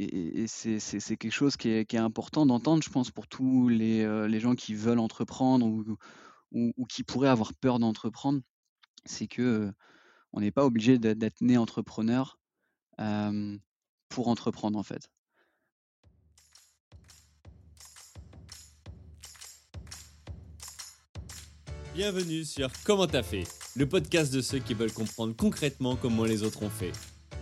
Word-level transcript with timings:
et 0.00 0.46
c'est 0.46 1.16
quelque 1.16 1.32
chose 1.32 1.56
qui 1.56 1.70
est 1.70 1.94
important 1.94 2.46
d'entendre, 2.46 2.82
je 2.82 2.90
pense, 2.90 3.10
pour 3.10 3.26
tous 3.26 3.68
les, 3.68 4.28
les 4.28 4.40
gens 4.40 4.54
qui 4.54 4.74
veulent 4.74 5.00
entreprendre 5.00 5.66
ou 6.52 6.86
qui 6.86 7.02
pourraient 7.02 7.28
avoir 7.28 7.52
peur 7.54 7.78
d'entreprendre. 7.78 8.40
C'est 9.04 9.26
que, 9.26 9.42
heu, 9.42 9.72
on 10.32 10.40
n'est 10.40 10.50
pas 10.50 10.64
obligé 10.64 10.98
d'être 10.98 11.40
né 11.40 11.56
entrepreneur, 11.56 12.38
hem, 12.98 13.58
pour 14.08 14.28
entreprendre, 14.28 14.78
en 14.78 14.82
fait. 14.82 15.10
Bienvenue 21.94 22.44
sur 22.44 22.70
Comment 22.84 23.08
t'as 23.08 23.24
fait, 23.24 23.44
le 23.74 23.88
podcast 23.88 24.32
de 24.32 24.40
ceux 24.40 24.60
qui 24.60 24.74
veulent 24.74 24.92
comprendre 24.92 25.34
concrètement 25.34 25.96
comment 25.96 26.24
les 26.24 26.44
autres 26.44 26.62
ont 26.62 26.70
fait. 26.70 26.92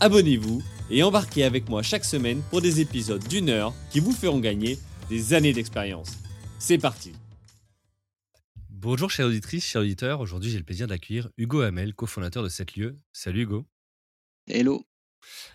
abonnez-vous 0.00 0.62
et 0.90 1.02
embarquez 1.02 1.44
avec 1.44 1.68
moi 1.68 1.82
chaque 1.82 2.04
semaine 2.04 2.42
pour 2.50 2.60
des 2.60 2.80
épisodes 2.80 3.26
d'une 3.28 3.48
heure 3.48 3.74
qui 3.90 4.00
vous 4.00 4.12
feront 4.12 4.40
gagner 4.40 4.78
des 5.08 5.34
années 5.34 5.52
d'expérience. 5.52 6.18
C'est 6.58 6.78
parti 6.78 7.12
Bonjour 8.70 9.10
chère 9.10 9.26
auditrice, 9.26 9.64
chers 9.64 9.82
auditeurs, 9.82 10.20
aujourd'hui 10.20 10.50
j'ai 10.50 10.58
le 10.58 10.64
plaisir 10.64 10.86
d'accueillir 10.86 11.28
Hugo 11.36 11.62
Hamel, 11.62 11.94
cofondateur 11.94 12.44
de 12.44 12.48
cette 12.48 12.76
lieu. 12.76 12.98
Salut 13.12 13.42
Hugo. 13.42 13.66
Hello. 14.46 14.86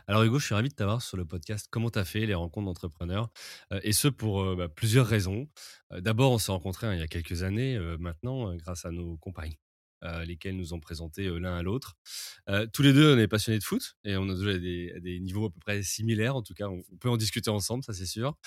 Alors 0.08 0.24
Hugo, 0.24 0.40
je 0.40 0.46
suis 0.46 0.56
ravi 0.56 0.70
de 0.70 0.74
t'avoir 0.74 1.02
sur 1.02 1.18
le 1.18 1.26
podcast 1.26 1.68
Comment 1.72 1.90
t'as 1.90 2.04
fait 2.04 2.26
les 2.26 2.34
rencontres 2.34 2.66
d'entrepreneurs 2.66 3.30
euh, 3.72 3.80
et 3.84 3.94
ce 3.94 4.08
pour 4.08 4.42
euh, 4.44 4.56
bah, 4.56 4.68
plusieurs 4.68 5.08
raisons. 5.08 5.48
Euh, 5.92 6.02
d'abord, 6.02 6.32
on 6.32 6.38
s'est 6.38 6.52
rencontrés 6.52 6.88
hein, 6.88 6.94
il 6.94 7.00
y 7.00 7.04
a 7.04 7.08
quelques 7.08 7.44
années 7.44 7.80
maintenant 8.00 8.54
grâce 8.56 8.86
à 8.86 8.92
nos 8.92 9.18
compagnies. 9.18 9.58
Lesquelles 10.26 10.56
nous 10.58 10.74
ont 10.74 10.80
présenté 10.80 11.28
l'un 11.40 11.56
à 11.56 11.64
l'autre. 11.64 11.98
tous 12.74 12.82
les 12.82 12.94
deux, 12.94 13.16
on 13.16 13.18
est 13.18 13.28
passionnés 13.28 13.60
de 13.60 13.64
foot 13.64 13.96
et 14.04 14.18
on 14.18 14.30
a 14.30 14.36
déjà 14.36 14.58
des, 14.58 15.20
niveaux 15.22 15.46
à 15.46 15.50
peu 15.50 15.60
près 15.60 15.82
similaires. 15.84 16.36
En 16.36 16.42
tout 16.42 16.54
cas, 16.54 16.68
on, 16.68 16.84
peut 17.00 17.10
en 17.10 17.18
discuter 17.18 17.50
ensemble, 17.50 17.84
ça 17.84 17.94
c'est 17.94 18.06
sûr. 18.06 18.38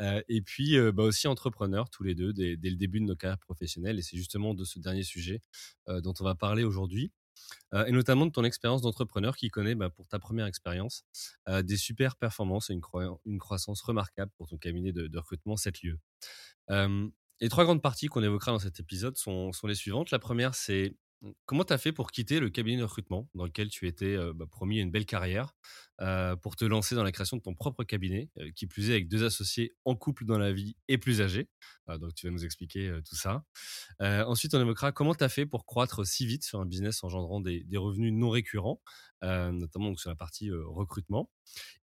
et 0.00 0.42
puis, 0.42 0.76
bah, 0.92 1.04
aussi 1.04 1.28
entrepreneurs, 1.28 1.90
tous 1.90 2.02
les 2.02 2.14
deux, 2.14 2.32
dès, 2.32 2.56
le 2.56 2.76
début 2.76 3.00
de 3.00 3.06
nos 3.06 3.16
carrières 3.16 3.38
professionnelles. 3.38 3.98
Et 3.98 4.02
c'est 4.02 4.16
justement 4.16 4.54
de 4.54 4.64
ce 4.64 4.78
dernier 4.78 5.02
sujet 5.02 5.42
dont 5.86 6.14
on 6.20 6.24
va 6.24 6.34
parler 6.34 6.64
aujourd'hui. 6.64 7.12
Euh, 7.74 7.84
et 7.86 7.92
notamment 7.92 8.26
de 8.26 8.30
ton 8.30 8.44
expérience 8.44 8.82
d'entrepreneur 8.82 9.36
qui 9.36 9.50
connaît, 9.50 9.74
bah, 9.74 9.90
pour 9.90 10.06
ta 10.08 10.18
première 10.18 10.46
expérience, 10.46 11.04
euh, 11.48 11.62
des 11.62 11.76
super 11.76 12.16
performances 12.16 12.70
et 12.70 12.74
une, 12.74 13.38
croissance 13.38 13.82
remarquable 13.82 14.32
pour 14.36 14.48
ton 14.48 14.56
cabinet 14.56 14.92
de, 14.92 15.18
recrutement 15.18 15.56
7 15.56 15.82
lieux. 15.82 15.98
les 17.40 17.48
trois 17.50 17.64
grandes 17.64 17.82
parties 17.82 18.06
qu'on 18.06 18.22
évoquera 18.22 18.52
dans 18.52 18.58
cet 18.58 18.80
épisode 18.80 19.16
sont, 19.16 19.50
les 19.64 19.74
suivantes. 19.74 20.10
La 20.10 20.18
première, 20.18 20.54
c'est 20.54 20.96
comment 21.44 21.64
tu 21.64 21.72
as 21.72 21.78
fait 21.78 21.92
pour 21.92 22.10
quitter 22.10 22.40
le 22.40 22.50
cabinet 22.50 22.78
de 22.78 22.84
recrutement 22.84 23.28
dans 23.34 23.44
lequel 23.44 23.68
tu 23.68 23.86
étais 23.86 24.16
bah, 24.34 24.46
promis 24.50 24.80
une 24.80 24.90
belle 24.90 25.06
carrière 25.06 25.54
pour 26.42 26.56
te 26.56 26.64
lancer 26.64 26.94
dans 26.94 27.02
la 27.02 27.12
création 27.12 27.36
de 27.36 27.42
ton 27.42 27.54
propre 27.54 27.84
cabinet, 27.84 28.30
qui 28.54 28.66
plus 28.66 28.90
est 28.90 28.94
avec 28.94 29.08
deux 29.08 29.24
associés 29.24 29.74
en 29.84 29.96
couple 29.96 30.24
dans 30.24 30.38
la 30.38 30.52
vie 30.52 30.76
et 30.88 30.98
plus 30.98 31.20
âgés? 31.20 31.48
Donc 31.88 32.14
tu 32.14 32.26
vas 32.26 32.32
nous 32.32 32.44
expliquer 32.44 32.92
tout 33.08 33.16
ça. 33.16 33.44
ensuite, 34.00 34.54
on 34.54 34.60
évoquera 34.60 34.92
comment 34.92 35.14
tu 35.14 35.24
as 35.24 35.28
fait 35.28 35.46
pour 35.46 35.64
croître 35.64 36.06
si 36.06 36.26
vite 36.26 36.44
sur 36.44 36.60
un 36.60 36.66
business 36.66 37.02
engendrant 37.02 37.40
des, 37.40 37.64
revenus 37.76 38.12
non 38.12 38.30
récurrents, 38.30 38.82
notamment 39.22 39.94
sur 39.96 40.10
la 40.10 40.16
partie 40.16 40.50
recrutement. 40.50 41.30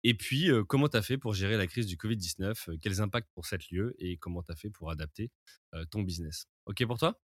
Et 0.03 0.13
puis, 0.13 0.49
comment 0.67 0.89
tu 0.89 0.97
as 0.97 1.01
fait 1.01 1.17
pour 1.17 1.33
gérer 1.33 1.57
la 1.57 1.67
crise 1.67 1.87
du 1.87 1.97
Covid-19, 1.97 2.77
quels 2.79 3.01
impacts 3.01 3.29
pour 3.33 3.45
cette 3.45 3.69
lieu 3.69 3.95
et 3.97 4.17
comment 4.17 4.43
tu 4.43 4.51
as 4.51 4.55
fait 4.55 4.69
pour 4.69 4.91
adapter 4.91 5.31
ton 5.89 6.03
business? 6.03 6.47
OK 6.65 6.85
pour 6.85 6.97
toi? 6.97 7.19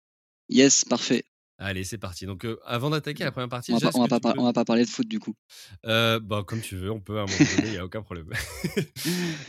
Yes, 0.49 0.85
parfait. 0.85 1.25
Allez, 1.59 1.85
c'est 1.85 1.99
parti. 1.99 2.27
Donc, 2.27 2.47
avant 2.65 2.91
d'attaquer 2.91 3.25
la 3.25 3.33
première 3.33 3.49
partie, 3.49 3.73
on 3.73 3.79
va, 3.79 3.91
pas, 3.91 4.35
va 4.35 4.53
pas, 4.53 4.65
parler 4.65 4.85
de 4.85 4.91
foot 4.91 5.09
du 5.09 5.19
coup. 5.19 5.35
bah, 5.83 6.45
comme 6.47 6.61
tu 6.61 6.77
veux, 6.77 6.91
on 6.91 7.01
peut 7.01 7.19
à 7.19 7.23
un 7.23 7.27
moment 7.27 7.39
donné, 7.57 7.69
il 7.69 7.73
n'y 7.73 7.79
a 7.79 7.85
aucun 7.85 8.03
problème. 8.03 8.29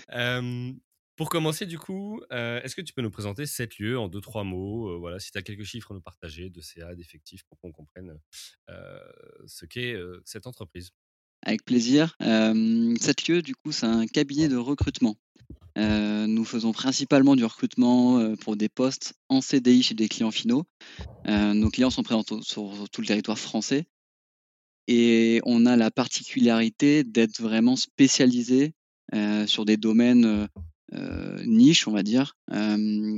pour 1.15 1.29
commencer, 1.29 1.65
du 1.65 1.77
coup, 1.79 2.21
est-ce 2.31 2.75
que 2.75 2.81
tu 2.81 2.93
peux 2.93 3.01
nous 3.01 3.11
présenter 3.11 3.45
cette 3.45 3.77
lieu 3.77 3.99
en 3.99 4.07
deux, 4.07 4.21
trois 4.21 4.43
mots 4.43 4.99
Voilà, 4.99 5.19
si 5.19 5.31
tu 5.31 5.37
as 5.37 5.41
quelques 5.41 5.63
chiffres 5.63 5.91
à 5.91 5.95
nous 5.95 6.01
partager 6.01 6.49
de 6.49 6.61
CA, 6.61 6.95
d'effectifs, 6.95 7.43
pour 7.43 7.59
qu'on 7.59 7.71
comprenne 7.71 8.17
ce 9.45 9.65
qu'est 9.65 9.95
cette 10.25 10.47
entreprise? 10.47 10.91
Avec 11.43 11.63
plaisir. 11.63 12.15
cette 12.19 13.27
lieu, 13.27 13.41
du 13.41 13.55
coup, 13.55 13.71
c'est 13.71 13.85
un 13.85 14.07
cabinet 14.07 14.47
de 14.47 14.57
recrutement. 14.57 15.17
Euh, 15.77 16.25
nous 16.25 16.43
faisons 16.43 16.71
principalement 16.71 17.35
du 17.35 17.45
recrutement 17.45 18.17
euh, 18.17 18.35
pour 18.35 18.55
des 18.55 18.69
postes 18.69 19.13
en 19.29 19.41
CDI 19.41 19.83
chez 19.83 19.93
des 19.93 20.07
clients 20.07 20.31
finaux. 20.31 20.65
Euh, 21.27 21.53
nos 21.53 21.69
clients 21.69 21.91
sont 21.91 22.01
présents 22.01 22.23
sur 22.41 22.89
tout 22.91 23.01
le 23.01 23.07
territoire 23.07 23.37
français. 23.37 23.85
Et 24.87 25.39
on 25.45 25.65
a 25.65 25.75
la 25.75 25.91
particularité 25.91 27.03
d'être 27.03 27.41
vraiment 27.41 27.75
spécialisé 27.75 28.73
sur 29.47 29.65
des 29.65 29.75
domaines 29.75 30.47
niches, 31.45 31.89
on 31.89 31.91
va 31.91 32.03
dire, 32.03 32.37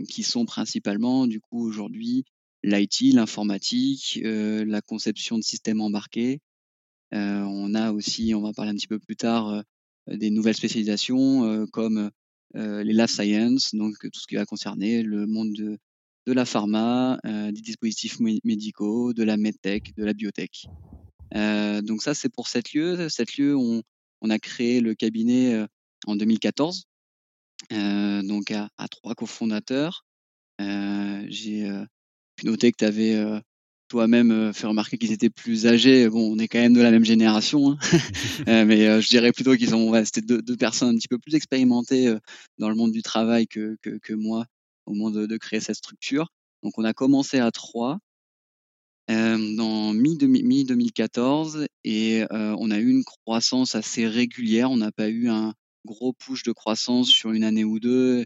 qui 0.09 0.24
sont 0.24 0.46
principalement, 0.46 1.28
du 1.28 1.40
coup, 1.40 1.63
aujourd'hui, 1.63 2.25
l'IT, 2.63 3.13
l'informatique, 3.13 4.19
la 4.24 4.81
conception 4.81 5.38
de 5.38 5.44
systèmes 5.44 5.81
embarqués. 5.81 6.41
On 7.12 7.74
a 7.75 7.92
aussi, 7.92 8.34
on 8.36 8.42
va 8.42 8.53
parler 8.53 8.72
un 8.72 8.75
petit 8.75 8.88
peu 8.88 9.00
plus 9.00 9.16
tard, 9.16 9.64
des 10.08 10.30
nouvelles 10.30 10.56
spécialisations 10.56 11.66
comme 11.68 12.12
euh, 12.56 12.84
les 12.84 12.94
life 12.94 13.12
science, 13.12 13.75
donc 13.75 13.96
tout 14.02 14.20
ce 14.20 14.25
qui 14.25 14.36
va 14.36 14.46
concerner 14.46 15.03
le 15.03 15.28
monde 15.28 15.53
de, 15.53 15.78
la 16.25 16.46
pharma, 16.46 17.20
euh, 17.25 17.52
des 17.52 17.62
dispositifs 17.62 18.20
médicaux, 18.20 19.14
de 19.14 19.24
la 19.24 19.38
medtech, 19.38 19.96
de 19.96 20.03
la 20.03 20.14
biotech. 20.14 20.66
Euh, 21.36 21.81
donc 21.81 22.02
ça, 22.02 22.14
c'est 22.14 22.30
pour 22.30 22.47
cette 22.47 22.74
lieu. 22.74 23.08
Cette 23.09 23.38
lieu, 23.38 23.56
on, 23.56 23.84
a 24.30 24.40
créé 24.40 24.81
le 24.81 24.96
cabinet 24.96 25.66
en 26.06 26.16
2014, 26.16 26.86
donc 27.72 28.52
à, 28.52 28.88
trois 28.90 29.16
cofondateurs. 29.16 30.06
J'ai 30.59 31.70
pu 32.36 32.46
noter 32.46 32.72
que 32.72 32.78
tu 32.78 32.86
avais 32.86 33.41
toi-même 33.90 34.32
euh, 34.32 34.54
fait 34.54 34.68
remarquer 34.68 34.98
qu'ils 34.98 35.12
étaient 35.12 35.30
plus 35.30 35.68
âgés. 35.68 36.08
Bon, 36.08 36.32
on 36.32 36.40
est 36.40 36.48
quand 36.48 36.60
même 36.60 36.74
de 36.74 36.82
la 36.82 36.92
même 36.92 37.04
génération, 37.04 37.72
hein. 37.72 37.78
euh, 38.48 38.64
mais 38.64 38.88
euh, 38.88 39.02
je 39.02 39.10
dirais 39.10 39.34
plutôt 39.34 39.56
qu'ils 39.56 39.76
ont, 39.76 39.90
ouais, 39.90 40.06
c'était 40.06 40.22
deux, 40.22 40.42
deux, 40.42 40.56
personnes 40.56 40.96
un 40.96 40.98
petit 40.98 41.08
peu 41.10 41.18
plus 41.18 41.36
expérimentées 41.36 42.16
dans 42.58 42.70
le 42.70 42.76
monde 42.76 42.92
du 42.92 43.02
travail 43.02 43.48
que, 43.48 43.76
que, 43.82 43.98
que 43.98 44.14
moi 44.14 44.46
au 44.86 44.94
moment 44.94 45.12
de, 45.12 45.26
de, 45.26 45.38
créer 45.38 45.60
cette 45.60 45.76
structure. 45.76 46.30
Donc, 46.64 46.78
on 46.78 46.84
a 46.84 46.94
commencé 46.94 47.40
à 47.40 47.52
trois 47.52 48.00
dans 49.08 49.92
mi-2014 49.94 51.66
et 51.84 52.24
on 52.30 52.70
a 52.70 52.78
eu 52.78 52.90
une 52.92 53.04
croissance 53.04 53.74
assez 53.74 54.08
régulière. 54.08 54.70
On 54.70 54.78
n'a 54.78 54.92
pas 54.92 55.10
eu 55.10 55.30
un 55.30 55.54
gros 55.86 56.14
push 56.14 56.44
de 56.44 56.52
croissance 56.52 57.10
sur 57.10 57.32
une 57.32 57.44
année 57.44 57.64
ou 57.64 57.80
deux. 57.80 58.26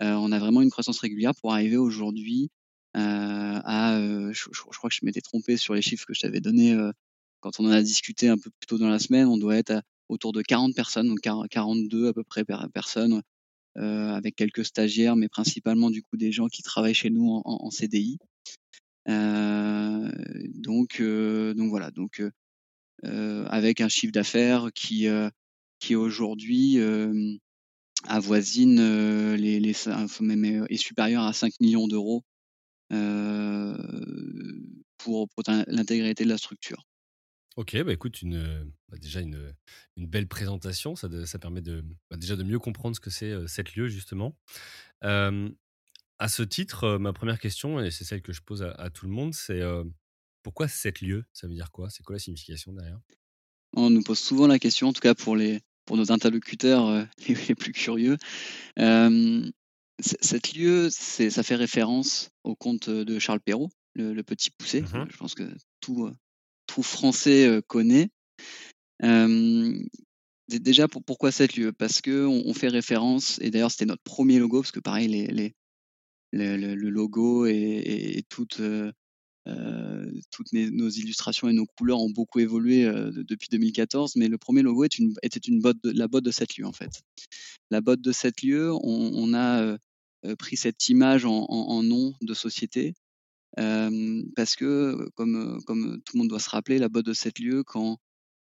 on 0.00 0.32
a 0.32 0.38
vraiment 0.40 0.62
une 0.62 0.70
croissance 0.70 0.98
régulière 0.98 1.32
pour 1.40 1.52
arriver 1.52 1.76
aujourd'hui 1.76 2.50
à, 2.96 3.96
euh, 3.98 4.32
je, 4.32 4.48
crois 4.50 4.88
que 4.88 4.96
je 4.96 5.04
m'étais 5.04 5.20
trompé 5.20 5.56
sur 5.56 5.74
les 5.74 5.82
chiffres 5.82 6.06
que 6.06 6.14
je 6.14 6.20
t'avais 6.20 6.40
donnés 6.40 6.72
euh, 6.72 6.92
quand 7.40 7.60
on 7.60 7.66
en 7.66 7.70
a 7.70 7.82
discuté 7.82 8.28
un 8.28 8.38
peu 8.38 8.50
plus 8.50 8.66
tôt 8.66 8.78
dans 8.78 8.88
la 8.88 8.98
semaine. 8.98 9.26
On 9.26 9.36
doit 9.36 9.56
être 9.56 9.82
autour 10.08 10.32
de 10.32 10.42
40 10.42 10.74
personnes, 10.74 11.08
donc 11.08 11.20
42 11.20 12.08
à 12.08 12.12
peu 12.12 12.24
près 12.24 12.44
personnes, 12.72 13.22
avec 13.74 14.36
quelques 14.36 14.64
stagiaires, 14.64 15.16
mais 15.16 15.28
principalement 15.28 15.90
du 15.90 16.02
coup 16.02 16.16
des 16.16 16.32
gens 16.32 16.46
qui 16.48 16.62
travaillent 16.62 16.94
chez 16.94 17.10
nous 17.10 17.42
en, 17.44 17.70
CDI. 17.70 18.18
donc, 19.06 21.02
donc 21.02 21.68
voilà, 21.70 21.90
donc 21.90 22.22
avec 23.02 23.80
un 23.80 23.88
chiffre 23.88 24.12
d'affaires 24.12 24.68
qui 24.74 25.08
qui 25.80 25.96
aujourd'hui 25.96 26.78
avoisine 28.04 29.34
les, 29.34 29.60
les 29.60 29.70
est 29.88 30.76
supérieur 30.76 31.24
à 31.24 31.32
5 31.32 31.52
millions 31.60 31.88
d'euros 31.88 32.22
euh, 32.22 32.35
pour, 34.98 35.28
pour 35.28 35.42
l'intégrité 35.66 36.24
de 36.24 36.28
la 36.28 36.38
structure. 36.38 36.84
Ok, 37.56 37.82
bah 37.82 37.92
écoute, 37.92 38.20
une, 38.20 38.70
bah 38.90 38.98
déjà 38.98 39.20
une, 39.20 39.54
une, 39.96 40.06
belle 40.06 40.28
présentation, 40.28 40.94
ça, 40.94 41.08
ça 41.24 41.38
permet 41.38 41.62
de, 41.62 41.82
bah 42.10 42.18
déjà 42.18 42.36
de 42.36 42.42
mieux 42.42 42.58
comprendre 42.58 42.94
ce 42.94 43.00
que 43.00 43.08
c'est 43.08 43.32
cette 43.48 43.74
lieu 43.76 43.88
justement. 43.88 44.36
à 45.00 46.28
ce 46.28 46.42
titre, 46.42 46.98
ma 46.98 47.14
première 47.14 47.38
question, 47.38 47.80
et 47.80 47.90
c'est 47.90 48.04
celle 48.04 48.20
que 48.20 48.32
je 48.34 48.42
pose 48.42 48.62
à, 48.62 48.90
tout 48.90 49.06
le 49.06 49.12
monde, 49.12 49.32
c'est 49.32 49.62
pourquoi 50.42 50.68
cette 50.68 51.00
lieu? 51.00 51.24
Ça 51.32 51.46
veut 51.46 51.54
dire 51.54 51.70
quoi? 51.70 51.88
C'est 51.88 52.02
quoi 52.02 52.16
la 52.16 52.20
signification 52.20 52.74
derrière? 52.74 53.00
On 53.72 53.88
nous 53.88 54.02
pose 54.02 54.18
souvent 54.18 54.46
la 54.46 54.58
question, 54.58 54.88
en 54.88 54.92
tout 54.92 55.00
cas 55.00 55.14
pour 55.14 55.34
les, 55.34 55.62
pour 55.86 55.96
nos 55.96 56.12
interlocuteurs 56.12 57.06
les, 57.28 57.54
plus 57.54 57.72
curieux. 57.72 58.18
Cet 59.98 60.54
lieu, 60.54 60.90
ça 60.90 61.42
fait 61.42 61.54
référence 61.54 62.30
au 62.44 62.54
conte 62.54 62.90
de 62.90 63.18
Charles 63.18 63.40
Perrault, 63.40 63.70
le, 63.94 64.20
Petit 64.22 64.50
Poussé. 64.50 64.82
Mmh 64.82 65.06
Je 65.10 65.16
pense 65.16 65.34
que 65.34 65.44
tout, 65.80 66.10
tout 66.66 66.82
Français 66.82 67.62
connaît. 67.66 68.10
déjà, 70.48 70.88
pourquoi 70.88 71.32
cet 71.32 71.56
lieu? 71.56 71.72
Parce 71.72 72.02
qu'on 72.02 72.42
on 72.44 72.54
fait 72.54 72.68
référence, 72.68 73.38
et 73.40 73.50
d'ailleurs 73.50 73.70
c'était 73.70 73.86
notre 73.86 74.02
premier 74.02 74.38
logo, 74.38 74.60
parce 74.60 74.72
que 74.72 74.80
pareil, 74.80 75.08
les, 75.08 75.26
les, 75.28 75.54
le, 76.32 76.74
logo 76.90 77.46
et, 77.46 78.22
toutes, 78.28 78.60
toutes 80.30 80.52
nos 80.52 80.88
illustrations 80.90 81.48
et 81.48 81.54
nos 81.54 81.66
couleurs 81.66 82.00
ont 82.00 82.10
beaucoup 82.10 82.40
évolué 82.40 82.84
depuis 82.84 83.48
2014, 83.50 84.16
mais 84.16 84.28
le 84.28 84.36
premier 84.36 84.60
logo 84.60 84.84
est 84.84 84.98
une, 84.98 85.14
était 85.22 85.40
une 85.40 85.60
botte 85.60 85.78
la 85.84 86.06
botte 86.06 86.24
de 86.24 86.30
cet 86.30 86.58
lieu 86.58 86.66
en 86.66 86.72
fait. 86.72 87.02
La 87.70 87.80
botte 87.80 88.00
de 88.00 88.12
cet 88.12 88.42
lieu, 88.42 88.72
on, 88.72 89.34
a 89.34 89.76
pris 90.34 90.56
cette 90.56 90.88
image 90.88 91.24
en, 91.24 91.82
nom 91.82 92.12
de 92.20 92.34
société 92.34 92.94
parce 93.56 94.56
que, 94.56 95.08
comme, 95.14 95.60
comme 95.66 96.00
tout 96.04 96.16
le 96.16 96.18
monde 96.18 96.28
doit 96.28 96.40
se 96.40 96.50
rappeler, 96.50 96.78
la 96.78 96.88
botte 96.88 97.06
de 97.06 97.12
cet 97.12 97.38
lieu, 97.38 97.62
quand 97.64 97.98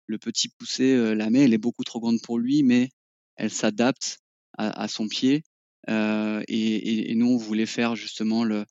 le 0.06 0.18
petit 0.18 0.48
poussé 0.48 1.14
la 1.14 1.30
met, 1.30 1.44
elle 1.44 1.54
est 1.54 1.58
beaucoup 1.58 1.84
trop 1.84 2.00
grande 2.00 2.20
pour 2.22 2.38
lui, 2.38 2.62
mais 2.62 2.88
elle 3.36 3.50
s'adapte 3.50 4.18
à, 4.58 4.88
son 4.88 5.08
pied. 5.08 5.42
Et, 5.88 7.14
nous, 7.14 7.26
on 7.26 7.36
voulait 7.36 7.66
faire 7.66 7.96
justement 7.96 8.44
le, 8.44 8.64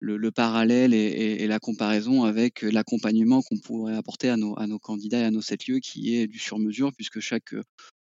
le, 0.00 0.30
parallèle 0.30 0.94
et, 0.94 1.46
la 1.46 1.58
comparaison 1.58 2.24
avec 2.24 2.62
l'accompagnement 2.62 3.42
qu'on 3.42 3.58
pourrait 3.58 3.96
apporter 3.96 4.28
à 4.28 4.36
nos, 4.36 4.58
à 4.58 4.66
nos 4.66 4.78
candidats 4.78 5.20
et 5.20 5.24
à 5.24 5.30
nos 5.30 5.42
sept 5.42 5.66
lieux, 5.66 5.80
qui 5.80 6.14
est 6.16 6.26
du 6.26 6.38
sur-mesure, 6.38 6.92
puisque 6.94 7.20
chaque 7.20 7.54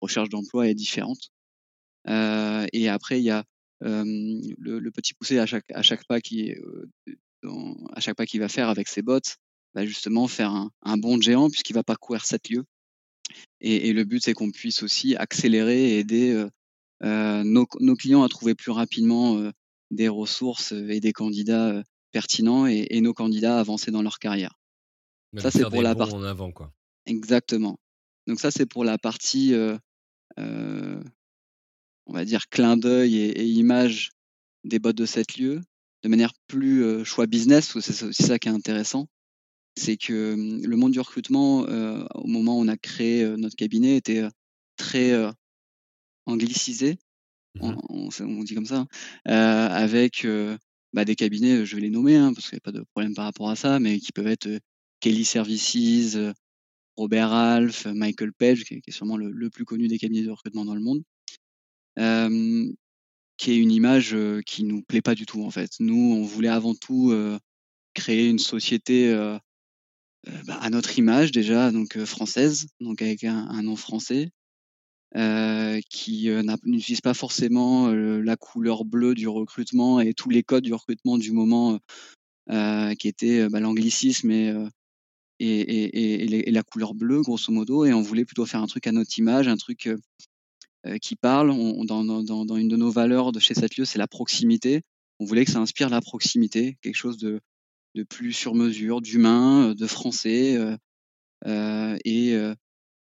recherche 0.02 0.30
d'emploi 0.30 0.68
est 0.68 0.76
différente. 0.76 1.32
et 2.08 2.90
après, 2.90 3.20
il 3.20 3.24
y 3.24 3.32
a 3.32 3.46
le, 3.82 4.90
petit 4.90 5.14
poussé 5.14 5.40
à 5.40 5.46
chaque, 5.46 5.70
à 5.74 5.82
chaque 5.82 6.06
pas 6.06 6.22
qui 6.22 6.54
à 7.94 8.00
chaque 8.00 8.16
pas 8.16 8.26
qu'il 8.26 8.40
va 8.40 8.50
faire 8.50 8.70
avec 8.70 8.88
ses 8.88 9.02
bottes, 9.02 9.38
va 9.74 9.86
justement 9.86 10.28
faire 10.28 10.52
un, 10.52 10.72
un 10.84 10.98
bond 10.98 11.20
géant 11.20 11.50
puisqu'il 11.50 11.74
va 11.74 11.84
parcourir 11.84 12.26
sept 12.26 12.50
lieux. 12.50 12.66
Et, 13.62 13.94
le 13.94 14.04
but, 14.04 14.22
c'est 14.24 14.34
qu'on 14.34 14.52
puisse 14.52 14.84
aussi 14.84 15.16
accélérer 15.16 15.94
et 15.94 16.00
aider 16.00 16.46
nos, 17.02 17.66
nos, 17.80 17.96
clients 17.96 18.24
à 18.24 18.30
trouver 18.30 18.56
plus 18.56 18.72
rapidement 18.72 19.52
des 19.90 20.10
ressources 20.10 20.74
et 20.74 21.00
des 21.00 21.14
candidats 21.14 21.82
pertinents 22.12 22.68
et, 22.68 23.02
nos 23.02 23.14
candidats 23.14 23.58
à 23.58 23.60
avancer 23.60 23.90
dans 23.90 24.02
leur 24.02 24.20
carrière. 24.20 24.60
ça, 25.38 25.50
c'est 25.50 25.70
pour 25.70 25.82
la 25.82 25.96
partie 25.96 26.14
en 26.14 26.24
avant, 26.24 26.52
quoi. 26.52 26.74
Exactement. 27.06 27.80
Donc 28.28 28.40
ça, 28.40 28.52
c'est 28.52 28.66
pour 28.66 28.84
la 28.84 28.98
partie 28.98 29.54
on 32.12 32.14
va 32.14 32.26
dire, 32.26 32.50
clin 32.50 32.76
d'œil 32.76 33.16
et, 33.16 33.46
image 33.46 34.12
des 34.66 34.80
bottes 34.80 34.98
de 34.98 35.06
cette 35.06 35.38
lieu, 35.38 35.62
de 36.04 36.10
manière 36.10 36.34
plus 36.48 37.06
choix 37.06 37.26
business, 37.26 37.80
c'est 37.80 38.04
aussi 38.04 38.24
ça 38.24 38.38
qui 38.38 38.50
est 38.50 38.52
intéressant. 38.52 39.08
C'est 39.78 39.96
que 39.96 40.36
le 40.62 40.76
monde 40.76 40.92
du 40.92 41.00
recrutement, 41.00 41.62
au 41.62 42.28
moment 42.28 42.58
où 42.58 42.62
on 42.62 42.68
a 42.68 42.78
créé 42.78 43.26
notre 43.38 43.56
cabinet, 43.56 43.96
était 43.96 44.24
très 44.76 45.14
anglicisé, 46.26 46.98
mmh 47.62 47.76
on, 47.90 48.44
dit 48.44 48.56
comme 48.56 48.66
ça, 48.66 48.86
hein, 49.26 49.68
avec 49.72 50.28
bah, 50.94 51.06
des 51.06 51.16
cabinets, 51.16 51.66
je 51.66 51.76
vais 51.76 51.82
les 51.82 51.90
nommer, 51.90 52.18
hein, 52.18 52.34
parce 52.34 52.50
qu'il 52.50 52.58
n'y 52.58 52.62
a 52.62 52.72
pas 52.72 52.78
de 52.78 52.84
problème 52.94 53.14
par 53.16 53.26
rapport 53.26 53.50
à 53.50 53.56
ça, 53.56 53.80
mais 53.80 54.00
qui 54.00 54.12
peuvent 54.12 54.28
être 54.28 54.50
Kelly 55.00 55.24
Services, 55.24 56.18
Robert 56.98 57.30
Ralph, 57.30 57.86
Michael 57.86 58.34
Page, 58.34 58.66
qui 58.66 58.82
est, 58.86 58.92
sûrement 58.92 59.16
le, 59.16 59.50
plus 59.50 59.64
connu 59.64 59.88
des 59.88 59.98
cabinets 59.98 60.24
de 60.24 60.32
recrutement 60.32 60.66
dans 60.66 60.76
le 60.76 60.82
monde 60.82 61.04
qui 61.98 63.52
est 63.52 63.58
une 63.58 63.72
image 63.72 64.16
qui 64.46 64.64
nous 64.64 64.82
plaît 64.84 65.02
pas 65.02 65.16
du 65.16 65.26
tout 65.26 65.44
en 65.44 65.52
fait. 65.52 65.72
Nous, 65.80 66.14
on 66.16 66.24
voulait 66.24 66.48
avant 66.48 66.76
tout 66.76 67.14
créer 67.94 68.28
une 68.28 68.40
société 68.40 69.14
bah, 70.46 70.58
à 70.62 70.70
notre 70.70 70.98
image 71.00 71.32
déjà, 71.32 71.72
donc 71.72 71.98
française, 72.06 72.68
donc 72.80 73.02
avec 73.02 73.24
un, 73.24 73.64
nom 73.64 73.76
français, 73.76 74.30
qui 75.90 76.30
n'utilise 76.64 77.02
pas 77.02 77.14
forcément 77.14 77.90
la 77.90 78.38
couleur 78.38 78.86
bleue 78.86 79.16
du 79.16 79.28
recrutement 79.28 80.00
et 80.00 80.14
tous 80.14 80.30
les 80.30 80.44
codes 80.44 80.64
du 80.64 80.74
recrutement 80.74 81.18
du 81.18 81.32
moment, 81.32 81.80
qui 82.48 83.08
était 83.08 83.50
bah, 83.50 83.60
l'anglicisme 83.60 84.30
et, 84.30 84.54
et, 85.40 86.52
la 86.52 86.64
couleur 86.64 86.94
bleue, 86.94 87.22
grosso 87.22 87.52
modo. 87.52 87.86
Et 87.86 87.94
on 87.94 88.02
voulait 88.02 88.26
plutôt 88.26 88.46
faire 88.46 88.62
un 88.62 88.68
truc 88.68 88.86
à 88.86 88.92
notre 88.92 89.18
image, 89.18 89.48
un 89.48 89.58
truc 89.58 89.90
qui 91.02 91.16
parle. 91.16 91.52
On, 91.52 91.86
dans, 91.86 92.04
dans, 92.04 92.24
dans, 92.24 92.56
une 92.56 92.68
de 92.68 92.78
nos 92.78 92.92
valeurs 92.92 93.32
de 93.32 93.40
chez 93.40 93.54
lieu, 93.78 93.86
c'est 93.86 94.00
la 94.00 94.08
proximité. 94.08 94.82
On 95.20 95.26
voulait 95.26 95.46
que 95.46 95.52
ça 95.52 95.60
inspire 95.60 95.90
la 95.90 96.02
proximité, 96.02 96.78
quelque 96.82 96.96
chose 96.96 97.18
de, 97.18 97.40
de 97.96 98.04
plus 98.04 98.34
sur 98.34 98.56
mesure, 98.56 99.02
d'humain, 99.02 99.70
euh, 99.70 99.76
de 99.76 99.88
français, 99.88 100.58
euh, 101.48 101.98
et, 102.06 102.32
et, 102.32 102.56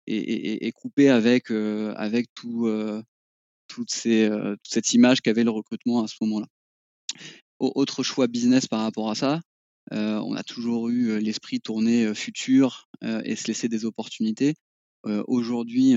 et, 0.08 0.68
et, 0.68 0.72
coupé 0.72 1.10
avec, 1.10 1.52
avec 1.52 2.28
tout, 2.36 2.70
toutes 3.68 3.92
ces, 3.92 4.30
toute 4.30 4.72
cette 4.72 4.94
image 4.94 5.22
qu'avait 5.22 5.44
le 5.44 5.50
recrutement 5.50 6.04
à 6.04 6.08
ce 6.08 6.16
moment-là. 6.22 6.48
Autre 7.60 8.04
choix 8.04 8.28
business 8.28 8.68
par 8.68 8.82
rapport 8.82 9.10
à 9.10 9.16
ça, 9.16 9.42
on 9.92 10.36
a 10.36 10.44
toujours 10.44 10.90
eu 10.90 11.20
l'esprit 11.20 11.60
tourné 11.60 12.14
futur 12.14 12.88
et 13.02 13.36
se 13.36 13.48
laisser 13.48 13.70
des 13.70 13.86
opportunités. 13.86 14.54
Aujourd'hui, 15.04 15.96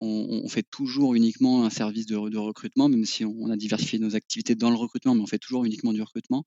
on, 0.00 0.48
fait 0.48 0.64
toujours 0.70 1.14
uniquement 1.14 1.64
un 1.64 1.70
service 1.70 2.06
de, 2.06 2.16
recrutement, 2.16 2.88
même 2.88 3.04
si 3.04 3.24
on, 3.24 3.50
a 3.50 3.56
diversifié 3.56 3.98
nos 3.98 4.14
activités 4.14 4.54
dans 4.54 4.70
le 4.70 4.76
recrutement, 4.76 5.14
mais 5.14 5.22
on 5.22 5.26
fait 5.26 5.38
toujours 5.38 5.64
uniquement 5.64 5.92
du 5.92 6.02
recrutement. 6.02 6.44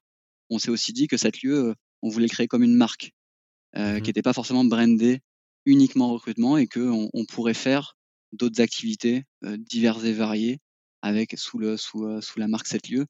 On 0.50 0.60
s'est 0.60 0.72
aussi 0.72 0.94
dit 0.94 1.08
que 1.08 1.18
cette 1.18 1.42
lieu, 1.42 1.70
euh, 1.70 1.74
on 2.02 2.10
voulait 2.10 2.28
créer 2.28 2.48
comme 2.48 2.64
une 2.64 2.76
marque 2.76 3.12
euh, 3.76 3.98
mmh 3.98 4.02
qui 4.02 4.10
n'était 4.10 4.22
pas 4.24 4.34
forcément 4.34 4.66
brandée 4.66 5.22
uniquement 5.66 6.12
recrutement 6.12 6.58
et 6.58 6.66
qu'on 6.66 7.10
on 7.14 7.26
pourrait 7.26 7.54
faire 7.54 7.98
d'autres 8.32 8.62
activités 8.62 9.26
euh, 9.44 9.58
diverses 9.58 10.04
et 10.06 10.14
variées 10.14 10.60
avec 11.02 11.38
sous, 11.38 11.60
le, 11.60 11.78
sous, 11.78 12.22
sous 12.22 12.40
la 12.40 12.48
marque 12.48 12.68
cette 12.68 12.90
lieu 12.90 13.06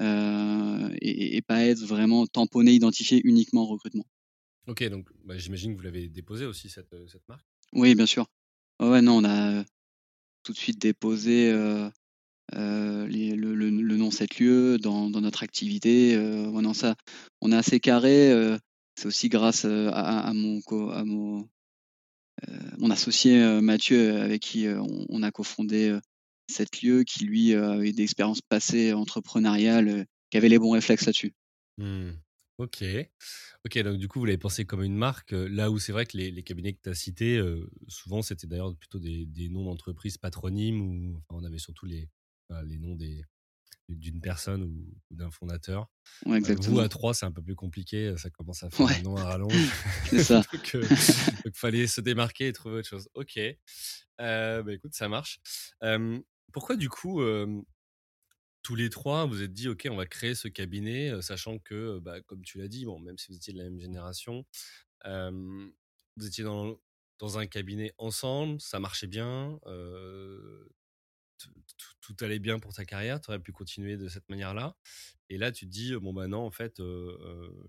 et, 0.00 1.42
pas 1.46 1.64
être 1.64 1.80
vraiment 1.80 2.26
tamponné, 2.26 2.72
identifié 2.72 3.20
uniquement 3.24 3.64
recrutement. 3.64 4.04
Ok, 4.66 4.84
donc 4.88 5.08
bah, 5.24 5.38
j'imagine 5.38 5.72
que 5.72 5.76
vous 5.76 5.84
l'avez 5.84 6.08
déposé 6.08 6.44
aussi 6.44 6.68
cette, 6.68 6.94
cette 7.08 7.26
marque? 7.28 7.46
Oui, 7.72 7.94
bien 7.94 8.06
sûr. 8.06 8.26
Ouais, 8.80 9.00
non, 9.00 9.18
on 9.18 9.24
a 9.24 9.64
tout 10.42 10.52
de 10.52 10.58
suite 10.58 10.80
déposé 10.80 11.52
le, 12.52 13.96
nom 13.96 14.10
cette 14.10 14.38
lieu 14.38 14.78
dans, 14.78 15.08
notre 15.10 15.42
activité. 15.42 16.14
Euh, 16.14 16.74
ça, 16.74 16.94
on 17.40 17.52
est 17.52 17.56
assez 17.56 17.80
carré. 17.80 18.30
c'est 18.96 19.06
aussi 19.06 19.28
grâce 19.28 19.64
à, 19.64 20.32
mon, 20.34 20.60
à 20.92 21.04
mon, 21.04 21.48
associé 22.90 23.60
Mathieu, 23.60 24.20
avec 24.20 24.42
qui 24.42 24.66
on, 25.08 25.22
a 25.22 25.30
cofondé 25.30 25.98
cette 26.48 26.82
lieu, 26.82 27.02
qui 27.04 27.24
lui 27.24 27.54
avait 27.54 27.92
des 27.92 28.02
expériences 28.02 28.42
passées 28.42 28.92
entrepreneuriales, 28.92 30.06
qui 30.30 30.36
avait 30.36 30.48
les 30.48 30.58
bons 30.58 30.70
réflexes 30.70 31.06
là-dessus. 31.06 31.32
Mmh. 31.78 32.12
Ok. 32.58 32.84
Ok, 33.64 33.78
donc 33.78 33.98
du 33.98 34.08
coup, 34.08 34.20
vous 34.20 34.24
l'avez 34.24 34.38
pensé 34.38 34.64
comme 34.64 34.82
une 34.82 34.96
marque, 34.96 35.32
là 35.32 35.70
où 35.70 35.78
c'est 35.78 35.92
vrai 35.92 36.06
que 36.06 36.16
les, 36.16 36.42
cabinets 36.42 36.72
que 36.72 36.80
tu 36.82 36.88
as 36.88 36.94
cités, 36.94 37.42
souvent 37.88 38.22
c'était 38.22 38.46
d'ailleurs 38.46 38.74
plutôt 38.76 38.98
des, 38.98 39.48
noms 39.50 39.64
d'entreprises 39.64 40.16
patronymes, 40.16 40.80
ou 40.80 41.22
on 41.30 41.44
avait 41.44 41.58
surtout 41.58 41.86
les, 41.86 42.08
les 42.64 42.78
noms 42.78 42.94
des, 42.94 43.22
d'une 43.88 44.20
personne 44.20 44.62
ou, 44.62 44.86
d'un 45.10 45.30
fondateur. 45.30 45.88
Ouais, 46.24 46.40
vous, 46.40 46.80
à 46.80 46.88
trois, 46.88 47.14
c'est 47.14 47.26
un 47.26 47.32
peu 47.32 47.42
plus 47.42 47.54
compliqué, 47.54 48.14
ça 48.16 48.30
commence 48.30 48.62
à 48.62 48.70
faire 48.70 48.86
un 48.86 49.02
nom 49.02 49.16
à 49.16 49.24
rallonge. 49.24 49.72
c'est 50.08 50.22
ça. 50.22 50.42
donc, 50.52 50.76
il 51.44 51.52
fallait 51.52 51.86
se 51.86 52.00
démarquer 52.00 52.48
et 52.48 52.52
trouver 52.52 52.78
autre 52.78 52.88
chose. 52.88 53.08
Ok. 53.14 53.38
bah 54.18 54.72
écoute, 54.72 54.94
ça 54.94 55.08
marche. 55.08 55.40
pourquoi 56.52 56.76
du 56.76 56.88
coup 56.88 57.20
tous 58.66 58.74
les 58.74 58.90
trois, 58.90 59.26
vous 59.26 59.42
êtes 59.42 59.52
dit, 59.52 59.68
OK, 59.68 59.86
on 59.88 59.94
va 59.94 60.06
créer 60.06 60.34
ce 60.34 60.48
cabinet, 60.48 61.22
sachant 61.22 61.60
que, 61.60 62.00
bah, 62.00 62.20
comme 62.22 62.42
tu 62.42 62.58
l'as 62.58 62.66
dit, 62.66 62.84
bon, 62.84 62.98
même 62.98 63.16
si 63.16 63.28
vous 63.28 63.36
étiez 63.36 63.52
de 63.52 63.58
la 63.58 63.64
même 63.64 63.78
génération, 63.78 64.44
vous 65.04 66.26
étiez 66.26 66.42
dans, 66.42 66.76
un 67.38 67.46
cabinet 67.46 67.92
ensemble, 67.96 68.60
ça 68.60 68.80
marchait 68.80 69.06
bien, 69.06 69.60
tout, 72.00 72.16
allait 72.18 72.40
bien 72.40 72.58
pour 72.58 72.74
ta 72.74 72.84
carrière, 72.84 73.20
tu 73.20 73.30
aurais 73.30 73.38
pu 73.38 73.52
continuer 73.52 73.96
de 73.96 74.08
cette 74.08 74.28
manière-là. 74.28 74.76
Et 75.28 75.38
là, 75.38 75.52
tu 75.52 75.66
te 75.66 75.70
dis, 75.70 75.94
bon, 75.94 76.12
bah 76.12 76.26
non, 76.26 76.40
en 76.40 76.50
fait, 76.50 76.78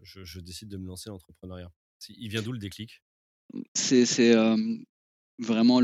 je, 0.02 0.40
décide 0.40 0.70
de 0.70 0.78
me 0.78 0.88
lancer 0.88 1.12
dans 1.12 1.14
l'entrepreneuriat. 1.14 1.72
Il 2.10 2.30
vient 2.30 2.42
d'où 2.42 2.54
le 2.54 2.58
déclic? 2.58 3.04
C'est 3.76 4.34
vraiment 5.38 5.80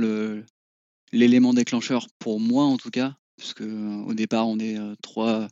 l'élément 1.12 1.53
déclencheur 1.53 2.08
pour 2.17 2.39
moi, 2.39 2.63
en 2.63 2.77
tout 2.77 2.89
cas 2.89 3.15
puisque 3.37 3.61
au 3.61 4.13
départ, 4.13 4.47
on 4.47 4.59
est 4.59 4.77
trois, 5.01 5.47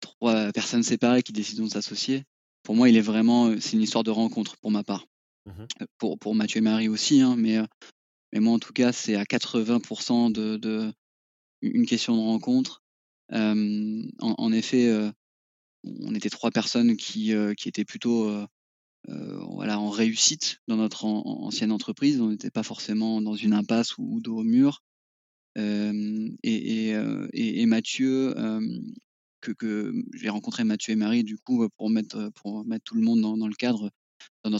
trois 0.00 0.52
personnes 0.52 0.82
séparées 0.82 1.22
qui 1.22 1.32
décident 1.32 1.64
de 1.64 1.70
s'associer. 1.70 2.24
Pour 2.62 2.74
moi, 2.74 2.88
il 2.88 2.96
est 2.96 3.00
vraiment, 3.00 3.58
c'est 3.60 3.74
une 3.74 3.82
histoire 3.82 4.04
de 4.04 4.10
rencontre 4.10 4.56
pour 4.58 4.70
ma 4.70 4.82
part. 4.82 5.06
Mmh 5.46 5.64
pour, 5.98 6.18
pour 6.18 6.34
Mathieu 6.34 6.58
et 6.58 6.62
Marie 6.62 6.88
aussi, 6.88 7.20
hein, 7.20 7.36
mais 7.36 7.58
mais 8.32 8.40
moi 8.40 8.54
en 8.54 8.58
tout 8.58 8.72
cas, 8.72 8.92
c'est 8.92 9.14
à 9.14 9.24
80 9.24 10.30
de 10.30 10.56
de 10.56 10.92
une 11.62 11.86
question 11.86 12.16
de 12.16 12.20
rencontre. 12.20 12.82
En 13.32 14.04
en 14.20 14.52
effet, 14.52 14.92
on 15.84 16.14
était 16.14 16.30
3 16.30 16.50
personnes 16.50 16.96
qui, 16.96 17.32
qui 17.56 17.68
étaient 17.68 17.84
plutôt, 17.84 18.30
voilà, 19.06 19.78
en 19.78 19.88
réussite 19.88 20.58
dans 20.66 20.76
notre 20.76 21.04
an 21.04 21.22
ancienne 21.24 21.72
entreprise. 21.72 22.20
On 22.20 22.30
n'était 22.30 22.50
pas 22.50 22.64
forcément 22.64 23.22
dans 23.22 23.36
une 23.36 23.52
impasse 23.52 23.96
ou 23.98 24.20
dos 24.20 24.38
au 24.38 24.42
mur. 24.42 24.82
Et 25.56 26.94
Mathieu, 27.66 28.34
que 29.40 29.92
j'ai 30.14 30.28
rencontré 30.28 30.64
Mathieu 30.64 30.92
et 30.92 30.96
Marie 30.96 31.24
du 31.24 31.38
coup, 31.38 31.68
pour 31.76 31.90
mettre, 31.90 32.30
tout 32.84 32.94
le 32.94 33.02
monde 33.02 33.20
dans 33.20 33.48
le 33.48 33.54
cadre. 33.54 33.90
On 34.44 34.50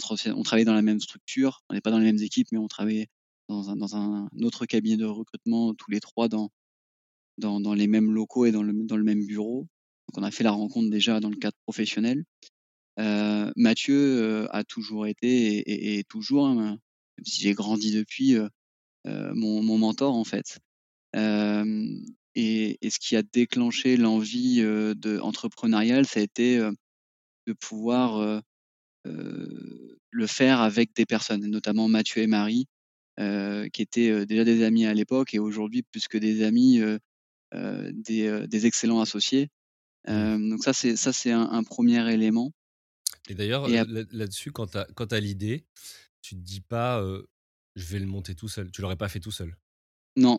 travaillait 0.43 0.65
dans 0.65 0.75
la 0.75 0.83
même 0.83 1.01
structure, 1.01 1.63
on 1.69 1.75
n'est 1.75 1.81
pas 1.81 1.91
dans 1.91 1.99
les 1.99 2.05
mêmes 2.05 2.23
équipes, 2.23 2.49
mais 2.53 2.59
on 2.59 2.69
travaillait 2.69 3.09
dans 3.49 3.97
un 3.97 4.29
autre 4.43 4.67
cabinet 4.67 4.97
de 4.97 5.05
recrutement 5.05 5.75
tous 5.75 5.91
les 5.91 6.01
3 6.01 6.29
dans 6.29 6.51
les 7.75 7.87
mêmes 7.87 8.13
locaux 8.13 8.47
et 8.47 8.53
dans 8.53 8.63
le 8.63 9.03
même 9.03 9.25
bureau. 9.27 9.67
Donc 10.09 10.19
on 10.19 10.23
a 10.23 10.31
fait 10.31 10.45
la 10.45 10.53
rencontre 10.53 10.89
déjà 10.89 11.21
dans 11.21 11.31
le 11.31 11.37
cadre 11.37 11.57
professionnel. 11.65 12.25
Mathieu, 13.57 14.47
a 14.55 14.65
toujours 14.65 15.07
été 15.07 15.99
et 15.99 16.05
toujours, 16.05 16.47
hein, 16.47 16.79
même 17.19 17.25
si 17.25 17.43
j'ai 17.43 17.55
grandi 17.55 17.93
depuis, 17.93 18.37
mon 19.05 19.79
mentor 19.79 20.15
en 20.15 20.25
fait. 20.25 20.59
Et 21.17 22.79
et 22.83 22.91
ce 22.91 22.99
qui 22.99 23.17
a 23.17 23.23
déclenché 23.23 23.97
l'envie, 23.97 24.61
de 24.61 25.19
entrepreneuriale, 25.21 26.07
ça 26.07 26.21
a 26.21 26.23
été, 26.23 26.59
de 26.59 27.53
pouvoir, 27.53 28.43
le 29.05 30.27
faire 30.27 30.61
avec 30.61 30.95
des 30.95 31.07
personnes, 31.07 31.47
notamment 31.47 31.89
Mathieu 31.89 32.23
et 32.23 32.27
Marie, 32.27 32.67
qui 33.19 33.83
étaient, 33.83 34.27
déjà 34.27 34.45
des 34.45 34.63
amis 34.63 34.87
à 34.87 34.95
l'époque 34.95 35.35
et 35.35 35.39
aujourd'hui 35.39 35.83
plus 35.83 36.09
que 36.09 36.19
des 36.19 36.43
amis, 36.43 36.81
des, 37.53 38.67
excellents 38.67 39.01
associés. 39.01 39.49
Mmh. 40.09 40.51
Donc 40.51 40.63
ça 40.63 40.73
c'est 40.73 40.95
ça 40.95 41.13
c'est 41.13 41.33
un 41.33 41.49
un 41.51 41.63
1er 41.63 42.13
élément. 42.13 42.53
Et 43.29 43.35
d'ailleurs, 43.35 43.67
là-dessus, 43.69 44.53
quand 44.53 44.67
tu 44.69 45.15
as 45.15 45.21
l'idée, 45.21 45.65
tu 46.23 46.37
te 46.37 46.41
dis 46.41 46.61
pas, 46.61 47.03
«Je 47.75 47.85
vais 47.87 47.99
le 47.99 48.07
monter 48.07 48.35
tout 48.35 48.49
seul». 48.49 48.71
Tu 48.71 48.83
l'aurais 48.83 48.97
pas 48.97 49.09
fait 49.09 49.21
tout 49.21 49.33
seul? 49.33 49.57
Non, 50.17 50.39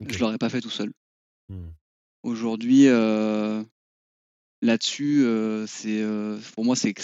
je 0.00 0.06
OK. 0.06 0.18
l'aurais 0.20 0.38
pas 0.38 0.48
fait 0.48 0.60
tout 0.60 0.70
seul. 0.70 0.92
Mmh. 1.48 1.68
Aujourd'hui, 2.22 2.86
heu, 2.86 3.64
là-dessus, 4.62 5.22
heu, 5.24 5.64
c'est, 5.66 6.00
heu, 6.00 6.38
pour 6.54 6.64
moi, 6.64 6.76
c'est 6.76 6.94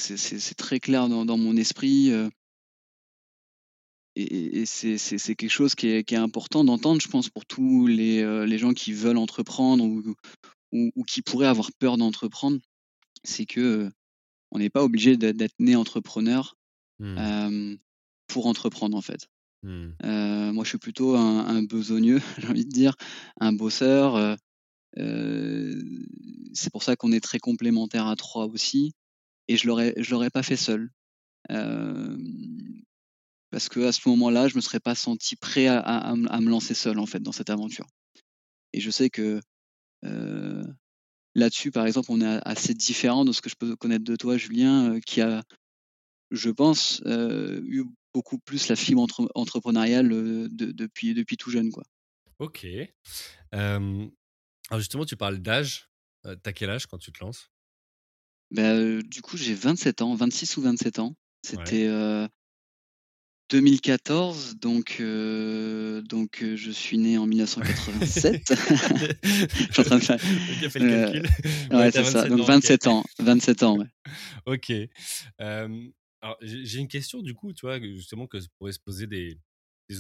très 0.57 0.81
clair 0.81 1.09
dans 1.09 1.25
dans 1.25 1.39
mon 1.39 1.57
esprit, 1.57 2.13
et 4.15 4.67
c'est 4.67 5.35
quelque 5.37 5.49
chose 5.49 5.75
qui 5.75 5.89
est 5.89 6.05
qui 6.05 6.15
est 6.15 6.19
important 6.19 6.65
d'entendre, 6.65 7.01
je 7.01 7.09
pense, 7.09 7.31
pour 7.31 7.47
tous 7.47 7.87
les, 7.87 8.59
gens 8.59 8.73
qui 8.73 8.93
veulent 8.93 9.17
entreprendre 9.17 9.85
ou 9.85 10.15
ou 10.73 10.91
ou 10.95 11.05
qui 11.05 11.23
pourraient 11.23 11.47
avoir 11.47 11.71
peur 11.79 11.97
d'entreprendre. 11.97 12.59
C'est 13.25 13.47
que, 13.47 13.91
on 14.51 14.59
n'est 14.59 14.71
pas 14.71 14.83
obligé 14.85 15.17
d'être 15.17 15.59
né 15.61 15.77
entrepreneur, 15.77 16.57
Mmh. 17.03 17.77
pour 18.29 18.47
entreprendre, 18.47 18.97
en 18.97 19.03
fait. 19.03 19.29
Mmh. 19.63 19.93
Heu, 20.05 20.53
moi, 20.53 20.65
je 20.65 20.71
suis 20.71 20.79
plutôt 20.79 21.17
un 21.17 21.47
un 21.47 21.63
besogneux, 21.63 22.21
j'ai 22.39 22.49
envie 22.49 22.65
de 22.65 22.71
dire, 22.71 22.95
un 23.41 23.53
bosseur, 23.53 24.17
heu 24.17 24.37
heu, 24.99 25.85
c'est 26.55 26.73
pour 26.73 26.83
ça 26.85 26.97
qu'on 26.97 27.13
est 27.13 27.21
très 27.21 27.39
complémentaires 27.41 28.07
à 28.09 28.17
3 28.17 28.47
aussi 28.47 28.95
et 29.49 29.57
je 29.59 29.67
l'aurais 29.69 29.95
je 29.99 30.11
l'aurais 30.13 30.31
pas 30.31 30.43
fait 30.45 30.57
seul. 30.57 30.91
Parce 33.51 33.69
qu'à 33.69 33.93
ce 33.93 34.09
moment-là, 34.09 34.49
je 34.49 34.57
me 34.57 34.61
serais 34.61 34.81
pas 34.81 34.95
senti 34.97 35.37
prêt 35.37 35.67
à 35.69 35.79
à 35.79 36.11
à 36.11 36.17
me 36.17 36.29
à 36.33 36.41
lancer 36.41 36.75
seul, 36.75 36.99
en 36.99 37.07
fait, 37.07 37.21
dans 37.23 37.33
cette 37.33 37.51
aventure 37.51 37.87
et 38.75 38.81
je 38.81 38.91
sais 38.91 39.11
que, 39.11 39.41
là-dessus, 41.35 41.71
par 41.71 41.87
exemple, 41.87 42.09
on 42.11 42.21
est 42.21 42.41
assez 42.45 42.75
différents 42.75 43.25
de 43.25 43.33
ce 43.33 43.41
que 43.41 43.51
je 43.51 43.57
peux 43.57 43.77
connaître 43.77 44.05
de 44.05 44.17
toi, 44.17 44.37
Julien, 44.37 44.99
qui 45.07 45.21
a, 45.21 45.43
je 46.31 46.51
pense, 46.51 47.03
eu 47.07 47.85
beaucoup 48.15 48.39
plus 48.39 48.69
la 48.69 48.77
fibre 48.77 49.01
entre 49.03 49.29
entrepreneuriale, 49.35 50.09
de 50.09 50.49
depuis 50.73 51.15
depuis 51.15 51.37
tout 51.37 51.51
jeune, 51.51 51.71
quoi. 51.71 51.85
OK. 52.39 52.67
Hem, 53.53 54.11
alors 54.71 54.81
justement, 54.81 55.05
tu 55.05 55.17
parles 55.17 55.39
d'âge. 55.39 55.89
Heu, 56.27 56.37
tu 56.43 56.49
as 56.49 56.53
quel 56.53 56.71
âge 56.71 56.87
quand 56.87 56.99
tu 56.99 57.13
te 57.13 57.23
lances? 57.25 57.51
Bah, 58.51 58.75
heu, 58.75 59.03
du 59.03 59.23
coup, 59.23 59.37
j'ai 59.37 59.55
27 59.55 60.03
ans, 60.03 60.15
26 60.15 60.57
ou 60.57 60.63
27 60.63 60.99
ans. 60.99 61.09
Ouais. 61.09 61.15
C'était, 61.45 61.87
heu 61.87 62.29
2014 63.51 64.57
donc 64.57 64.97
heu 65.01 66.03
donc 66.09 66.43
heu, 66.43 66.57
je 66.57 66.71
suis 66.71 66.97
né 66.97 67.19
en 67.19 67.27
1987. 67.27 68.43
Je 69.23 69.73
suis 69.73 69.81
en 69.81 69.85
train 69.85 69.99
de 69.99 70.03
faire, 70.05 70.17
OK, 70.17 70.71
fais 70.71 70.79
le 70.79 71.05
calcul. 71.05 71.23
Ouais, 71.71 71.77
ouais, 71.77 71.91
c'est 71.91 72.05
ça, 72.05 72.23
27 72.25 72.31
donc 72.31 72.41
ans, 72.41 72.43
OK. 72.45 72.47
27 72.47 72.87
ans, 72.87 73.05
27 73.19 73.63
ans, 73.63 73.79
ouais. 73.79 73.87
OK. 74.47 74.73
J'ai 76.41 76.79
une 76.79 76.89
question 76.89 77.23
du 77.23 77.35
coup, 77.35 77.53
tu 77.53 77.67
vois, 77.67 77.81
justement 77.81 78.27
que 78.27 78.39
pourraient 78.59 78.73
se 78.73 78.79
poser 78.81 79.07
des 79.07 79.41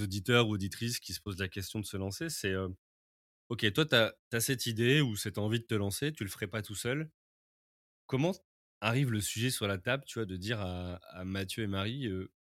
auditeurs 0.02 0.48
ou 0.48 0.52
auditrices 0.54 1.00
qui 1.00 1.12
se 1.14 1.20
posent 1.20 1.38
la 1.38 1.48
question 1.48 1.80
de 1.80 1.84
se 1.86 1.96
lancer, 1.96 2.28
c'est, 2.30 2.52
heu, 2.52 2.74
OK, 3.50 3.72
toi, 3.74 3.86
tu 3.86 3.96
as 3.96 4.40
cette 4.40 4.66
idée 4.66 5.00
ou 5.02 5.16
cette 5.16 5.38
envie 5.38 5.60
de 5.60 5.66
te 5.66 5.74
lancer, 5.74 6.12
tu 6.12 6.24
le 6.24 6.30
ferais 6.30 6.48
pas 6.48 6.62
tout 6.62 6.74
seul. 6.76 7.10
Comment 8.06 8.34
arrive 8.80 9.10
le 9.12 9.20
sujet 9.20 9.50
sur 9.50 9.66
la 9.68 9.78
table, 9.78 10.04
tu 10.06 10.18
vois, 10.18 10.26
de 10.26 10.36
dire 10.36 10.60
à 10.60 11.00
Mathieu 11.24 11.64
et 11.64 11.66
Marie, 11.68 12.08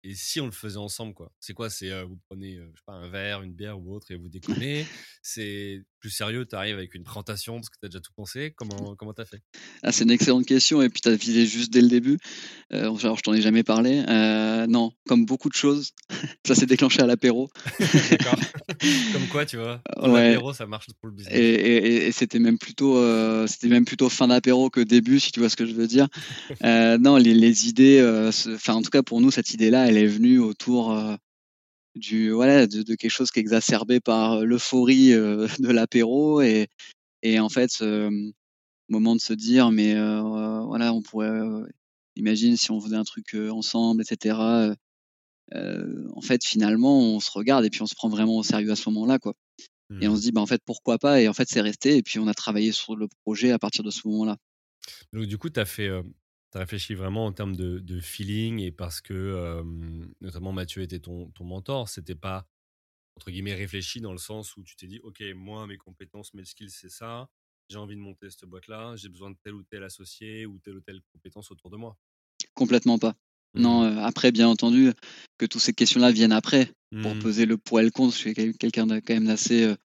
«Et 0.04 0.14
si 0.14 0.40
on 0.40 0.46
le 0.46 0.52
faisait 0.52 0.78
ensemble, 0.78 1.14
quoi?» 1.14 1.32
c'est 1.40 1.54
quoi? 1.54 1.70
C'est, 1.70 1.90
heu, 1.90 2.02
vous 2.04 2.18
prenez, 2.28 2.56
heu, 2.56 2.70
je 2.74 2.78
sais 2.80 2.84
pas, 2.86 2.94
un 2.94 3.08
verre, 3.08 3.42
une 3.42 3.54
bière 3.54 3.80
ou 3.80 3.94
autre 3.94 4.10
et 4.10 4.16
vous 4.16 4.28
déconnez? 4.28 4.90
C'est 5.22 5.84
plus 6.04 6.10
sérieux, 6.10 6.44
tu 6.44 6.54
arrives 6.54 6.76
avec 6.76 6.94
une 6.94 7.02
présentation 7.02 7.54
parce 7.54 7.70
que 7.70 7.76
tu 7.80 7.86
as 7.86 7.88
déjà 7.88 7.98
tout 8.00 8.12
pensé? 8.14 8.52
Comment 8.56 8.94
comment 8.94 9.14
tu 9.14 9.22
as 9.22 9.24
fait? 9.24 9.40
Ah, 9.82 9.90
c'est 9.90 10.04
une 10.04 10.10
excellente 10.10 10.44
question 10.44 10.82
et 10.82 10.90
puis 10.90 11.00
tu 11.00 11.08
as 11.08 11.16
visé 11.16 11.46
juste 11.46 11.72
dès 11.72 11.80
le 11.80 11.88
début. 11.88 12.18
Heu, 12.74 12.94
genre 12.98 13.16
je 13.16 13.22
t'en 13.22 13.32
ai 13.32 13.40
jamais 13.40 13.62
parlé. 13.62 14.04
Heu, 14.06 14.66
non, 14.66 14.92
comme 15.08 15.24
beaucoup 15.24 15.48
de 15.48 15.54
choses, 15.54 15.92
ça 16.46 16.54
s'est 16.54 16.66
déclenché 16.66 17.00
à 17.00 17.06
l'apéro. 17.06 17.48
D'accord. 18.10 18.38
Comme 19.14 19.28
quoi, 19.28 19.46
tu 19.46 19.56
vois? 19.56 19.80
Ouais 20.02 20.32
l'apéro, 20.32 20.52
ça 20.52 20.66
marche 20.66 20.88
pour 21.00 21.08
le 21.08 21.14
business. 21.14 21.34
et 21.38 21.54
et 21.54 22.06
et 22.08 22.12
c'était 22.12 22.38
même 22.38 22.58
plutôt, 22.58 22.98
heu, 22.98 23.46
c'était 23.48 23.68
même 23.68 23.86
plutôt 23.86 24.10
fin 24.10 24.28
d'apéro 24.28 24.68
que 24.68 24.80
début, 24.80 25.20
si 25.20 25.32
tu 25.32 25.40
vois 25.40 25.48
ce 25.48 25.56
que 25.56 25.64
je 25.64 25.72
veux 25.72 25.86
dire. 25.86 26.08
Heu, 26.62 26.98
non, 26.98 27.16
les 27.16 27.32
les 27.32 27.66
idées, 27.66 28.02
enfin, 28.28 28.74
en 28.74 28.82
tout 28.82 28.90
cas, 28.90 29.02
pour 29.02 29.22
nous, 29.22 29.30
cette 29.30 29.52
idée-là, 29.54 29.88
elle 29.88 29.96
est 29.96 30.06
venue 30.06 30.38
autour, 30.38 30.92
du 31.94 32.30
voilà, 32.32 32.66
de 32.66 32.82
de 32.82 32.94
quelque 32.96 33.10
chose 33.10 33.30
qui 33.30 33.38
est 33.40 33.42
exacerbé 33.42 34.00
par 34.00 34.44
l'euphorie, 34.44 35.12
heu, 35.12 35.46
de 35.60 35.68
l'apéro 35.70 36.40
et 36.42 36.68
et 37.22 37.40
en 37.40 37.48
fait, 37.50 37.70
hem, 37.82 38.32
moment 38.88 39.16
de 39.16 39.20
se 39.22 39.34
dire: 39.34 39.70
«Mais 39.72 39.94
heu, 39.96 40.20
voilà, 40.66 40.94
on 40.94 41.02
pourrait, 41.02 41.30
imagine 42.16 42.56
si 42.56 42.70
on 42.70 42.80
faisait 42.80 42.96
un 42.96 43.04
truc, 43.04 43.34
ensemble 43.34 44.02
et 44.02 44.04
cetera», 44.04 44.68
heu 44.70 44.76
heu, 45.54 46.08
en 46.14 46.20
fait, 46.22 46.44
finalement, 46.44 47.00
on 47.00 47.20
se 47.20 47.30
regarde 47.32 47.64
et 47.66 47.70
puis 47.70 47.82
on 47.82 47.86
se 47.86 47.94
prend 47.96 48.08
vraiment 48.10 48.36
au 48.38 48.42
sérieux 48.44 48.70
à 48.72 48.76
ce 48.76 48.88
moment-là, 48.90 49.18
quoi 49.18 49.34
et 50.00 50.08
on 50.08 50.14
Mmh. 50.14 50.18
se 50.18 50.22
dit: 50.22 50.32
«Bah, 50.32 50.40
en 50.42 50.46
fait, 50.46 50.62
pourquoi 50.66 50.98
pas?» 50.98 51.20
et 51.22 51.28
en 51.28 51.34
fait, 51.34 51.48
c'est 51.50 51.60
resté 51.62 51.96
et 51.98 52.02
puis 52.04 52.18
on 52.20 52.26
a 52.28 52.34
travaillé 52.34 52.72
sur 52.72 52.96
le 52.96 53.08
projet 53.24 53.52
à 53.52 53.58
partir 53.60 53.84
de 53.84 53.90
ce 53.92 54.08
moment-là. 54.08 54.38
Donc 55.12 55.24
du 55.26 55.38
coup, 55.38 55.50
tu 55.50 55.60
as 55.60 55.64
fait, 55.64 55.88
tu 56.54 56.58
as 56.58 56.60
réfléchi 56.62 56.94
vraiment 56.94 57.26
en 57.26 57.32
termes 57.32 57.56
de 57.56 57.80
de 57.80 58.00
feeling 58.00 58.60
et 58.60 58.72
parce 58.72 59.00
que, 59.02 59.62
notamment 60.20 60.52
Mathieu 60.52 60.82
était 60.82 61.00
ton 61.00 61.30
ton 61.32 61.44
mentor. 61.44 61.88
C'était 61.88 62.14
pas, 62.14 62.46
entre 63.16 63.30
guillemets 63.32 63.54
«réfléchi» 63.54 64.00
dans 64.00 64.12
le 64.12 64.18
sens 64.18 64.56
où 64.56 64.64
tu 64.64 64.76
t'es 64.76 64.86
dit: 64.88 65.00
«OK, 65.04 65.22
moi, 65.36 65.66
mes 65.68 65.78
compétences, 65.78 66.34
mes 66.34 66.44
skills, 66.46 66.70
c'est 66.70 66.90
ça. 66.90 67.30
J'ai 67.70 67.78
envie 67.78 67.96
de 67.96 68.00
monter 68.00 68.30
cette 68.30 68.46
boîte-là. 68.48 68.96
J'ai 68.96 69.08
besoin 69.10 69.30
de 69.32 69.38
tel 69.44 69.54
ou 69.54 69.64
tel 69.64 69.84
associé 69.84 70.46
ou 70.46 70.58
telle 70.60 70.76
ou 70.76 70.82
telle 70.82 71.02
compétence 71.12 71.50
autour 71.52 71.70
de 71.70 71.76
moi». 71.78 71.96
Complètement 72.54 72.98
pas. 72.98 73.14
Non, 73.56 73.84
Mmh. 73.84 73.94
heu, 73.96 73.98
après, 74.00 74.32
bien 74.32 74.48
entendu, 74.48 74.92
que 75.38 75.46
toutes 75.46 75.60
ces 75.62 75.72
questions-là 75.72 76.10
viennent 76.12 76.32
après, 76.32 76.70
pour 77.00 77.16
Mmh. 77.16 77.16
peser 77.16 77.46
le 77.46 77.56
pour 77.58 77.80
et 77.80 77.84
le 77.84 77.90
contre. 77.90 78.12
Je 78.14 78.18
suis 78.18 78.34
quel 78.34 78.56
quelqu'un 78.56 78.86
de 78.86 78.96
quand 79.00 79.14
même 79.14 79.26
d'assez, 79.26 79.64
heu, 79.64 79.76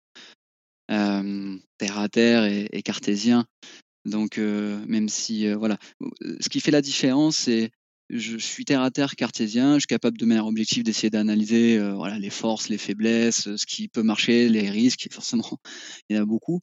hem, 0.90 1.62
terre 1.80 2.00
à 2.00 2.10
terre 2.10 2.46
et 2.46 2.70
et 2.74 2.84
cartésien 2.84 3.46
donc 4.06 4.38
heu, 4.40 4.84
même 4.88 5.10
si, 5.10 5.46
heu, 5.48 5.56
voilà. 5.56 5.78
Heu, 6.02 6.38
ce 6.42 6.50
qui 6.50 6.60
fait 6.62 6.72
la 6.72 6.82
différence, 6.82 7.38
c'est 7.38 7.72
je 8.10 8.38
suis 8.38 8.66
terre 8.66 8.82
à 8.82 8.90
terre, 8.92 9.16
cartésien, 9.16 9.76
je 9.76 9.82
suis 9.82 9.88
capable 9.88 10.18
de 10.18 10.26
manière 10.26 10.48
objective 10.48 10.84
d'essayer 10.84 11.12
d'analyser, 11.12 11.78
voilà, 11.96 12.18
les 12.18 12.32
forces, 12.32 12.68
les 12.70 12.80
faiblesses, 12.80 13.56
ce 13.56 13.66
qui 13.68 13.88
peut 13.88 14.02
marcher, 14.04 14.50
les 14.50 14.70
risques 14.72 15.08
forcément, 15.14 15.60
il 16.10 16.16
y 16.16 16.20
en 16.20 16.24
a 16.24 16.26
beaucoup. 16.26 16.62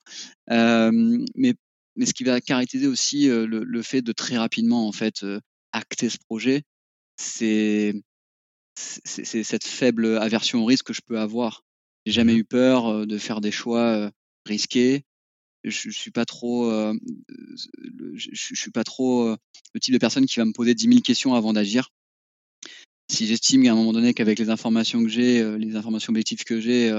Mais 0.50 1.54
mais 1.98 2.04
ce 2.06 2.12
qui 2.14 2.24
va 2.24 2.40
caractériser 2.40 2.86
aussi, 2.88 3.26
le 3.28 3.46
le 3.64 3.82
fait 3.82 4.02
de 4.02 4.12
très 4.12 4.36
rapidement, 4.38 4.86
en 4.88 4.92
fait, 4.92 5.24
acter 5.72 6.10
ce 6.10 6.18
projet, 6.28 6.62
c'est 7.16 7.94
cette 8.76 9.64
faible 9.66 10.18
aversion 10.18 10.62
au 10.62 10.64
risque 10.64 10.86
que 10.86 10.92
je 10.92 11.00
peux 11.06 11.18
avoir. 11.18 11.62
J'ai 12.04 12.12
Mmh 12.14 12.22
jamais 12.22 12.34
mh. 12.34 12.36
eu 12.36 12.44
peur, 12.44 13.06
de 13.06 13.18
faire 13.18 13.40
des 13.40 13.50
choix, 13.52 14.10
risqués. 14.46 15.04
Je 15.66 15.90
suis 15.90 16.10
pas 16.10 16.24
trop, 16.24 16.70
je 16.70 18.28
je 18.32 18.54
suis 18.54 18.70
pas 18.70 18.84
trop, 18.84 19.36
le 19.74 19.80
type 19.80 19.92
de 19.92 19.98
personne 19.98 20.26
qui 20.26 20.38
va 20.38 20.44
me 20.44 20.52
poser 20.52 20.74
10 20.74 20.88
000 20.88 21.00
questions 21.00 21.34
avant 21.34 21.52
d'agir. 21.52 21.90
si 23.10 23.26
j'estime 23.26 23.64
qu'à 23.64 23.72
un 23.72 23.74
moment 23.74 23.92
donné 23.92 24.14
qu'avec 24.14 24.38
les 24.38 24.50
informations 24.50 25.02
que 25.02 25.08
j'ai, 25.08 25.58
les 25.58 25.76
informations 25.76 26.12
objectives 26.12 26.44
que 26.44 26.60
j'ai, 26.60 26.90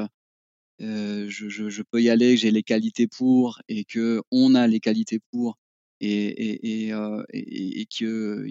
je, 0.79 1.25
je, 1.27 1.69
je, 1.69 1.81
peux 1.81 2.01
y 2.01 2.09
aller, 2.09 2.35
que 2.35 2.41
j'ai 2.41 2.51
les 2.51 2.63
qualités 2.63 3.07
pour 3.07 3.61
et 3.69 3.85
que 3.85 4.21
on 4.31 4.53
a 4.53 4.67
les 4.67 4.79
qualités 4.79 5.19
pour 5.31 5.57
et, 6.01 6.09
et, 6.09 6.87
et, 6.87 6.93
et, 7.33 7.81
et 7.81 7.85
que 7.85 8.45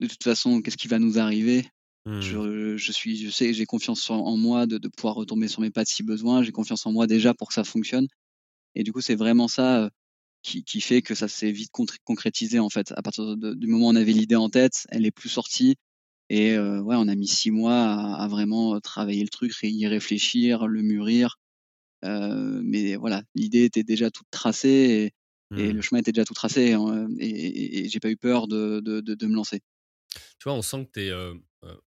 de 0.00 0.06
toute 0.06 0.24
façon, 0.24 0.62
qu'est-ce 0.62 0.76
qui 0.76 0.88
va 0.88 0.98
nous 0.98 1.18
arriver? 1.18 1.66
Mmh. 2.06 2.20
Je, 2.20 2.76
je, 2.76 2.92
suis, 2.92 3.16
je 3.18 3.30
sais, 3.30 3.52
j'ai 3.52 3.66
confiance 3.66 4.08
en, 4.10 4.36
moi 4.36 4.66
de, 4.66 4.78
de, 4.78 4.88
pouvoir 4.88 5.14
retomber 5.14 5.48
sur 5.48 5.60
mes 5.60 5.70
pattes 5.70 5.88
si 5.88 6.02
besoin. 6.02 6.42
J'ai 6.42 6.52
confiance 6.52 6.86
en 6.86 6.92
moi 6.92 7.06
déjà 7.06 7.34
pour 7.34 7.48
que 7.48 7.54
ça 7.54 7.64
fonctionne. 7.64 8.08
Et 8.74 8.82
du 8.84 8.92
coup, 8.92 9.00
c'est 9.00 9.14
vraiment 9.14 9.48
ça 9.48 9.90
qui, 10.42 10.64
qui, 10.64 10.80
fait 10.80 11.02
que 11.02 11.14
ça 11.14 11.28
s'est 11.28 11.52
vite 11.52 11.70
concrétisé 12.04 12.58
en 12.58 12.70
fait. 12.70 12.92
À 12.96 13.02
partir 13.02 13.36
du 13.36 13.66
moment 13.66 13.88
où 13.88 13.90
on 13.90 13.96
avait 13.96 14.12
l'idée 14.12 14.36
en 14.36 14.48
tête, 14.48 14.86
elle 14.90 15.06
est 15.06 15.10
plus 15.10 15.28
sortie. 15.28 15.76
Et 16.28 16.52
euh, 16.52 16.80
ouais, 16.80 16.96
on 16.96 17.08
a 17.08 17.14
mis 17.16 17.26
six 17.26 17.50
mois 17.50 17.82
à, 17.82 18.22
à, 18.22 18.28
vraiment 18.28 18.80
travailler 18.80 19.22
le 19.22 19.28
truc, 19.28 19.52
y 19.62 19.86
réfléchir, 19.86 20.68
le 20.68 20.82
mûrir. 20.82 21.38
Euh, 22.04 22.60
mais 22.64 22.96
voilà, 22.96 23.22
l'idée 23.34 23.64
était 23.64 23.82
déjà 23.82 24.10
toute 24.10 24.30
tracée 24.30 25.12
et, 25.52 25.58
et, 25.58 25.72
mmh. 25.72 25.76
le 25.76 25.82
chemin 25.82 26.00
était 26.00 26.12
déjà 26.12 26.24
tout 26.24 26.34
tracé. 26.34 26.72
Hein, 26.72 27.08
et, 27.18 27.28
et, 27.28 27.78
et 27.84 27.88
j'ai 27.88 28.00
pas 28.00 28.10
eu 28.10 28.16
peur 28.16 28.46
de, 28.46 28.80
de, 28.80 29.00
de, 29.00 29.14
de, 29.14 29.26
me 29.26 29.34
lancer. 29.34 29.60
Tu 30.38 30.44
vois, 30.44 30.54
on 30.54 30.62
sent 30.62 30.86
que 30.86 30.92
tu 30.92 31.06
es 31.06 31.10
euh, 31.10 31.34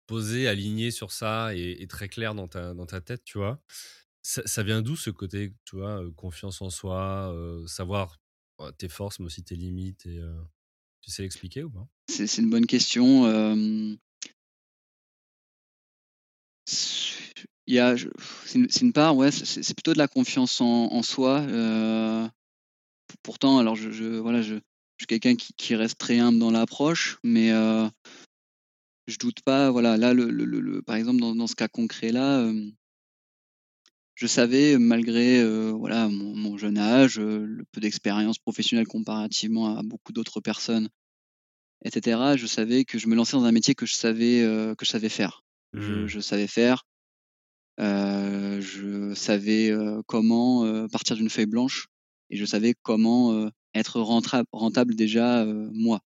posé, 0.07 0.49
aligné 0.49 0.91
sur 0.91 1.13
ça 1.13 1.55
et, 1.55 1.87
très 1.89 2.09
clair 2.09 2.35
dans 2.35 2.49
ta, 2.49 2.75
dans 2.75 2.87
ta 2.87 3.01
tête, 3.01 3.25
tu 3.25 3.39
vois? 3.39 3.61
Ça, 4.29 4.65
vient 4.65 4.83
d'où 4.83 4.97
ce 4.97 5.11
côté, 5.11 5.55
tu 5.65 5.77
vois, 5.77 6.03
confiance 6.17 6.61
en 6.61 6.69
soi, 6.69 7.33
savoir 7.69 8.19
tes 8.77 8.89
forces, 8.89 9.21
mais 9.21 9.27
aussi 9.27 9.45
tes 9.45 9.55
limites 9.55 10.09
Tu 11.01 11.11
sais 11.13 11.23
l'expliquer 11.23 11.63
ou 11.63 11.71
pas? 11.71 11.87
C'est 12.09 12.39
une 12.39 12.51
bonne 12.51 12.67
question. 12.67 13.25
Il 17.69 17.75
y 17.75 17.79
a, 17.79 17.95
c'est 18.47 18.81
une, 18.81 18.93
part, 18.93 19.17
ouais, 19.17 19.31
c'est 19.31 19.75
plutôt 19.75 19.93
de 19.93 19.99
la 19.99 20.09
confiance 20.09 20.61
en, 20.61 21.03
soi. 21.05 21.47
Pourtant, 23.23 23.59
alors 23.59 23.77
je, 23.77 24.19
voilà, 24.19 24.43
je, 24.43 24.57
suis 24.99 25.07
quelqu'un 25.07 25.37
qui, 25.37 25.75
reste 25.77 25.99
très 25.99 26.19
humble 26.19 26.41
dans 26.41 26.51
l'approche, 26.51 27.19
mais 27.23 27.53
euh, 27.53 27.89
je 29.07 29.19
doute 29.19 29.41
pas. 29.43 29.71
Voilà, 29.71 29.97
là, 29.97 30.13
par 30.85 30.97
exemple, 30.97 31.21
dans, 31.21 31.47
ce 31.47 31.55
cas 31.55 31.69
concret 31.69 32.11
là, 32.11 32.51
je 34.17 34.27
savais, 34.27 34.79
malgré 34.79 35.41
euh, 35.41 35.73
voilà 35.73 36.09
mon, 36.09 36.35
mon, 36.35 36.57
jeune 36.57 36.79
âge, 36.79 37.21
le 37.21 37.65
peu 37.71 37.81
d'expérience 37.81 38.39
professionnelle 38.39 38.87
comparativement 38.87 39.77
à 39.77 39.83
beaucoup 39.83 40.13
d'autres 40.13 40.41
personnes, 40.41 40.89
etc. 41.85 42.35
Je 42.37 42.47
savais 42.47 42.85
que 42.85 42.99
je 42.99 43.09
me 43.09 43.15
lançais 43.15 43.37
dans 43.37 43.45
un 43.45 43.53
métier 43.53 43.75
que 43.75 43.85
je 43.85 43.95
savais 43.95 44.41
que 44.77 44.85
je 44.85 44.91
savais 44.91 45.11
faire. 45.11 45.45
Je, 45.75 45.93
mmh. 45.93 46.07
je, 46.07 46.21
savais 46.21 46.47
faire. 46.47 46.85
Euh, 47.79 48.63
je 48.63 49.13
savais 49.15 49.71
comment 50.07 50.89
partir 50.89 51.17
d'une 51.17 51.29
feuille 51.29 51.47
blanche 51.47 51.89
et 52.31 52.37
je 52.39 52.45
savais 52.47 52.75
comment 52.83 53.51
être 53.75 54.01
rentable, 54.01 54.49
rentable 54.51 54.95
déjà 54.95 55.45
moi. 55.45 56.01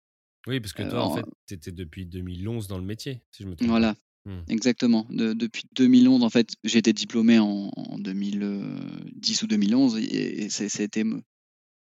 Oui, 0.46 0.60
parce 0.60 0.72
que 0.72 0.82
toi, 0.82 1.04
en 1.04 1.14
fait, 1.14 1.26
tu 1.46 1.52
étais 1.52 1.72
depuis 1.72 2.06
2011 2.06 2.68
dans 2.68 2.78
le 2.78 2.84
métier, 2.84 3.20
si 3.32 3.42
je 3.42 3.48
me 3.48 3.54
trompe. 3.54 3.68
Voilà, 3.68 3.96
mmh. 4.28 4.44
exactement. 4.48 5.06
De, 5.10 5.32
depuis 5.32 5.64
2011, 5.72 6.22
en 6.22 6.30
fait, 6.30 6.50
j'ai 6.64 6.78
été 6.78 6.92
diplômé 6.92 7.38
en, 7.38 7.70
en, 7.74 7.98
2010 7.98 9.42
ou 9.42 9.46
2011 9.46 9.96
et, 9.98 10.48
c'était 10.48 11.04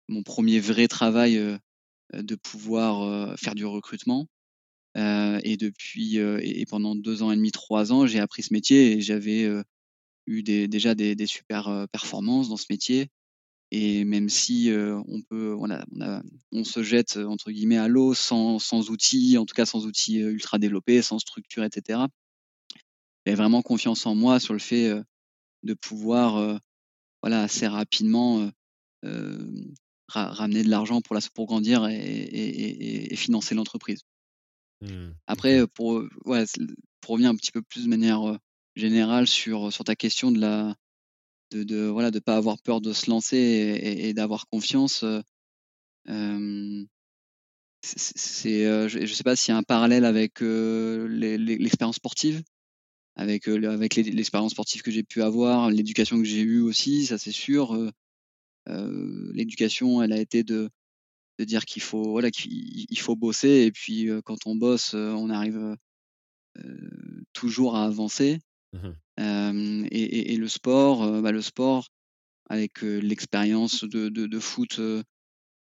mon 0.08 0.22
premier 0.22 0.60
vrai 0.60 0.88
travail 0.88 1.58
de 2.14 2.34
pouvoir 2.34 3.38
faire 3.38 3.54
du 3.54 3.66
recrutement. 3.66 4.26
Euh, 4.96 5.38
et 5.44 5.56
depuis 5.56 6.18
euh, 6.18 6.40
et 6.42 6.64
pendant 6.66 6.94
deux 6.96 7.22
ans 7.22 7.30
et 7.30 7.36
demi, 7.36 7.52
trois 7.52 7.92
ans, 7.92 8.06
j'ai 8.06 8.18
appris 8.20 8.42
ce 8.42 8.52
métier 8.52 8.92
et 8.92 9.00
j'avais 9.00 9.44
euh, 9.44 9.62
eu 10.26 10.42
déjà 10.42 10.94
des, 10.94 11.14
super 11.26 11.86
performances 11.92 12.48
dans 12.48 12.56
ce 12.56 12.66
métier. 12.70 13.08
Et 13.70 14.04
même 14.04 14.30
si 14.30 14.70
on 14.72 15.20
peut, 15.22 15.54
on, 15.54 15.68
on, 16.52 16.64
se 16.64 16.82
jette 16.82 17.18
entre 17.18 17.50
guillemets 17.50 17.76
à 17.76 17.86
l'eau 17.88 18.14
sans, 18.14 18.58
sans, 18.58 18.90
outils, 18.90 19.36
en 19.38 19.44
tout 19.44 19.54
cas 19.54 19.66
sans 19.66 19.86
outils 19.86 20.18
ultra 20.18 20.58
développés, 20.58 21.02
sans 21.02 21.18
structure, 21.18 21.64
etc. 21.64 22.00
J'avais 23.28 23.36
vraiment 23.36 23.60
confiance 23.60 24.06
en 24.06 24.14
moi 24.14 24.40
sur 24.40 24.54
le 24.54 24.58
fait 24.58 24.90
de 25.62 25.74
pouvoir, 25.74 26.58
voilà, 27.22 27.42
assez 27.42 27.66
rapidement 27.66 28.50
ramener 30.08 30.62
de 30.62 30.70
l'argent 30.70 31.02
pour, 31.02 31.14
la, 31.14 31.20
pour 31.34 31.44
grandir 31.44 31.86
et, 31.88 31.94
et, 31.94 33.12
et 33.12 33.16
financer 33.16 33.54
l'entreprise. 33.54 34.00
Mmh, 34.80 35.10
Après, 35.26 35.66
pour, 35.66 36.04
ouais, 36.24 36.44
pour 37.02 37.12
revenir 37.12 37.28
un 37.28 37.36
petit 37.36 37.52
peu 37.52 37.60
plus 37.60 37.84
de 37.84 37.90
manière 37.90 38.38
générale 38.76 39.26
sur, 39.26 39.70
sur 39.74 39.84
ta 39.84 39.94
question 39.94 40.32
de 40.32 40.40
la 40.40 40.74
de, 41.50 41.64
de 41.64 41.84
voilà 41.84 42.10
de 42.10 42.20
pas 42.20 42.36
avoir 42.36 42.56
peur 42.62 42.80
de 42.80 42.94
se 42.94 43.10
lancer 43.10 43.36
et, 43.36 44.08
et, 44.08 44.14
d'avoir 44.14 44.48
confiance. 44.48 45.04
Euh, 46.08 46.84
c'est, 47.82 48.88
je, 48.88 48.98
ne 48.98 49.06
sais 49.06 49.22
pas 49.22 49.36
s'il 49.36 49.52
y 49.52 49.54
a 49.54 49.58
un 49.58 49.62
parallèle 49.62 50.06
avec 50.06 50.40
l'expérience 50.40 51.96
sportive, 51.96 52.42
avec 53.18 53.48
avec 53.48 53.96
l'expérience 53.96 54.52
sportive 54.52 54.82
que 54.82 54.90
j'ai 54.90 55.02
pu 55.02 55.22
avoir, 55.22 55.70
l'éducation 55.70 56.18
que 56.18 56.24
j'ai 56.24 56.40
eue 56.40 56.62
aussi, 56.62 57.04
ça 57.04 57.18
c'est 57.18 57.32
sûr. 57.32 57.76
l'éducation, 58.66 60.02
elle 60.02 60.12
a 60.12 60.20
été 60.20 60.44
de 60.44 60.70
de 61.38 61.44
dire 61.44 61.64
qu'il 61.64 61.82
faut 61.82 62.10
voilà 62.10 62.30
qu'il 62.30 62.98
faut 62.98 63.16
bosser 63.16 63.64
et 63.66 63.72
puis 63.72 64.08
quand 64.24 64.46
on 64.46 64.56
bosse 64.56 64.94
on 64.94 65.30
arrive 65.30 65.76
toujours 67.32 67.76
à 67.76 67.84
avancer 67.84 68.38
mmh 68.72 68.88
et, 69.20 70.02
et, 70.02 70.32
et, 70.34 70.36
le 70.36 70.46
sport 70.46 71.22
bah, 71.22 71.32
le 71.32 71.42
sport 71.42 71.88
avec 72.48 72.82
l'expérience 72.82 73.82
de, 73.82 74.08
de, 74.08 74.26
de, 74.26 74.38
foot 74.38 74.80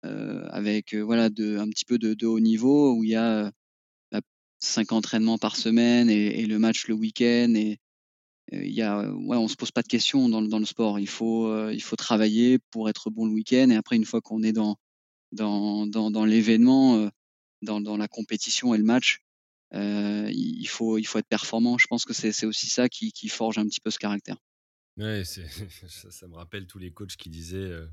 avec 0.02 0.94
voilà 0.94 1.28
de 1.28 1.58
un 1.58 1.68
petit 1.68 1.84
peu 1.84 1.98
de, 1.98 2.26
haut 2.26 2.40
niveau 2.40 2.94
où 2.94 3.04
il 3.04 3.10
y 3.10 3.14
a 3.14 3.52
cinq 4.62 4.92
entraînements 4.92 5.38
par 5.38 5.56
semaine 5.56 6.08
et, 6.10 6.46
le 6.46 6.58
match 6.58 6.86
le 6.86 6.94
week-end 6.94 7.52
et 7.54 7.78
il 8.52 8.82
ouais 8.82 9.36
on 9.36 9.48
se 9.48 9.56
pose 9.56 9.70
pas 9.70 9.82
de 9.82 9.88
questions 9.88 10.28
dans, 10.28 10.42
dans 10.42 10.58
le 10.58 10.64
sport 10.66 10.98
il 10.98 11.08
faut 11.08 11.70
il 11.70 11.82
faut 11.82 11.96
travailler 11.96 12.58
pour 12.70 12.88
être 12.88 13.10
bon 13.10 13.26
le 13.26 13.32
week-end 13.32 13.70
et 13.70 13.76
après 13.76 13.96
une 13.96 14.04
fois 14.04 14.20
qu'on 14.20 14.42
est 14.42 14.52
dans 14.52 14.76
dans, 15.32 15.86
dans, 15.86 16.10
dans 16.10 16.24
l'événement, 16.24 16.96
euh, 16.98 17.08
dans, 17.62 17.80
dans, 17.80 17.96
la 17.96 18.08
compétition 18.08 18.74
et 18.74 18.78
le 18.78 18.84
match. 18.84 19.20
Euh, 19.74 20.28
il, 20.30 20.66
faut, 20.66 20.98
il 20.98 21.04
faut 21.04 21.18
être 21.18 21.28
performant. 21.28 21.78
Je 21.78 21.86
pense 21.86 22.04
que 22.04 22.12
c'est 22.12 22.44
aussi 22.44 22.66
ça 22.66 22.88
qui, 22.88 23.12
forge 23.28 23.58
un 23.58 23.64
petit 23.64 23.80
peu 23.80 23.90
ce 23.90 23.98
caractère. 23.98 24.36
Ouais, 24.98 25.24
ça, 25.88 26.28
me 26.28 26.34
rappelle 26.34 26.66
tous 26.66 26.78
les 26.78 26.92
coachs 26.92 27.16
qui 27.16 27.30
disaient 27.30 27.56
euh, 27.56 27.86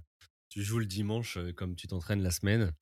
tu 0.49 0.63
joues 0.63 0.79
le 0.79 0.85
dimanche 0.85 1.37
comme 1.55 1.75
tu 1.75 1.87
t'entraînes 1.87 2.23
la 2.23 2.31
semaine. 2.31 2.73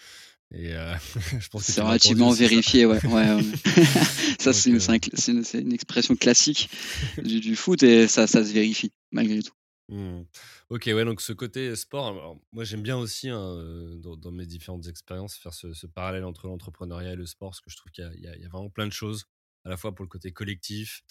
Et 0.53 0.73
euh, 0.73 0.95
je 1.39 1.49
pense 1.49 1.65
que 1.65 1.71
c'est 1.71 1.81
relativement 1.81 2.31
vérifié, 2.31 2.85
ouais. 2.85 3.05
ouais, 3.05 3.33
ouais. 3.33 3.43
ça, 4.39 4.53
c'est 4.53 4.69
une, 4.69 4.79
une, 5.27 5.43
une, 5.53 5.73
expression 5.73 6.15
classique 6.15 6.69
du, 7.21 7.39
du, 7.41 7.55
foot 7.55 7.83
et 7.83 8.07
ça, 8.07 8.27
ça 8.27 8.45
se 8.45 8.53
vérifie 8.53 8.93
malgré 9.11 9.43
tout. 9.43 9.53
Mmh. 9.89 10.23
Ok, 10.69 10.83
ouais, 10.87 11.05
donc 11.05 11.21
ce 11.21 11.31
côté 11.31 11.73
sport, 11.77 12.37
moi 12.51 12.65
j'aime 12.65 12.81
bien 12.81 12.97
aussi 12.97 13.29
hein, 13.29 13.57
dans, 14.01 14.31
mes 14.31 14.45
différentes 14.45 14.87
expériences 14.87 15.37
faire 15.37 15.53
ce, 15.53 15.87
parallèle 15.87 16.25
entre 16.25 16.47
l'entrepreneuriat 16.47 17.13
et 17.13 17.15
le 17.15 17.25
sport, 17.25 17.51
parce 17.51 17.61
que 17.61 17.69
je 17.69 17.77
trouve 17.77 17.91
qu'il 17.91 18.09
y, 18.17 18.23
y, 18.23 18.45
a 18.45 18.49
vraiment 18.49 18.69
plein 18.69 18.85
de 18.85 18.91
choses, 18.91 19.25
à 19.63 19.69
la 19.69 19.77
fois 19.77 19.95
pour 19.95 20.03
le 20.03 20.09
côté 20.09 20.31
collectif, 20.31 21.03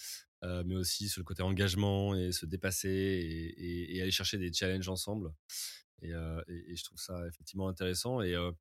euh, 0.43 0.63
mais 0.65 0.75
aussi 0.75 1.09
sur 1.09 1.21
le 1.21 1.25
côté 1.25 1.41
engagement 1.41 2.15
et 2.15 2.31
se 2.31 2.45
dépasser 2.45 2.89
et, 2.89 3.97
et, 3.97 4.01
aller 4.01 4.11
chercher 4.11 4.37
des 4.37 4.53
challenges 4.53 4.89
ensemble. 4.89 5.31
Et, 6.01 6.13
euh, 6.13 6.41
et, 6.47 6.75
je 6.75 6.83
trouve 6.83 6.99
ça 6.99 7.25
effectivement 7.27 7.67
intéressant. 7.67 8.21
Et, 8.21 8.35
euh, 8.35 8.51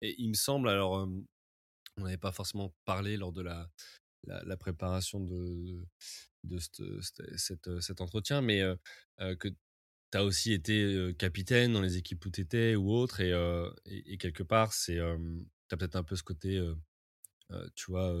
il 0.00 0.28
me 0.28 0.34
semble, 0.34 0.68
alors, 0.68 1.08
on 1.96 2.02
n'avait 2.02 2.16
pas 2.16 2.32
forcément 2.32 2.74
parlé 2.84 3.16
lors 3.16 3.32
de 3.32 3.42
la, 3.42 3.68
préparation 4.58 5.20
de, 5.20 6.58
cette, 7.36 7.80
cet 7.80 8.00
entretien, 8.00 8.40
mais 8.40 8.62
que 9.18 9.48
tu 9.48 10.18
as 10.18 10.24
aussi 10.24 10.52
été 10.52 11.14
capitaine 11.18 11.72
dans 11.72 11.80
les 11.80 11.96
équipes 11.96 12.24
où 12.26 12.30
tu 12.30 12.40
étais 12.40 12.74
ou 12.74 12.92
autre, 12.92 13.20
et, 13.20 14.18
quelque 14.18 14.42
part, 14.42 14.72
c'est, 14.72 14.96
tu 14.96 15.74
as 15.74 15.76
peut-être 15.76 15.96
un 15.96 16.04
peu 16.04 16.16
ce 16.16 16.22
côté, 16.22 16.60
tu 17.74 17.90
vois, 17.90 18.14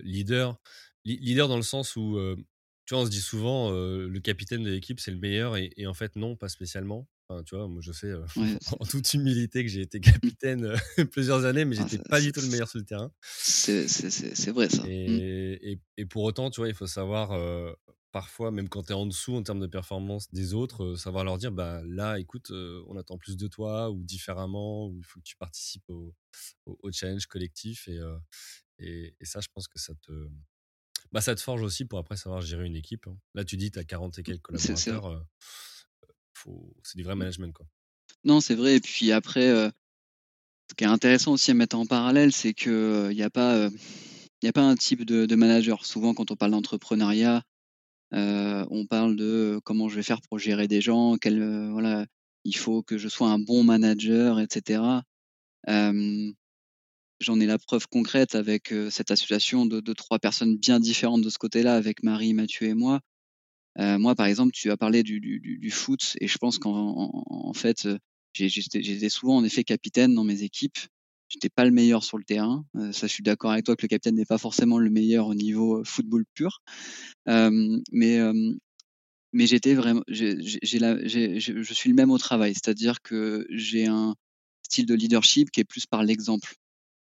leader. 0.00 0.56
leader 1.04 1.48
dans 1.48 1.56
le 1.56 1.62
sens 1.62 1.96
où, 1.96 2.18
tu 2.84 2.94
vois, 2.94 3.02
on 3.02 3.06
se 3.06 3.10
dit 3.10 3.20
souvent, 3.20 3.70
le 3.70 4.20
capitaine 4.20 4.62
de 4.62 4.70
l'équipe, 4.70 5.00
c'est 5.00 5.10
le 5.10 5.18
meilleur, 5.18 5.56
et, 5.56 5.86
en 5.86 5.94
fait, 5.94 6.14
non, 6.16 6.36
pas 6.36 6.48
spécialement. 6.48 7.08
Enfin, 7.28 7.42
tu 7.44 7.56
vois, 7.56 7.68
moi, 7.68 7.80
je 7.82 7.92
sais, 7.92 8.12
en 8.80 8.84
toute 8.84 9.14
humilité, 9.14 9.64
que 9.64 9.70
j'ai 9.70 9.82
été 9.82 10.00
capitaine 10.00 10.74
plusieurs 11.12 11.44
années, 11.44 11.64
mais 11.64 11.76
ah, 11.78 11.86
j'étais 11.88 12.02
pas 12.08 12.20
du 12.20 12.32
tout 12.32 12.40
le 12.40 12.48
meilleur 12.48 12.68
sur 12.68 12.78
le 12.78 12.84
terrain. 12.84 13.12
C'est 13.22 14.50
vrai, 14.50 14.68
ça. 14.68 14.82
Mmh. 14.82 14.88
Et, 14.90 15.80
et, 15.96 16.06
pour 16.06 16.24
autant, 16.24 16.50
tu 16.50 16.60
vois, 16.60 16.68
il 16.68 16.74
faut 16.74 16.86
savoir 16.86 17.32
parfois, 18.12 18.50
même 18.50 18.68
quand 18.68 18.84
tu 18.84 18.92
es 18.92 18.94
en 18.94 19.06
dessous 19.06 19.34
en 19.34 19.42
termes 19.42 19.60
de 19.60 19.66
performance 19.66 20.30
des 20.30 20.54
autres, 20.54 20.84
euh, 20.84 20.96
savoir 20.96 21.24
leur 21.24 21.38
dire 21.38 21.50
bah, 21.50 21.82
là, 21.86 22.18
écoute, 22.18 22.50
euh, 22.50 22.84
on 22.86 22.96
attend 22.96 23.16
plus 23.16 23.36
de 23.36 23.48
toi 23.48 23.90
ou 23.90 24.04
différemment, 24.04 24.86
ou 24.86 24.98
il 24.98 25.04
faut 25.04 25.18
que 25.18 25.24
tu 25.24 25.36
participes 25.36 25.88
au, 25.88 26.14
au, 26.66 26.92
challenge 26.92 27.26
collectif. 27.26 27.88
Et, 27.88 27.98
euh, 27.98 28.16
et, 28.78 29.16
et, 29.18 29.24
ça, 29.24 29.40
je 29.40 29.48
pense 29.52 29.66
que 29.66 29.78
ça 29.78 29.94
te 29.94 30.28
Bah, 31.10 31.20
ça 31.20 31.34
te 31.34 31.40
forge 31.40 31.62
aussi 31.62 31.84
pour 31.86 31.98
après 31.98 32.16
savoir 32.16 32.42
gérer 32.42 32.66
une 32.66 32.76
équipe. 32.76 33.06
hein. 33.08 33.18
Là, 33.34 33.44
tu 33.44 33.56
dis, 33.56 33.70
tu 33.70 33.78
as 33.78 33.84
40 33.84 34.18
et 34.18 34.22
quelques 34.22 34.58
C'est 34.58 34.76
c'est 34.76 34.90
collaborateurs. 34.90 35.26
Euh. 36.48 36.52
C'est 36.82 36.96
du 36.98 37.04
vrai 37.04 37.14
management, 37.16 37.56
non, 38.24 38.40
c'est 38.40 38.54
vrai 38.54 38.76
et 38.76 38.80
puis 38.80 39.12
après, 39.12 39.48
heu, 39.50 39.70
ce 40.70 40.74
qui 40.76 40.84
est 40.84 40.88
intéressant 40.88 41.32
aussi 41.32 41.50
à 41.52 41.54
mettre 41.54 41.76
en 41.76 41.86
parallèle, 41.86 42.32
c'est 42.32 42.54
que, 42.54 43.08
il 43.12 43.16
y 43.18 43.22
a 43.22 43.30
pas, 43.30 43.68
il 44.42 44.46
y 44.46 44.48
a 44.48 44.52
pas 44.52 44.62
un 44.62 44.76
type 44.76 45.04
de 45.06 45.34
manager. 45.36 45.86
Souvent 45.86 46.14
quand 46.14 46.30
on 46.32 46.36
parle 46.36 46.52
d'entrepreneuriat, 46.52 47.42
heu, 48.14 48.66
on 48.70 48.86
parle 48.86 49.16
de, 49.16 49.60
comment 49.64 49.88
je 49.90 49.96
vais 49.96 50.02
faire 50.04 50.22
pour 50.22 50.38
gérer 50.40 50.68
des 50.68 50.80
gens, 50.82 51.16
quel, 51.20 51.42
voilà, 51.72 52.06
il 52.44 52.56
faut 52.56 52.82
que 52.82 52.98
je 52.98 53.08
sois 53.08 53.30
un 53.30 53.38
bon 53.40 53.64
manager 53.64 54.40
et 54.40 54.46
cetera. 54.52 55.04
Hem, 55.68 56.32
j'en 57.20 57.40
ai 57.40 57.46
la 57.46 57.58
preuve 57.58 57.86
concrète 57.88 58.34
avec, 58.36 58.74
cette 58.90 59.10
association 59.12 59.66
de 59.66 59.80
de 59.80 59.92
3 59.94 60.18
personnes 60.20 60.56
bien 60.58 60.80
différentes 60.80 61.22
de 61.22 61.30
ce 61.30 61.38
côté-là, 61.38 61.76
avec 61.76 62.02
Marie, 62.04 62.34
Mathieu 62.34 62.68
et 62.68 62.74
moi. 62.74 63.00
Heu, 63.78 63.98
moi, 63.98 64.14
par 64.14 64.26
exemple, 64.26 64.52
tu 64.52 64.70
as 64.70 64.76
parlé 64.76 65.02
du 65.02 65.20
du 65.20 65.40
du 65.40 65.70
foot 65.70 66.16
et 66.20 66.28
je 66.28 66.38
pense 66.38 66.58
qu'en 66.58 66.72
en 66.72 67.24
en 67.28 67.52
fait, 67.54 67.88
j'ai 68.34 68.48
j'étais 68.48 69.08
souvent 69.08 69.36
en 69.36 69.44
effet 69.44 69.64
capitaine 69.64 70.14
dans 70.14 70.24
mes 70.24 70.42
équipes. 70.42 70.78
J'étais 71.28 71.48
pas 71.48 71.64
le 71.64 71.70
meilleur 71.70 72.04
sur 72.04 72.18
le 72.18 72.24
terrain, 72.24 72.66
heu, 72.76 72.92
ça 72.92 73.06
je 73.06 73.12
suis 73.14 73.22
d'accord 73.22 73.52
avec 73.52 73.64
toi 73.64 73.74
que 73.76 73.82
le 73.82 73.88
capitaine 73.88 74.16
n'est 74.16 74.26
pas 74.26 74.38
forcément 74.38 74.78
le 74.78 74.90
meilleur 74.90 75.26
au 75.28 75.34
niveau, 75.34 75.82
football 75.84 76.24
pur. 76.34 76.60
Mais 77.26 78.18
mais 79.32 79.46
j'étais 79.46 79.74
vraiment 79.74 80.02
j'ai 80.08 80.36
je 80.42 81.72
suis 81.74 81.88
le 81.90 81.94
même 81.96 82.10
au 82.10 82.18
travail, 82.18 82.54
c'est-à-dire 82.54 83.00
que 83.02 83.46
j'ai 83.50 83.86
un 83.86 84.14
style 84.62 84.86
de 84.86 84.94
leadership 84.94 85.50
qui 85.50 85.60
est 85.60 85.64
plus 85.64 85.86
par 85.86 86.02
l'exemple. 86.04 86.54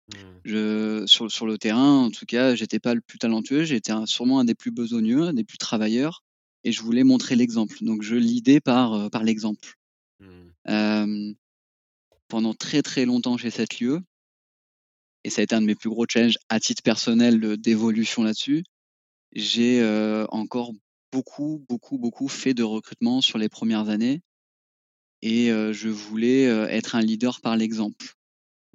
Hmm. 0.09 0.39
Je 0.45 1.05
sur 1.07 1.31
sur 1.31 1.47
le 1.47 1.59
terrain, 1.59 2.05
en 2.07 2.11
tout 2.11 2.27
cas, 2.27 2.55
j'étais 2.55 2.81
pas 2.81 2.95
le 2.95 3.01
plus 3.01 3.19
talentueux, 3.19 3.65
j'étais 3.65 3.93
sûrement 4.07 4.41
un 4.41 4.45
des 4.45 4.55
plus 4.57 4.71
besogneux, 4.73 5.23
un 5.25 5.35
des 5.35 5.45
plus 5.45 5.59
travailleurs 5.59 6.23
et 6.69 6.73
je 6.73 6.83
voulais 6.83 7.03
montrer 7.03 7.35
l'exemple. 7.35 7.77
Donc 7.81 8.03
je 8.03 8.15
par, 8.61 8.95
heu, 8.95 9.09
par 9.09 9.25
l'exemple. 9.25 9.77
Hem, 10.67 11.35
pendant 12.29 12.55
très, 12.55 12.83
très 12.83 13.07
longtemps 13.07 13.39
chez 13.39 13.51
cette 13.51 13.81
lieu 13.81 14.03
et 15.25 15.31
ça 15.31 15.41
a 15.41 15.45
été 15.45 15.55
un 15.55 15.63
de 15.63 15.67
mes 15.67 15.75
plus 15.75 15.89
gros 15.89 16.05
challenges 16.09 16.37
à 16.51 16.61
titre 16.61 16.83
personnel, 16.83 17.41
d'évolution 17.57 18.23
là-dessus. 18.23 18.65
J'ai, 19.33 19.81
heu, 19.81 20.27
encore 20.31 20.73
beaucoup, 21.13 21.65
beaucoup, 21.69 21.99
beaucoup 21.99 22.29
fait 22.29 22.55
de 22.55 22.63
recrutement 22.65 23.23
sur 23.23 23.39
les 23.39 23.49
premières 23.49 23.89
années 23.89 24.21
et 25.23 25.51
heu, 25.51 25.73
je 25.73 25.89
voulais, 25.89 26.45
être 26.71 26.95
un 26.97 27.01
leader 27.01 27.41
par 27.41 27.57
l'exemple. 27.57 28.18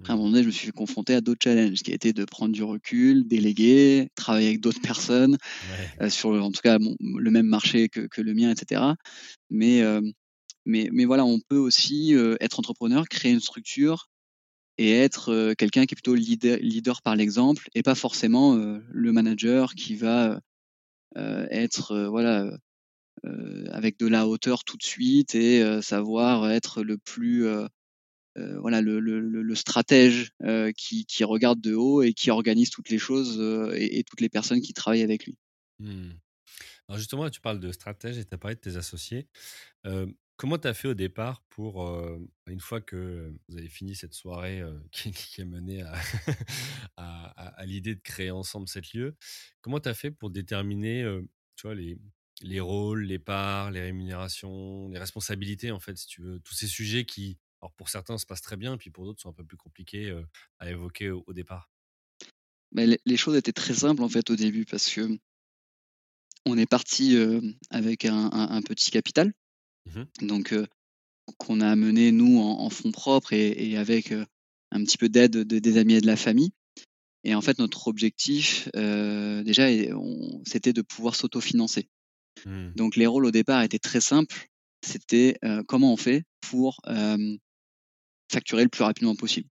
Après, 0.03 0.13
à 0.13 0.15
un 0.15 0.17
moment 0.19 0.31
donné, 0.31 0.43
je 0.43 0.47
me 0.47 0.51
suis 0.51 0.71
confronté 0.71 1.15
à 1.15 1.21
d'autres 1.21 1.39
challenges 1.43 1.81
qui 1.81 1.91
a 1.91 1.95
été 1.95 2.11
de 2.13 2.25
prendre 2.25 2.51
du 2.53 2.61
recul, 2.63 3.25
déléguer, 3.25 4.09
travailler 4.15 4.47
avec 4.49 4.59
d'autres 4.61 4.81
personnes, 4.81 5.37
Ouais. 5.61 5.93
heu, 6.01 6.09
sur, 6.09 6.29
en 6.31 6.51
tout 6.51 6.61
cas, 6.63 6.77
le 6.79 7.31
même 7.31 7.47
marché 7.47 7.89
que 7.89 8.01
que 8.07 8.21
le 8.21 8.33
mien 8.35 8.51
et 8.51 8.55
cetera. 8.57 8.95
Mais, 9.51 9.79
hem, 9.79 10.11
mais 10.65 10.89
mais 10.93 11.05
voilà, 11.05 11.25
on 11.25 11.39
peut 11.49 11.57
aussi, 11.57 12.13
heu, 12.15 12.37
être 12.41 12.59
entrepreneur, 12.59 13.07
créer 13.09 13.33
une 13.33 13.41
structure 13.41 14.07
et 14.79 14.91
être, 14.93 15.31
heu, 15.33 15.55
quelqu'un 15.55 15.85
qui 15.85 15.93
est 15.95 15.97
plutôt 15.97 16.15
leader 16.15 16.57
leader 16.61 17.01
par 17.03 17.15
l'exemple 17.17 17.67
et 17.75 17.83
pas 17.83 17.95
forcément, 17.95 18.55
heu, 18.57 18.83
le 18.91 19.11
manager 19.13 19.75
qui 19.75 19.95
va, 19.95 20.39
être, 21.51 22.07
voilà, 22.09 22.49
avec 23.71 23.97
de 23.99 24.07
la 24.07 24.27
hauteur 24.27 24.63
tout 24.63 24.77
de 24.77 24.83
suite 24.83 25.35
et 25.35 25.63
savoir 25.81 26.49
être 26.51 26.83
le 26.83 26.97
plus, 26.97 27.47
heu, 28.37 28.57
voilà, 28.59 28.81
le 28.81 28.99
le 28.99 29.19
le 29.19 29.55
stratège, 29.55 30.31
heu, 30.43 30.71
qui 30.75 31.05
qui 31.05 31.23
regarde 31.23 31.61
de 31.61 31.75
haut 31.75 32.01
et 32.01 32.13
qui 32.13 32.31
organise 32.31 32.69
toutes 32.69 32.89
les 32.89 32.99
choses, 32.99 33.39
heu 33.39 33.71
et 33.75 34.03
toutes 34.03 34.21
les 34.21 34.29
personnes 34.29 34.61
qui 34.61 34.73
travaillent 34.73 35.03
avec 35.03 35.25
lui. 35.25 35.37
Hmm. 35.79 36.11
Alors 36.87 36.99
justement, 36.99 37.29
tu 37.29 37.41
parles 37.41 37.59
de 37.59 37.71
stratège 37.71 38.17
et 38.17 38.25
tu 38.25 38.33
as 38.33 38.37
parlé 38.37 38.55
de 38.55 38.61
tes 38.61 38.77
associés. 38.77 39.27
Euh, 39.85 40.07
comment 40.37 40.57
tu 40.57 40.67
as 40.67 40.73
fait 40.73 40.87
au 40.87 40.93
départ 40.93 41.43
pour, 41.49 41.87
euh, 41.87 42.19
une 42.47 42.59
fois 42.59 42.81
que 42.81 43.33
vous 43.47 43.57
avez 43.57 43.69
fini 43.69 43.95
cette 43.95 44.13
soirée 44.13 44.61
euh, 44.61 44.79
qui, 44.91 45.11
qui 45.11 45.41
a 45.41 45.45
mené 45.45 45.83
à, 46.97 47.25
à, 47.59 47.65
l'idée 47.65 47.95
de 47.95 48.01
créer 48.01 48.31
ensemble 48.31 48.67
cette 48.67 48.93
lieu, 48.93 49.15
comment 49.61 49.79
tu 49.79 49.89
as 49.89 49.93
fait 49.93 50.11
pour 50.11 50.29
déterminer 50.29 51.03
euh, 51.03 51.21
tu 51.55 51.67
vois, 51.67 51.75
les, 51.75 51.97
les 52.41 52.59
rôles, 52.59 53.03
les 53.03 53.19
parts, 53.19 53.71
les 53.71 53.81
rémunérations, 53.81 54.89
les 54.89 54.99
responsabilités, 54.99 55.71
en 55.71 55.79
fait, 55.79 55.97
si 55.97 56.07
tu 56.07 56.21
veux, 56.21 56.39
tous 56.39 56.55
ces 56.55 56.67
sujets 56.67 57.05
qui, 57.05 57.39
alors 57.63 57.71
pour 57.73 57.87
certains, 57.87 58.17
se 58.17 58.25
passent 58.25 58.41
très 58.41 58.57
bien, 58.57 58.77
puis 58.77 58.89
pour 58.89 59.05
d'autres, 59.05 59.21
sont 59.21 59.29
un 59.29 59.33
peu 59.33 59.45
plus 59.45 59.55
compliqués 59.55 60.09
euh, 60.09 60.21
à 60.59 60.69
évoquer 60.69 61.11
au, 61.11 61.23
au 61.27 61.31
départ 61.31 61.69
Mais 62.73 62.99
les 63.05 63.17
choses 63.17 63.37
étaient 63.37 63.53
très 63.53 63.73
simples, 63.73 64.03
en 64.03 64.09
fait, 64.09 64.29
au 64.29 64.35
début 64.35 64.65
parce 64.65 64.93
que 64.93 65.17
on 66.45 66.57
est 66.57 66.65
parti, 66.65 67.15
avec 67.69 68.03
un 68.03 68.29
un 68.33 68.49
un 68.51 68.61
petit 68.61 68.91
capital, 68.91 69.31
Mhm. 69.85 70.07
donc 70.27 70.53
qu'on 71.37 71.61
a 71.61 71.69
amené 71.69 72.11
nous 72.11 72.37
en 72.39 72.59
en 72.59 72.69
fonds 72.69 72.91
propres 72.91 73.31
et 73.31 73.71
et 73.71 73.77
avec, 73.77 74.11
un 74.11 74.83
petit 74.83 74.97
peu 74.97 75.07
d'aide 75.07 75.31
de 75.31 75.59
des 75.59 75.77
amis 75.77 75.93
et 75.93 76.01
de 76.01 76.07
la 76.07 76.17
famille 76.17 76.51
et 77.23 77.33
en 77.33 77.41
fait, 77.41 77.59
notre 77.59 77.87
objectif, 77.87 78.67
déjà 78.73 79.67
c'était 80.45 80.73
de 80.73 80.81
pouvoir 80.81 81.15
s'autofinancer. 81.15 81.87
Hmm. 82.45 82.71
Donc 82.75 82.97
les 82.97 83.07
rôles 83.07 83.25
au 83.25 83.31
départ 83.31 83.61
étaient 83.63 83.79
très 83.79 84.01
simples. 84.01 84.47
C'était, 84.85 85.39
comment 85.67 85.93
on 85.93 85.97
fait 85.97 86.23
pour, 86.41 86.81
facturer 88.31 88.63
le 88.63 88.69
plus 88.69 88.83
rapidement 88.83 89.15
possible? 89.15 89.49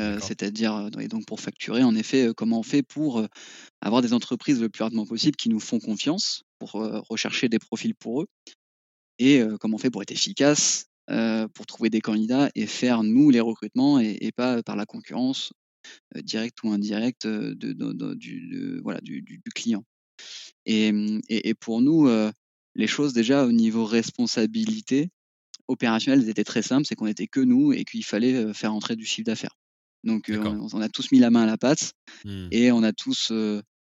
D'accord. 0.00 0.30
c'est-à-dire, 0.30 0.74
heu 0.76 0.90
et 1.00 1.08
donc 1.08 1.26
pour 1.26 1.40
facturer, 1.40 1.82
en 1.84 1.94
effet, 1.96 2.26
heu, 2.28 2.34
comment 2.34 2.60
on 2.60 2.62
fait 2.64 2.82
pour, 2.82 3.24
avoir 3.82 4.02
des 4.02 4.12
entreprises 4.14 4.60
le 4.60 4.68
plus 4.70 4.84
rapidement 4.84 5.06
possible 5.06 5.36
qui 5.36 5.48
nous 5.50 5.60
font 5.60 5.80
confiance 5.80 6.42
pour, 6.60 6.72
rechercher 7.10 7.48
des 7.50 7.58
profils 7.60 7.94
pour 7.96 8.22
eux 8.22 8.26
et 9.20 9.42
comment 9.60 9.76
on 9.76 9.78
fait 9.78 9.90
pour 9.90 10.02
être 10.02 10.12
efficace, 10.12 10.86
pour 11.54 11.66
trouver 11.66 11.90
des 11.90 12.00
candidats 12.02 12.50
et 12.56 12.66
faire 12.66 13.02
nous 13.04 13.30
les 13.30 13.40
recrutements 13.40 14.00
et 14.00 14.18
et 14.22 14.32
pas 14.32 14.62
par 14.64 14.76
la 14.76 14.86
concurrence, 14.86 15.52
directe 16.16 16.62
ou 16.64 16.72
indirecte, 16.72 17.26
de 17.26 17.54
de 17.54 17.92
de 17.94 18.14
du 18.14 18.80
voilà 18.84 19.00
du 19.02 19.22
du 19.22 19.38
du 19.44 19.50
client 19.54 19.84
et 20.66 20.92
mmh 20.92 21.20
et 21.30 21.48
et 21.50 21.54
pour 21.54 21.80
nous, 21.82 22.08
les 22.76 22.86
choses 22.88 23.12
déjà 23.14 23.46
au 23.46 23.52
niveau 23.52 23.84
responsabilité 23.86 25.10
opérationnelle, 25.68 26.22
elles 26.22 26.30
étaient 26.30 26.44
très 26.44 26.62
simples. 26.62 26.86
C'est 26.86 26.94
qu'on 26.94 27.06
était 27.06 27.26
que 27.26 27.40
nous 27.40 27.72
et 27.72 27.84
qu'il 27.84 28.04
fallait, 28.04 28.52
faire 28.54 28.74
entrer 28.74 28.96
du 28.96 29.04
chiffre 29.04 29.26
d'affaires. 29.26 29.56
Donc 30.04 30.30
on 30.30 30.68
on 30.72 30.80
a 30.80 30.88
tous 30.88 31.10
mis 31.12 31.18
la 31.18 31.30
main 31.30 31.42
à 31.42 31.46
la 31.46 31.58
pâte 31.58 31.92
Hmm. 32.24 32.48
et 32.50 32.72
on 32.72 32.82
a 32.82 32.92
tous, 32.92 33.32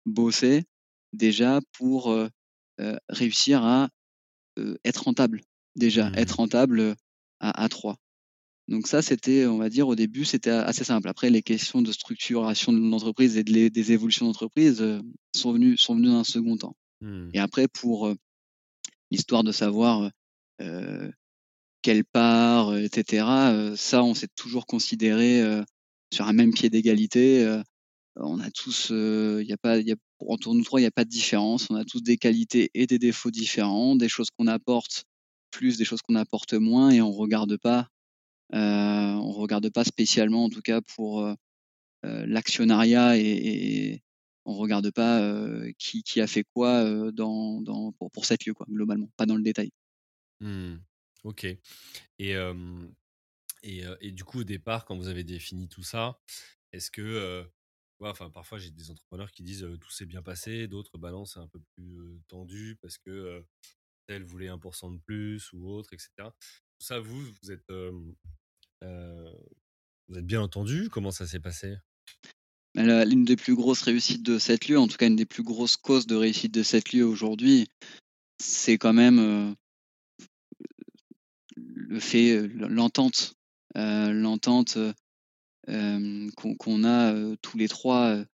bossé 0.06 0.64
déjà 1.12 1.60
pour, 1.72 2.14
réussir 3.08 3.64
à, 3.64 3.88
être 4.84 5.04
rentable. 5.04 5.40
Déjà, 5.76 6.10
être 6.14 6.36
Hmm. 6.36 6.42
rentable, 6.42 6.96
à 7.40 7.62
à 7.62 7.68
3. 7.68 7.96
Donc 8.66 8.86
ça, 8.86 9.00
c'était, 9.00 9.46
on 9.46 9.56
va 9.56 9.70
dire, 9.70 9.88
au 9.88 9.94
début, 9.94 10.24
c'était 10.24 10.50
assez 10.50 10.84
simple. 10.84 11.08
Après, 11.08 11.30
les 11.30 11.42
questions 11.42 11.80
de 11.80 11.92
structuration 11.92 12.72
de 12.72 12.78
l'entreprise 12.78 13.36
et 13.38 13.44
de 13.44 13.68
des 13.68 13.92
évolutions 13.92 14.26
d'entreprise, 14.26 14.84
sont 15.34 15.52
venues 15.52 15.78
sont 15.78 15.94
venues 15.94 16.08
dans 16.08 16.18
un 16.18 16.24
second 16.24 16.56
temps. 16.56 16.76
Hmm. 17.00 17.30
Et 17.32 17.38
après 17.38 17.68
pour, 17.68 18.12
l'histoire 19.10 19.44
de 19.44 19.52
savoir, 19.52 20.10
quelle 21.88 22.04
part, 22.04 22.72
heu, 22.72 22.82
et 22.84 22.88
cetera, 22.94 23.54
heu, 23.54 23.74
ça, 23.74 24.04
on 24.04 24.12
s'est 24.12 24.28
toujours 24.36 24.66
considérés, 24.66 25.40
heu, 25.40 25.64
sur 26.12 26.26
un 26.28 26.34
même 26.34 26.52
pied 26.52 26.68
d'égalité, 26.68 27.62
on 28.16 28.40
a 28.40 28.50
tous, 28.50 28.90
il 28.90 29.46
y 29.46 29.52
a 29.54 29.56
pas 29.58 29.78
y 29.80 29.92
a 29.92 29.96
entre 30.20 30.54
nous 30.54 30.64
3, 30.64 30.80
il 30.80 30.84
y 30.84 30.86
a 30.86 30.90
pas 30.90 31.04
de 31.06 31.10
différence. 31.10 31.70
On 31.70 31.76
a 31.76 31.84
tous 31.84 32.02
des 32.02 32.18
qualités 32.18 32.70
et 32.74 32.86
des 32.86 32.98
défauts 32.98 33.30
différents, 33.30 33.96
des 33.96 34.08
choses 34.10 34.28
qu'on 34.36 34.46
apporte 34.48 35.04
plus, 35.50 35.78
des 35.78 35.84
choses 35.86 36.02
qu'on 36.02 36.16
apporte 36.16 36.54
moins 36.54 36.90
et 36.90 37.00
on 37.00 37.12
regarde 37.12 37.56
pas, 37.58 37.88
on 38.52 39.32
regarde 39.32 39.70
pas 39.70 39.84
spécialement 39.84 40.44
en 40.44 40.50
tout 40.50 40.62
cas 40.62 40.80
pour, 40.82 41.26
l'actionnariat 42.04 43.18
et 43.18 43.94
et 43.94 44.02
on 44.46 44.54
regarde 44.54 44.90
pas, 44.92 45.22
qui 45.78 46.20
a 46.20 46.26
fait 46.26 46.44
quoi, 46.54 47.12
dans 47.12 47.92
pour 47.98 48.10
pour 48.12 48.24
cette 48.26 48.46
lieu 48.46 48.54
quoi, 48.54 48.66
globalement, 48.70 49.08
pas 49.16 49.26
dans 49.26 49.36
le 49.36 49.42
détail. 49.42 49.70
Hmm. 50.40 50.76
Ok. 51.28 51.44
Et, 51.44 51.60
et, 53.62 53.84
et 54.00 54.12
du 54.12 54.24
coup, 54.24 54.40
au 54.40 54.44
départ, 54.44 54.86
quand 54.86 54.96
vous 54.96 55.08
avez 55.08 55.24
défini 55.24 55.68
tout 55.68 55.82
ça, 55.82 56.18
est-ce 56.72 56.90
que, 56.90 57.46
enfin, 58.00 58.30
parfois, 58.30 58.58
j'ai 58.58 58.70
des 58.70 58.90
entrepreneurs 58.90 59.30
qui 59.30 59.42
disent, 59.42 59.66
«Tout 59.78 59.90
s'est 59.90 60.06
bien 60.06 60.22
passé», 60.22 60.68
d'autres: 60.68 60.96
«Bah 60.96 61.10
non, 61.10 61.26
c'est 61.26 61.38
un 61.38 61.48
peu 61.48 61.60
plus, 61.76 62.22
tendu 62.28 62.78
parce 62.80 62.96
que, 62.96 63.44
tel 64.06 64.24
voulait 64.24 64.48
1% 64.48 64.90
de 64.90 64.98
plus 65.00 65.52
ou 65.52 65.68
autre» 65.68 65.92
et 65.92 65.98
cetera. 65.98 66.30
Tout 66.78 66.86
ça, 66.86 66.98
vous, 66.98 67.20
vous 67.42 67.52
êtes, 67.52 67.70
vous 68.80 70.18
êtes 70.18 70.26
bien 70.26 70.40
entendus? 70.40 70.88
Comment 70.88 71.10
ça 71.10 71.26
s'est 71.26 71.40
passé? 71.40 71.76
La 72.74 73.04
l'une 73.04 73.26
des 73.26 73.36
plus 73.36 73.54
grosses 73.54 73.82
réussites 73.82 74.22
de 74.22 74.38
cette 74.38 74.68
lieu, 74.68 74.78
en 74.78 74.88
tout 74.88 74.96
cas 74.96 75.08
une 75.08 75.16
des 75.16 75.26
plus 75.26 75.42
grosses 75.42 75.76
causes 75.76 76.06
de 76.06 76.16
réussite 76.16 76.54
de 76.54 76.62
cette 76.62 76.92
lieu 76.94 77.04
aujourd'hui, 77.04 77.68
c'est 78.40 78.78
quand 78.78 78.94
même, 78.94 79.54
le 81.74 82.00
fait, 82.00 82.48
l'entente, 82.48 83.34
l'entente, 83.74 84.78
qu'on 85.66 86.84
a, 86.84 87.36
tous 87.42 87.58
les 87.58 87.68
3, 87.68 88.16
heu 88.16 88.26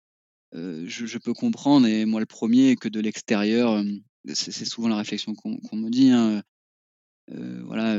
je 0.86 1.18
peux 1.18 1.34
comprendre 1.34 1.86
et 1.88 2.04
moi 2.04 2.20
le 2.20 2.26
premier 2.26 2.76
que 2.76 2.88
de 2.88 3.00
l'extérieur, 3.00 3.82
c'est 4.32 4.64
souvent 4.64 4.88
la 4.88 4.96
réflexion 4.96 5.34
qu'on 5.34 5.76
me 5.76 5.90
dit, 5.90 6.10
hein, 6.10 6.42
voilà, 7.64 7.98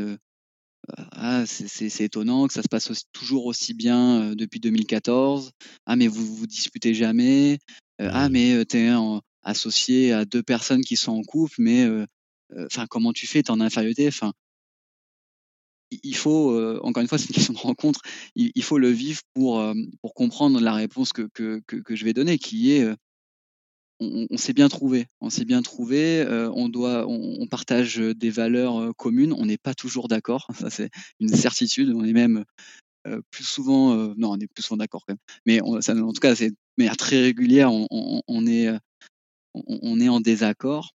ah, 1.11 1.45
c'est 1.45 2.01
étonnant 2.01 2.47
que 2.47 2.53
ça 2.53 2.61
se 2.61 2.69
passe 2.69 2.89
toujours 3.11 3.45
aussi 3.47 3.73
bien 3.73 4.35
depuis 4.35 4.59
2014. 4.59 5.51
Ah, 5.85 5.95
mais 5.95 6.07
vous 6.07 6.25
vous 6.35 6.47
disputez 6.47 6.93
jamais. 6.93 7.59
ah, 7.99 8.29
mais 8.29 8.65
tu 8.65 8.77
es 8.77 8.93
associé 9.41 10.13
à 10.13 10.25
deux 10.25 10.43
personnes 10.43 10.81
qui 10.81 10.95
sont 10.95 11.11
en 11.11 11.23
couple, 11.23 11.55
mais 11.57 11.87
enfin, 12.57 12.85
comment 12.87 13.11
tu 13.11 13.27
fais? 13.27 13.43
Tu 13.43 13.51
en 13.51 13.59
infériorité? 13.59 14.07
Enfin, 14.07 14.31
il 15.91 16.15
faut, 16.15 16.79
encore 16.81 17.01
une 17.01 17.07
fois, 17.07 17.17
c'est 17.17 17.29
une 17.29 17.35
question 17.35 17.53
de 17.53 17.59
rencontre. 17.59 18.01
Il, 18.35 18.63
faut 18.63 18.77
le 18.77 18.89
vivre 18.89 19.21
pour, 19.33 19.63
pour 20.01 20.13
comprendre 20.13 20.59
la 20.59 20.73
réponse 20.73 21.13
que, 21.13 21.29
que, 21.33 21.61
que, 21.65 21.95
je 21.95 22.05
vais 22.05 22.13
donner, 22.13 22.37
qui 22.37 22.71
est 22.71 22.87
on, 23.99 24.37
s'est 24.37 24.53
bien 24.53 24.67
trouvé. 24.67 25.07
On 25.21 25.29
s'est 25.29 25.45
bien 25.45 25.61
trouvé. 25.61 26.25
on 26.53 26.69
doit, 26.69 27.05
on, 27.07 27.47
partage 27.47 27.97
des 27.97 28.29
valeurs 28.29 28.93
communes. 28.97 29.33
On 29.33 29.45
n'est 29.45 29.57
pas 29.57 29.73
toujours 29.73 30.07
d'accord. 30.07 30.47
Ça 30.59 30.69
c'est 30.69 30.89
une 31.19 31.29
certitude. 31.29 31.91
On 31.95 32.03
est 32.03 32.13
même 32.13 32.43
plus 33.29 33.43
souvent, 33.43 33.95
non, 34.17 34.31
on 34.31 34.39
est 34.39 34.47
plus 34.47 34.63
souvent 34.63 34.77
d'accord 34.77 35.05
quand 35.05 35.13
même. 35.13 35.19
Mais 35.45 35.81
ça, 35.81 35.95
en 35.95 36.11
tout 36.11 36.19
cas, 36.19 36.35
c'est 36.35 36.49
de 36.49 36.55
manière 36.77 36.97
très 36.97 37.21
régulière. 37.21 37.71
On, 37.71 38.47
est, 38.47 38.69
on, 39.53 39.99
est 39.99 40.09
en 40.09 40.19
désaccord. 40.19 40.91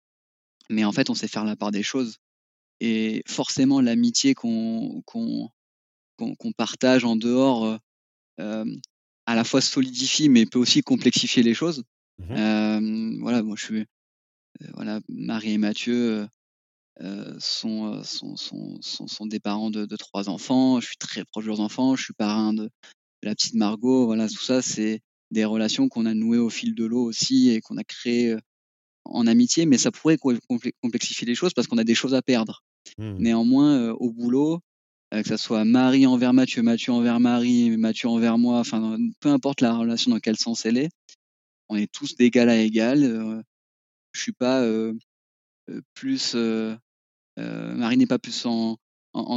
Mais 0.68 0.84
en 0.84 0.92
fait, 0.92 1.10
on 1.10 1.14
sait 1.14 1.28
faire 1.28 1.44
la 1.44 1.56
part 1.56 1.70
des 1.70 1.82
choses. 1.82 2.18
Et 2.80 3.22
forcément, 3.26 3.80
l'amitié 3.80 4.34
qu'on 4.34 5.02
qu'on 5.06 6.52
partage 6.56 7.04
en 7.04 7.16
dehors, 7.16 7.78
à 8.38 9.34
la 9.34 9.44
fois 9.44 9.60
solidifie, 9.60 10.28
mais 10.28 10.46
peut 10.46 10.58
aussi 10.58 10.82
complexifier 10.82 11.42
les 11.42 11.54
choses. 11.54 11.84
Mmh 12.18 13.20
voilà, 13.20 13.42
moi 13.42 13.56
je 13.56 13.64
suis 13.64 13.86
voilà, 14.74 15.00
Marie 15.08 15.52
et 15.52 15.58
Mathieu 15.58 16.26
sont, 17.38 18.02
sont, 18.02 18.36
sont, 18.36 19.06
sont, 19.06 19.26
des 19.26 19.40
parents 19.40 19.70
de, 19.70 19.96
trois 19.96 20.28
enfants. 20.28 20.80
Je 20.80 20.86
suis 20.86 20.98
très 20.98 21.24
proche 21.24 21.44
de 21.44 21.48
leurs 21.48 21.60
enfants. 21.60 21.96
Je 21.96 22.04
suis 22.04 22.14
parrain 22.14 22.52
de, 22.52 22.68
la 23.22 23.34
petite 23.34 23.54
Margot. 23.54 24.06
Voilà, 24.06 24.28
tout 24.28 24.42
ça, 24.42 24.62
c'est 24.62 25.00
des 25.30 25.44
relations 25.44 25.88
qu'on 25.88 26.06
a 26.06 26.14
nouées 26.14 26.38
au 26.38 26.50
fil 26.50 26.74
de 26.74 26.84
l'eau 26.84 27.04
aussi 27.04 27.50
et 27.50 27.60
qu'on 27.60 27.76
a 27.76 27.84
créées 27.84 28.36
en 29.04 29.26
amitié, 29.26 29.66
mais 29.66 29.78
ça 29.78 29.90
pourrait 29.90 30.18
complexifier 30.18 31.26
les 31.26 31.34
choses 31.34 31.54
parce 31.54 31.66
qu'on 31.66 31.78
a 31.78 31.84
des 31.84 31.94
choses 31.94 32.14
à 32.14 32.22
perdre. 32.22 32.62
Mmh. 32.98 33.16
Néanmoins, 33.18 33.90
au 33.92 34.12
boulot, 34.12 34.60
que 35.10 35.26
ça 35.26 35.38
soit 35.38 35.64
Marie 35.64 36.06
envers 36.06 36.32
Mathieu, 36.32 36.62
Mathieu 36.62 36.92
envers 36.92 37.20
Marie, 37.20 37.76
Mathieu 37.76 38.08
envers 38.08 38.38
moi, 38.38 38.58
enfin, 38.58 38.96
peu 39.20 39.28
importe 39.28 39.60
la 39.60 39.74
relation 39.74 40.12
dans 40.12 40.20
quel 40.20 40.36
sens 40.36 40.64
elle 40.66 40.78
est, 40.78 40.90
on 41.70 41.76
est 41.76 41.90
tous 41.90 42.16
d'égal 42.16 42.50
à 42.50 42.56
égal. 42.56 43.04
Euh, 43.04 43.40
je 44.12 44.20
suis 44.20 44.32
pas 44.32 44.60
euh, 44.60 44.92
euh, 45.70 45.80
plus. 45.94 46.36
Marie 47.36 47.96
n'est 47.96 48.06
pas 48.06 48.18
plus 48.18 48.44
en, 48.44 48.76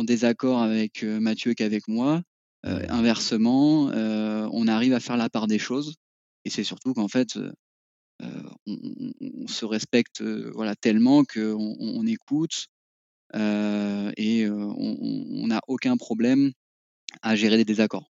désaccord 0.03 0.61
avec 0.61 1.03
Mathieu 1.03 1.53
qu'avec 1.53 1.87
moi. 1.87 2.21
inversement, 2.63 3.85
on 3.93 4.67
arrive 4.67 4.93
à 4.93 4.99
faire 4.99 5.15
la 5.15 5.29
part 5.29 5.47
des 5.47 5.59
choses. 5.59 5.95
Et 6.43 6.49
c'est 6.49 6.65
surtout 6.65 6.93
qu'en 6.93 7.07
fait, 7.07 7.39
on, 8.19 9.47
se 9.47 9.63
respecte 9.63 10.21
voilà, 10.21 10.75
tellement 10.75 11.23
qu'on 11.23 11.77
on 11.79 12.05
écoute 12.05 12.67
et 13.33 14.47
on 14.49 15.47
n'a 15.47 15.61
aucun 15.67 15.97
problème 15.97 16.51
à 17.21 17.35
gérer 17.35 17.57
des 17.57 17.65
désaccords. 17.65 18.11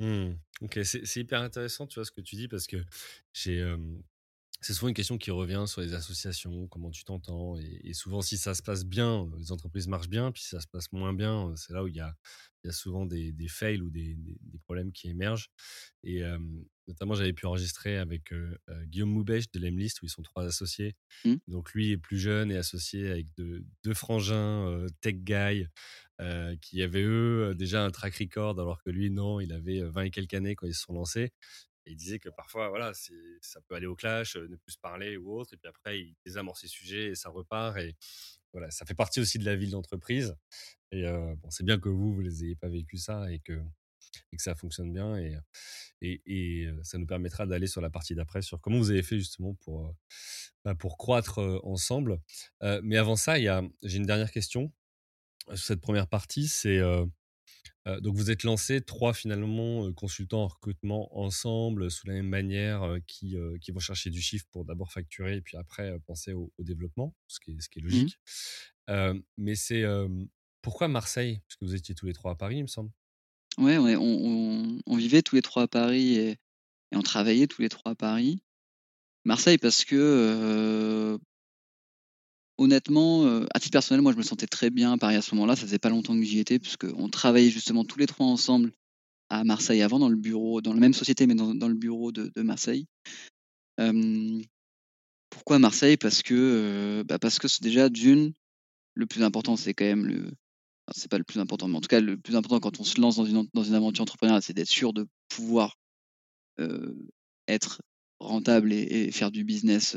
Mmh. 0.00 0.32
Ok, 0.62 0.80
c'est 0.84 1.16
hyper 1.16 1.42
intéressant, 1.42 1.86
tu 1.86 1.96
vois, 1.96 2.04
ce 2.04 2.10
que 2.10 2.20
tu 2.20 2.36
dis, 2.36 2.48
parce 2.48 2.66
que 2.66 2.76
j'ai. 3.32 3.64
C'est 4.60 4.72
souvent 4.72 4.88
une 4.88 4.94
question 4.94 5.18
qui 5.18 5.30
revient 5.30 5.64
sur 5.66 5.80
les 5.80 5.94
associations, 5.94 6.66
comment 6.68 6.90
tu 6.90 7.04
t'entends, 7.04 7.56
et, 7.58 7.92
souvent 7.94 8.22
si 8.22 8.36
ça 8.36 8.54
se 8.54 8.62
passe 8.62 8.84
bien, 8.84 9.28
les 9.38 9.52
entreprises 9.52 9.86
marchent 9.86 10.08
bien, 10.08 10.32
puis 10.32 10.42
si 10.42 10.48
ça 10.48 10.60
se 10.60 10.66
passe 10.66 10.90
moins 10.92 11.12
bien, 11.12 11.52
c'est 11.56 11.72
là 11.72 11.84
où 11.84 11.88
il 11.88 11.94
y 11.94 12.00
a, 12.00 12.14
il 12.64 12.68
y 12.68 12.70
a 12.70 12.72
souvent 12.72 13.06
des, 13.06 13.32
des 13.32 13.48
fails 13.48 13.80
ou 13.80 13.90
des, 13.90 14.16
des, 14.16 14.58
problèmes 14.58 14.90
qui 14.90 15.08
émergent. 15.08 15.48
Et 16.02 16.22
notamment, 16.88 17.14
j'avais 17.14 17.32
pu 17.32 17.46
enregistrer 17.46 17.98
avec 17.98 18.34
Guillaume 18.86 19.10
Moubèche 19.10 19.50
de 19.52 19.60
l'Emlist, 19.60 20.02
où 20.02 20.06
ils 20.06 20.10
sont 20.10 20.22
trois 20.22 20.44
associés. 20.44 20.96
Mmh. 21.24 21.34
Donc 21.46 21.72
lui 21.72 21.92
est 21.92 21.98
plus 21.98 22.18
jeune 22.18 22.50
et 22.50 22.56
associé 22.56 23.10
avec 23.10 23.26
deux 23.36 23.94
frangins 23.94 24.86
tech 25.00 25.16
guy 25.18 25.68
euh, 26.20 26.56
qui 26.60 26.82
avaient 26.82 27.04
eux 27.04 27.54
déjà 27.54 27.84
un 27.84 27.90
track 27.90 28.16
record, 28.16 28.58
alors 28.58 28.82
que 28.82 28.90
lui, 28.90 29.08
non, 29.08 29.38
il 29.38 29.52
avait 29.52 29.82
20 29.82 30.02
et 30.02 30.10
quelques 30.10 30.34
années 30.34 30.56
quand 30.56 30.66
ils 30.66 30.74
se 30.74 30.82
sont 30.82 30.92
lancés. 30.92 31.30
Il 31.88 31.96
disait 31.96 32.18
que 32.18 32.28
parfois, 32.28 32.68
voilà, 32.68 32.92
ça 32.94 33.60
peut 33.62 33.74
aller 33.74 33.86
au 33.86 33.96
clash, 33.96 34.36
ne 34.36 34.56
plus 34.56 34.72
se 34.72 34.78
parler 34.78 35.16
ou 35.16 35.32
autre, 35.32 35.54
et 35.54 35.56
puis 35.56 35.68
après, 35.68 36.00
il 36.00 36.16
désamorce 36.24 36.60
ses 36.60 36.68
sujets 36.68 37.08
et 37.08 37.14
ça 37.14 37.30
repart. 37.30 37.76
Et 37.78 37.96
voilà, 38.52 38.70
ça 38.70 38.84
fait 38.86 38.94
partie 38.94 39.20
aussi 39.20 39.38
de 39.38 39.44
la 39.44 39.56
vie 39.56 39.70
d'entreprise. 39.70 40.36
Et 40.92 41.02
bon, 41.02 41.50
c'est 41.50 41.64
bien 41.64 41.78
que 41.78 41.88
vous, 41.88 42.14
vous 42.14 42.20
les 42.20 42.44
ayez 42.44 42.56
pas 42.56 42.68
vécu 42.68 42.98
ça 42.98 43.30
et 43.32 43.40
que, 43.40 43.60
et 44.32 44.36
que 44.36 44.42
ça 44.42 44.54
fonctionne 44.54 44.92
bien. 44.92 45.16
Et, 45.16 45.36
et, 46.00 46.22
et 46.26 46.70
ça 46.82 46.98
nous 46.98 47.06
permettra 47.06 47.46
d'aller 47.46 47.66
sur 47.66 47.80
la 47.80 47.90
partie 47.90 48.14
d'après, 48.14 48.42
sur 48.42 48.60
comment 48.60 48.78
vous 48.78 48.90
avez 48.90 49.02
fait 49.02 49.18
justement 49.18 49.54
pour, 49.54 49.94
bah, 50.64 50.74
pour 50.74 50.98
croître 50.98 51.38
ensemble. 51.64 52.20
mais 52.82 52.96
avant 52.96 53.16
ça, 53.16 53.38
j'ai 53.38 53.96
une 53.96 54.06
dernière 54.06 54.30
question 54.30 54.72
cette 55.56 55.80
première 55.80 56.08
partie, 56.08 56.48
c'est 56.48 56.80
donc 58.00 58.16
vous 58.16 58.30
êtes 58.30 58.42
lancé 58.42 58.80
trois 58.80 59.14
finalement 59.14 59.92
consultants 59.92 60.42
en 60.42 60.48
recrutement 60.48 61.18
ensemble 61.18 61.90
sous 61.90 62.06
la 62.06 62.14
même 62.14 62.28
manière 62.28 62.96
qui, 63.06 63.36
qui 63.60 63.70
vont 63.70 63.80
chercher 63.80 64.10
du 64.10 64.20
chiffre 64.20 64.46
pour 64.50 64.64
d'abord 64.64 64.92
facturer 64.92 65.36
et 65.36 65.40
puis 65.40 65.56
après 65.56 65.98
penser 66.06 66.32
au, 66.32 66.52
développement, 66.58 67.14
ce 67.26 67.40
qui 67.40 67.52
est, 67.52 67.60
ce 67.60 67.68
qui 67.68 67.78
est 67.78 67.82
mmh 67.82 67.84
logique. 67.84 68.18
mais 69.36 69.54
c'est 69.54 69.84
pourquoi 70.62 70.88
Marseille? 70.88 71.40
Parce 71.46 71.56
que 71.56 71.64
vous 71.64 71.74
étiez 71.74 71.94
tous 71.94 72.06
les 72.06 72.12
trois 72.12 72.32
à 72.32 72.34
Paris, 72.34 72.56
il 72.56 72.62
me 72.62 72.68
semble. 72.68 72.90
Ouais, 73.58 73.78
on, 73.78 74.78
on, 74.86 74.96
vivait 74.96 75.22
tous 75.22 75.34
les 75.34 75.42
trois 75.42 75.64
à 75.64 75.68
Paris 75.68 76.14
et, 76.14 76.30
et, 76.30 76.96
on 76.96 77.02
travaillait 77.02 77.46
tous 77.46 77.62
les 77.62 77.68
trois 77.68 77.92
à 77.92 77.94
Paris. 77.94 78.42
Marseille 79.24 79.58
parce 79.58 79.84
que 79.84 81.18
honnêtement, 82.58 83.24
euh, 83.24 83.46
à 83.54 83.60
titre 83.60 83.72
personnel, 83.72 84.02
moi, 84.02 84.12
je 84.12 84.18
me 84.18 84.22
sentais 84.22 84.46
très 84.46 84.70
bien 84.70 84.92
à 84.92 84.98
Paris 84.98 85.16
à 85.16 85.22
ce 85.22 85.34
moment-là. 85.34 85.56
Ça 85.56 85.62
faisait 85.62 85.78
pas 85.78 85.88
longtemps 85.88 86.14
que 86.14 86.24
j'y 86.24 86.40
étais, 86.40 86.58
puisqu'on 86.58 87.08
travaillait 87.08 87.50
justement 87.50 87.84
tous 87.84 87.98
les 87.98 88.06
trois 88.06 88.26
ensemble 88.26 88.72
à 89.30 89.44
Marseille 89.44 89.82
avant, 89.82 89.98
dans 89.98 90.08
le 90.08 90.16
bureau, 90.16 90.60
dans 90.60 90.74
la 90.74 90.80
même 90.80 90.94
société, 90.94 91.26
mais 91.26 91.34
dans, 91.34 91.68
le 91.68 91.74
bureau 91.74 92.12
de, 92.12 92.42
Marseille. 92.42 92.86
pourquoi 95.30 95.58
Marseille? 95.58 95.96
Parce 95.96 96.22
que, 96.22 96.34
euh, 96.34 97.04
bah, 97.04 97.18
parce 97.18 97.38
que 97.38 97.48
c'est 97.48 97.62
déjà 97.62 97.88
d'une, 97.88 98.32
le 98.94 99.06
plus 99.06 99.22
important, 99.22 99.56
c'est 99.56 99.74
quand 99.74 99.84
même 99.84 100.06
le. 100.06 100.30
c'est 100.94 101.10
pas 101.10 101.18
le 101.18 101.24
plus 101.24 101.40
important, 101.40 101.68
mais 101.68 101.76
en 101.76 101.80
tout 101.80 101.88
cas, 101.88 102.00
le 102.00 102.16
plus 102.16 102.36
important 102.36 102.58
quand 102.58 102.80
on 102.80 102.84
se 102.84 103.00
lance 103.00 103.16
dans 103.16 103.24
une, 103.24 103.46
dans 103.54 103.62
une 103.62 103.74
aventure 103.74 104.02
entrepreneuriale, 104.02 104.42
c'est 104.42 104.54
d'être 104.54 104.68
sûr 104.68 104.92
de 104.92 105.06
pouvoir 105.28 105.76
euh, 106.58 106.94
être 107.46 107.82
rentable 108.18 108.72
et, 108.72 109.12
faire 109.12 109.30
du 109.30 109.44
business 109.44 109.96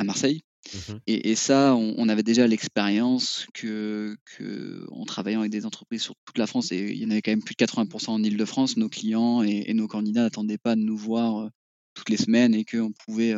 à 0.00 0.04
Marseille. 0.04 0.42
Mmh 0.74 0.96
et, 1.06 1.34
ça, 1.34 1.74
on, 1.74 2.08
avait 2.08 2.22
déjà 2.22 2.46
l'expérience 2.46 3.46
que, 3.54 4.16
que, 4.36 4.86
en 4.90 5.04
travaillant 5.04 5.40
avec 5.40 5.50
des 5.50 5.64
entreprises 5.64 6.02
sur 6.02 6.14
toute 6.26 6.38
la 6.38 6.46
France, 6.46 6.70
et 6.70 6.90
il 6.92 6.98
y 6.98 7.06
en 7.06 7.10
avait 7.10 7.22
quand 7.22 7.32
même 7.32 7.42
plus 7.42 7.54
de 7.54 7.64
80% 7.64 8.10
en 8.10 8.22
Ile-de-France, 8.22 8.76
nos 8.76 8.88
clients 8.88 9.42
et, 9.42 9.72
nos 9.72 9.88
candidats 9.88 10.22
n'attendaient 10.22 10.58
pas 10.58 10.76
de 10.76 10.82
nous 10.82 10.96
voir 10.96 11.48
toutes 11.94 12.10
les 12.10 12.18
semaines 12.18 12.54
et 12.54 12.64
qu'on 12.64 12.92
pouvait 12.92 13.36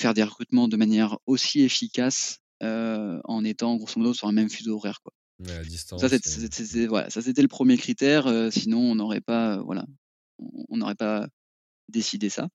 faire 0.00 0.14
des 0.14 0.22
recrutements 0.22 0.66
de 0.66 0.76
manière 0.76 1.18
aussi 1.26 1.60
efficace 1.60 2.38
en 2.62 3.44
étant 3.44 3.76
grosso 3.76 4.00
modo 4.00 4.14
sur 4.14 4.28
un 4.28 4.32
même 4.32 4.50
fuseau 4.50 4.76
horaire. 4.76 5.00
Quoi. 5.02 5.12
ça, 5.98 6.08
c'était, 6.08 6.86
voilà, 6.86 7.10
ça, 7.10 7.20
c'était 7.20 7.42
le 7.42 7.48
premier 7.48 7.76
critère. 7.76 8.50
sinon, 8.50 8.80
on 8.80 8.94
n'aurait 8.94 9.20
pas, 9.20 9.62
voilà, 9.62 9.84
on 10.68 10.78
n'aurait 10.78 10.94
pas 10.94 11.28
décidé 11.88 12.30
ça. 12.30 12.48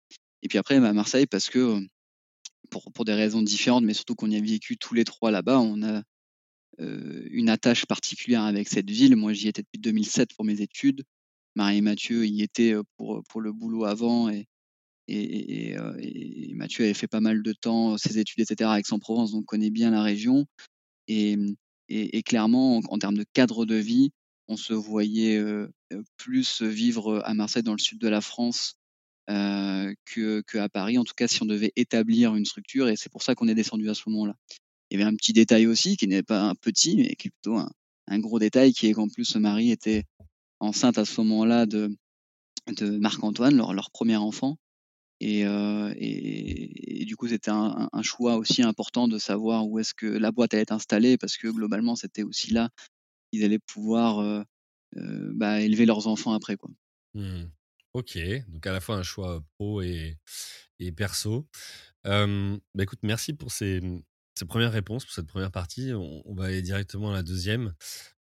Et 0.41 0.47
puis 0.47 0.58
après, 0.58 0.77
à 0.77 0.80
bah, 0.80 0.93
Marseille, 0.93 1.27
parce 1.27 1.49
que 1.49 1.80
pour, 2.71 3.05
des 3.05 3.13
raisons 3.13 3.41
différentes, 3.41 3.84
mais 3.84 3.93
surtout 3.93 4.15
qu'on 4.15 4.31
y 4.31 4.38
a 4.38 4.41
vécu 4.41 4.77
tous 4.77 4.93
les 4.93 5.03
trois 5.03 5.31
là-bas, 5.31 5.60
on 5.60 5.84
a 5.84 6.03
une 6.79 7.49
attache 7.49 7.86
particulière 7.86 8.41
avec 8.41 8.67
cette 8.67 8.89
ville. 8.89 9.15
Moi, 9.15 9.34
j'y 9.34 9.47
étais 9.47 9.62
depuis 9.62 9.79
2007 9.79 10.34
pour 10.34 10.45
mes 10.45 10.62
études. 10.62 11.03
Marie 11.55 11.77
et 11.77 11.81
Mathieu 11.81 12.25
y 12.25 12.41
étaient 12.41 12.73
pour, 12.97 13.21
pour 13.29 13.41
le 13.41 13.51
boulot 13.51 13.86
avant 13.86 14.29
et, 14.29 14.47
et, 15.07 16.53
Mathieu 16.55 16.86
avait 16.86 16.93
fait 16.93 17.07
pas 17.07 17.19
mal 17.19 17.43
de 17.43 17.53
temps 17.53 17.97
ses 17.97 18.19
études, 18.19 18.39
etc. 18.39 18.69
à 18.69 18.79
Aix-en-Provence, 18.79 19.31
donc 19.31 19.45
connaît 19.45 19.69
bien 19.69 19.91
la 19.91 20.01
région. 20.01 20.45
Et, 21.07 21.38
et 21.89 22.23
clairement, 22.23 22.81
en, 22.89 22.97
termes 22.97 23.17
de 23.17 23.25
cadre 23.34 23.65
de 23.65 23.75
vie, 23.75 24.12
on 24.47 24.57
se 24.57 24.73
voyait 24.73 25.43
plus 26.17 26.62
vivre 26.62 27.21
à 27.25 27.34
Marseille, 27.34 27.63
dans 27.63 27.73
le 27.73 27.79
sud 27.79 27.99
de 27.99 28.07
la 28.07 28.21
France, 28.21 28.75
euh, 29.29 29.93
que, 30.05 30.43
à 30.57 30.69
Paris, 30.69 30.97
en 30.97 31.03
tout 31.03 31.13
cas 31.15 31.27
si 31.27 31.41
on 31.41 31.45
devait 31.45 31.71
établir 31.75 32.36
une 32.36 32.45
structure, 32.45 32.89
et 32.89 32.95
c'est 32.95 33.12
pour 33.12 33.23
ça 33.23 33.36
qu'on 33.36 33.47
est 33.47 33.55
descendu 33.55 33.89
à 33.89 33.93
ce 33.93 34.03
moment-là. 34.07 34.36
Il 34.89 34.99
y 34.99 35.01
avait 35.01 35.10
un 35.10 35.15
petit 35.15 35.34
détail 35.34 35.67
aussi, 35.67 35.97
qui 35.97 36.07
n'est 36.07 36.23
pas 36.23 36.41
un 36.41 36.55
petit, 36.55 36.97
mais 36.97 37.15
qui 37.15 37.29
est 37.29 37.31
plutôt 37.31 37.57
un, 37.57 38.19
gros 38.19 38.39
détail, 38.39 38.73
qui 38.73 38.88
est 38.88 38.93
qu'en 38.93 39.07
plus 39.07 39.36
Marie 39.38 39.71
était 39.71 40.03
enceinte 40.60 40.97
à 40.97 41.05
ce 41.05 41.21
moment-là 41.21 41.65
de, 41.65 41.95
de 42.67 42.97
Marc-Antoine, 42.97 43.55
leur 43.55 43.73
leur 43.73 43.91
1er 43.91 44.17
enfant 44.17 44.57
et 45.21 45.45
heu 45.45 45.93
et 45.97 47.05
du 47.05 47.15
coup, 47.15 47.27
c'était 47.27 47.51
un 47.51 47.89
un 47.91 48.01
choix 48.01 48.38
aussi 48.38 48.63
important 48.63 49.07
de 49.07 49.19
savoir 49.19 49.67
où 49.67 49.79
est-ce 49.79 49.93
que 49.93 50.07
la 50.07 50.31
boîte 50.31 50.53
allait 50.53 50.63
être 50.63 50.71
installée 50.71 51.17
parce 51.17 51.38
que 51.38 51.47
globalement, 51.47 51.95
c'était 51.95 52.23
aussi 52.23 52.51
là 52.51 52.69
qu'ils 53.31 53.43
allaient 53.43 53.60
pouvoir, 53.60 54.21
heu 54.21 54.43
heu, 54.97 55.31
bah, 55.36 55.62
élever 55.62 55.86
leurs 55.86 56.07
enfants 56.07 56.34
après, 56.34 56.57
quoi. 56.57 56.69
Mmh. 57.13 57.45
OK, 57.95 58.17
donc 58.47 58.65
à 58.67 58.71
la 58.71 58.80
fois 58.80 58.95
un 58.95 59.04
choix 59.04 59.43
pro 59.58 59.82
et 59.82 60.17
et 60.80 60.91
perso. 60.93 61.47
Bah, 62.06 62.84
écoute, 62.84 62.99
merci 63.04 63.34
pour 63.34 63.51
ces, 63.51 63.82
mmh, 63.82 64.04
ces 64.36 64.45
1res 64.45 64.71
réponses, 64.71 65.06
pour 65.06 65.13
cette 65.13 65.27
1re 65.27 65.51
partie. 65.51 65.91
On 65.93 66.34
va 66.36 66.45
aller 66.45 66.62
directement 66.62 67.12
à 67.12 67.13
la 67.15 67.23
2e. 67.23 67.73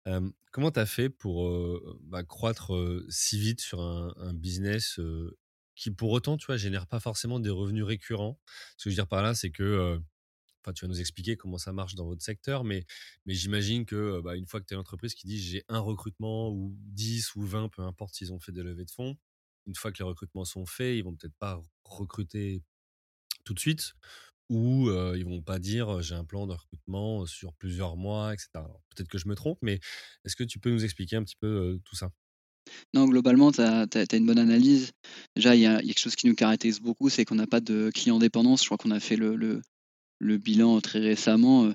Hem, 0.06 0.32
comment 0.52 0.70
tu 0.72 0.80
as 0.80 0.86
fait 0.86 1.10
pour, 1.10 1.48
heu, 1.48 1.98
bah, 2.04 2.24
croître, 2.24 2.72
si 3.10 3.38
vite 3.40 3.60
sur 3.62 3.80
un 3.82 4.34
business, 4.34 5.00
qui 5.76 5.90
pour 5.92 6.10
autant, 6.12 6.36
tu 6.38 6.46
vois, 6.46 6.56
génère 6.58 6.86
pas 6.88 7.00
forcément 7.00 7.40
des 7.40 7.50
revenus 7.50 7.84
récurrents? 7.84 8.40
Ce 8.78 8.84
que 8.86 8.90
je 8.90 8.96
veux 8.96 8.96
dire 8.96 9.08
par 9.08 9.22
là, 9.24 9.34
c'est 9.34 9.50
que, 9.52 10.00
enfin, 10.64 10.72
tu 10.74 10.84
vas 10.86 10.88
nous 10.90 11.00
expliquer 11.00 11.36
comment 11.38 11.58
ça 11.58 11.72
marche 11.74 11.94
dans 11.96 12.06
votre 12.06 12.22
secteur, 12.24 12.64
mais 12.64 12.84
mais 13.26 13.34
j'imagine 13.34 13.86
que, 13.86 14.20
bah, 14.22 14.36
une 14.36 14.46
fois 14.46 14.60
que 14.62 14.66
tu 14.66 14.74
as 14.74 14.76
une 14.76 14.82
entreprise 14.82 15.14
qui 15.14 15.26
dit: 15.28 15.40
«J'ai 15.40 15.64
un 15.70 15.80
recrutement 15.80 16.50
ou 16.50 16.74
10 16.78 17.34
ou 17.36 17.42
20», 17.46 17.68
peu 17.70 17.82
importe 17.82 18.14
s'ils 18.16 18.32
ont 18.34 18.40
fait 18.40 18.52
des 18.52 18.62
levées 18.64 18.86
de 18.86 18.90
fonds. 18.92 19.16
Une 19.70 19.76
fois 19.76 19.92
que 19.92 19.98
les 20.00 20.04
recrutements 20.06 20.44
sont 20.46 20.66
faits, 20.66 20.98
ils 20.98 21.04
vont 21.04 21.16
peut-être 21.16 21.36
pas 21.40 21.62
recruter 21.84 22.62
tout 23.44 23.54
de 23.54 23.60
suite 23.60 23.94
ou, 24.50 24.88
heu, 24.90 25.16
ils 25.18 25.24
vont 25.26 25.42
pas 25.42 25.58
dire: 25.60 26.02
«J'ai 26.02 26.14
un 26.16 26.24
plan 26.26 26.46
de 26.48 26.54
recrutement 26.54 27.26
sur 27.26 27.54
plusieurs 27.54 27.96
mois» 27.96 28.34
et 28.34 28.38
cetera. 28.38 28.64
Alors 28.66 28.82
peut-être 28.96 29.08
que 29.08 29.18
je 29.18 29.28
me 29.28 29.36
trompe, 29.36 29.58
mais 29.62 29.80
est-ce 30.26 30.36
que 30.36 30.44
tu 30.44 30.60
peux 30.60 30.70
nous 30.72 30.84
expliquer 30.84 31.16
un 31.16 31.24
petit 31.24 31.36
peu, 31.40 31.80
tout 31.84 31.96
ça? 31.96 32.12
Non, 32.94 33.06
globalement, 33.06 33.52
tu 33.52 33.60
as 33.60 33.86
une 34.16 34.26
bonne 34.26 34.38
analyse. 34.38 34.92
Déjà, 35.36 35.54
il 35.54 35.60
y 35.62 35.66
a 35.66 35.80
quelque 35.80 35.98
chose 35.98 36.16
qui 36.16 36.26
nous 36.26 36.34
caractérise 36.34 36.80
beaucoup, 36.80 37.08
c'est 37.08 37.24
qu'on 37.24 37.34
n'a 37.36 37.46
pas 37.46 37.60
de 37.60 37.90
clients 37.94 38.18
dépendance. 38.18 38.60
Je 38.62 38.66
crois 38.66 38.78
qu'on 38.78 38.90
a 38.90 39.00
fait 39.00 39.16
le 39.16 39.62
le 40.20 40.38
bilan 40.38 40.80
très 40.80 41.00
récemment, 41.00 41.72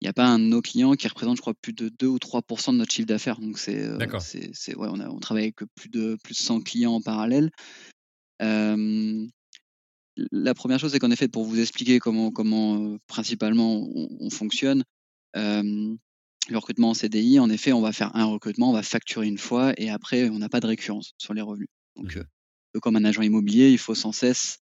il 0.00 0.06
y 0.06 0.08
a 0.08 0.12
pas 0.12 0.26
un 0.26 0.38
de 0.38 0.44
nos 0.44 0.60
clients 0.62 0.94
qui 0.94 1.08
représente, 1.08 1.36
je 1.36 1.42
crois, 1.42 1.54
plus 1.54 1.72
de 1.72 1.88
2 1.88 2.06
ou 2.08 2.18
3% 2.18 2.72
de 2.72 2.78
notre 2.78 2.92
chiffre 2.92 3.06
d'affaires. 3.08 3.40
Donc 3.40 3.58
c'est, 3.58 3.88
D'accord. 3.98 4.26
c'est 4.52 4.76
ouais, 4.76 4.88
on 4.90 5.00
a 5.00 5.08
on 5.08 5.18
travaille 5.20 5.44
avec 5.44 5.56
plus 5.74 5.88
de 5.90 6.16
plus 6.24 6.34
de 6.34 6.38
100 6.42 6.60
clients 6.60 6.94
en 6.94 7.00
parallèle. 7.02 7.50
La 10.32 10.54
1re 10.54 10.78
chose, 10.80 10.92
c'est 10.92 11.00
qu'en 11.00 11.10
effet, 11.10 11.28
pour 11.28 11.44
vous 11.44 11.60
expliquer 11.60 11.98
comment 12.00 12.30
comment, 12.32 12.76
heu, 12.94 12.98
principalement 13.08 13.82
on 13.94 14.08
on 14.20 14.30
fonctionne, 14.30 14.84
le 15.34 16.58
recrutement 16.58 16.90
en 16.90 16.94
CDI, 16.94 17.40
en 17.40 17.50
effet, 17.50 17.72
on 17.72 17.80
va 17.82 17.92
faire 17.92 18.14
un 18.16 18.26
recrutement, 18.26 18.70
on 18.70 18.74
va 18.74 18.82
facturer 18.84 19.26
une 19.28 19.38
fois 19.38 19.74
et 19.78 19.90
après, 19.90 20.30
on 20.30 20.38
n'a 20.40 20.48
pas 20.50 20.60
de 20.60 20.66
récurrence 20.68 21.14
sur 21.18 21.34
les 21.34 21.42
revenus. 21.42 21.68
Mmh 22.02 22.08
Donc, 22.08 22.16
heu, 22.16 22.20
mh. 22.20 22.22
un 22.22 22.72
peu 22.74 22.80
comme 22.80 22.96
un 22.96 23.04
agent 23.04 23.22
immobilier, 23.22 23.70
il 23.70 23.78
faut 23.78 23.94
sans 23.96 24.12
cesse, 24.12 24.58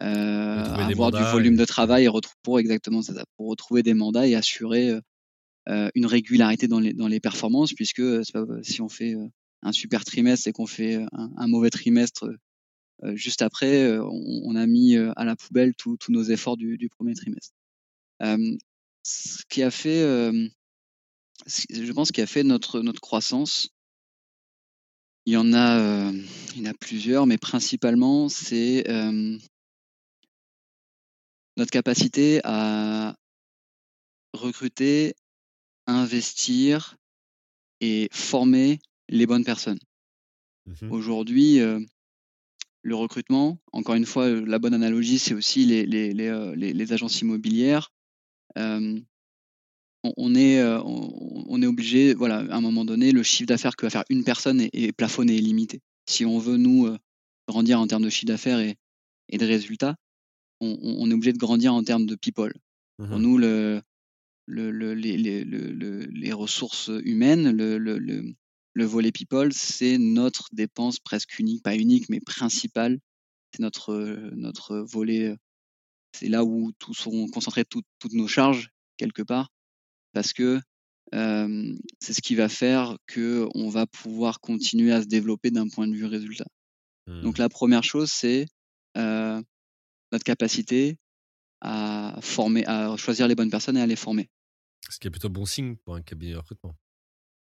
avoir 0.00 1.10
du 1.12 1.22
volume 1.22 1.54
et 1.54 1.58
de 1.58 1.64
travail 1.64 2.04
et 2.06 2.10
pour 2.42 2.58
exactement, 2.58 3.02
ça, 3.02 3.12
pour 3.36 3.48
retrouver 3.50 3.82
des 3.82 3.94
mandats 3.94 4.26
et 4.26 4.34
assurer, 4.34 4.90
heu 4.90 5.02
heu, 5.68 5.90
une 5.94 6.06
régularité 6.06 6.68
dans 6.68 6.80
les 6.80 6.92
dans 6.94 7.08
les 7.08 7.20
performances 7.20 7.74
puisque, 7.74 8.02
pas 8.32 8.44
si 8.62 8.82
on 8.82 8.88
fait, 8.88 9.14
un 9.62 9.72
super 9.72 10.04
trimestre 10.04 10.48
et 10.48 10.52
qu'on 10.52 10.66
fait, 10.66 10.96
un 11.12 11.30
un 11.36 11.48
mauvais 11.48 11.70
trimestre, 11.70 12.28
juste 13.14 13.42
après, 13.42 13.98
on 13.98 14.42
on 14.44 14.56
a 14.56 14.66
mis, 14.66 14.96
à 14.96 15.24
la 15.24 15.36
poubelle 15.36 15.74
tous 15.76 15.98
nos 16.10 16.24
efforts 16.24 16.56
du 16.58 16.78
du 16.78 16.88
1er 16.90 17.14
trimestre. 17.14 17.54
Ce 19.04 19.44
qui 19.50 19.62
a 19.64 19.70
fait, 19.72 20.02
je 21.46 21.92
pense, 21.92 22.08
ce 22.08 22.12
qui 22.14 22.22
a 22.22 22.26
fait 22.26 22.44
notre 22.44 22.80
notre 22.82 23.00
croissance 23.02 23.70
il 25.26 25.34
y 25.34 25.36
en 25.36 25.52
a, 25.54 26.10
il 26.56 26.62
y 26.62 26.66
en 26.66 26.70
a 26.70 26.74
plusieurs, 26.74 27.26
mais 27.26 27.38
principalement, 27.38 28.28
c'est, 28.28 28.84
notre 31.56 31.70
capacité 31.70 32.40
à 32.44 33.14
recruter, 34.34 35.14
investir 35.86 36.96
et 37.80 38.08
former 38.12 38.80
les 39.08 39.26
bonnes 39.26 39.44
personnes. 39.44 39.80
Mmh 40.66 40.74
mh. 40.82 40.92
Aujourd'hui, 40.92 41.58
heu, 41.58 41.84
le 42.82 42.94
recrutement, 42.96 43.58
encore 43.72 43.94
une 43.96 44.06
fois, 44.06 44.28
heu, 44.28 44.44
la 44.44 44.58
bonne 44.60 44.74
analogie, 44.74 45.18
c'est 45.18 45.34
aussi 45.34 45.64
les 45.64 45.84
les 45.86 46.12
les, 46.14 46.28
heu, 46.28 46.54
les 46.54 46.72
les 46.72 46.92
agences 46.92 47.20
immobilières. 47.20 47.90
On 50.04 50.12
on 50.16 50.34
est, 50.34 50.60
heu, 50.60 50.80
on 50.84 51.44
on 51.48 51.62
est 51.62 51.66
obligé, 51.66 52.14
voilà, 52.14 52.38
à 52.38 52.56
un 52.56 52.60
moment 52.60 52.84
donné, 52.84 53.12
le 53.12 53.22
chiffre 53.22 53.46
d'affaires 53.48 53.76
que 53.76 53.86
va 53.86 53.90
faire 53.90 54.04
une 54.10 54.24
personne 54.24 54.60
est 54.60 54.70
est 54.74 54.92
plafonné, 54.92 55.36
est 55.36 55.40
limité. 55.40 55.80
Si 56.08 56.24
on 56.24 56.38
veut, 56.38 56.56
nous, 56.56 56.88
grandir 57.48 57.80
en 57.80 57.86
termes 57.86 58.02
de 58.04 58.10
chiffre 58.10 58.26
d'affaires 58.26 58.60
et 58.60 58.76
et 59.28 59.38
de 59.38 59.46
résultats, 59.46 59.96
on 60.82 61.10
est 61.10 61.14
obligé 61.14 61.32
de 61.32 61.38
grandir 61.38 61.74
en 61.74 61.82
termes 61.84 62.06
de 62.06 62.14
people. 62.16 62.54
Mmh 62.98 63.06
Pour 63.08 63.18
mh. 63.18 63.22
nous, 63.22 63.38
le 63.38 63.82
le 64.46 64.70
le 64.70 64.94
les 64.94 65.16
les 65.18 65.44
le 65.44 65.72
le 65.72 66.00
les 66.06 66.32
ressources 66.32 66.90
humaines, 67.04 67.50
le 67.50 67.78
le 67.78 67.98
le 67.98 68.34
le 68.74 68.84
volet 68.84 69.12
people, 69.12 69.52
c'est 69.52 69.98
notre 69.98 70.48
dépense 70.52 70.98
presque 71.00 71.38
unique, 71.38 71.62
pas 71.62 71.76
unique, 71.76 72.08
mais 72.08 72.20
principale. 72.20 72.98
C'est 73.54 73.60
notre, 73.62 74.78
volet, 74.80 75.36
c'est 76.12 76.28
là 76.28 76.44
où 76.44 76.72
tout 76.78 76.94
sont 76.94 77.28
concentrées 77.28 77.64
toutes 77.66 77.86
toutes 77.98 78.14
nos 78.14 78.28
charges, 78.28 78.70
quelque 78.98 79.22
part. 79.22 79.50
Parce 80.14 80.32
que, 80.34 80.60
c'est 81.12 82.12
ce 82.14 82.22
qui 82.22 82.34
va 82.36 82.48
faire 82.48 82.96
qu'on 83.14 83.68
va 83.70 83.86
pouvoir 83.86 84.40
continuer 84.40 84.92
à 84.92 85.02
se 85.02 85.08
développer 85.08 85.50
d'un 85.50 85.68
point 85.68 85.88
de 85.88 85.94
vue 85.94 86.06
résultat. 86.06 86.46
Donc 87.22 87.38
Mmh. 87.38 87.42
la 87.42 87.48
1re 87.48 87.84
chose, 87.84 88.10
c'est, 88.12 88.46
notre 90.12 90.24
capacité 90.24 90.96
à 91.60 92.18
former, 92.20 92.64
à 92.66 92.96
choisir 92.96 93.28
les 93.28 93.34
bonnes 93.34 93.50
personnes 93.50 93.76
et 93.76 93.80
à 93.80 93.86
les 93.86 93.96
former. 93.96 94.28
Ce 94.88 94.98
qui 94.98 95.06
est 95.06 95.10
plutôt 95.10 95.28
bon 95.28 95.44
signe 95.46 95.76
pour 95.76 95.94
un 95.94 96.02
cabinet 96.02 96.32
de 96.32 96.38
recrutement. 96.38 96.76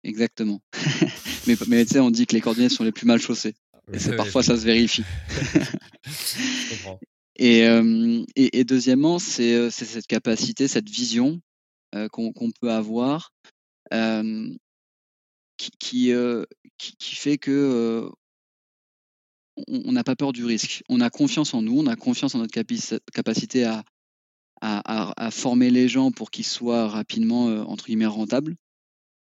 Exactement. 0.04 0.60
Mais 1.68 1.84
tu 1.84 1.94
sais, 1.94 2.00
on 2.00 2.10
dit 2.10 2.26
que 2.26 2.34
les 2.34 2.40
cordonniers 2.40 2.68
sont 2.68 2.84
les 2.84 2.92
plus 2.92 3.06
mal 3.06 3.20
chaussés 3.20 3.54
et 3.92 3.98
ouais, 3.98 4.16
parfois 4.16 4.42
ça 4.42 4.56
se 4.56 4.64
vérifie. 4.64 5.04
je 5.30 6.68
comprends. 6.70 7.00
Et 7.36 7.60
hem 7.60 8.26
et 8.36 8.58
et 8.58 8.64
deuxièmement, 8.64 9.18
c'est, 9.18 9.54
heu, 9.54 9.70
c'est 9.70 9.86
cette 9.86 10.06
capacité, 10.06 10.68
cette 10.68 10.90
vision, 10.90 11.40
heu, 11.94 12.06
qu'on 12.10 12.32
peut 12.60 12.70
avoir, 12.70 13.32
qui 15.56 15.70
qui, 15.78 16.10
heu, 16.12 16.46
qui 16.76 16.96
qui 16.96 17.14
fait 17.16 17.38
que, 17.38 18.10
on 19.68 19.92
n'a 19.92 20.04
pas 20.04 20.16
peur 20.16 20.32
du 20.32 20.44
risque. 20.44 20.82
On 20.88 21.00
a 21.00 21.10
confiance 21.10 21.54
en 21.54 21.62
nous, 21.62 21.78
on 21.78 21.86
a 21.86 21.96
confiance 21.96 22.34
en 22.34 22.38
notre 22.38 22.52
capacité 23.12 23.64
à 23.64 23.84
à 24.62 25.30
former 25.30 25.70
les 25.70 25.88
gens 25.88 26.10
pour 26.12 26.30
qu'ils 26.30 26.44
soient 26.46 26.86
rapidement, 26.88 27.48
heu, 27.50 27.62
entre 27.62 27.86
guillemets 27.86 28.06
«rentables» 28.06 28.56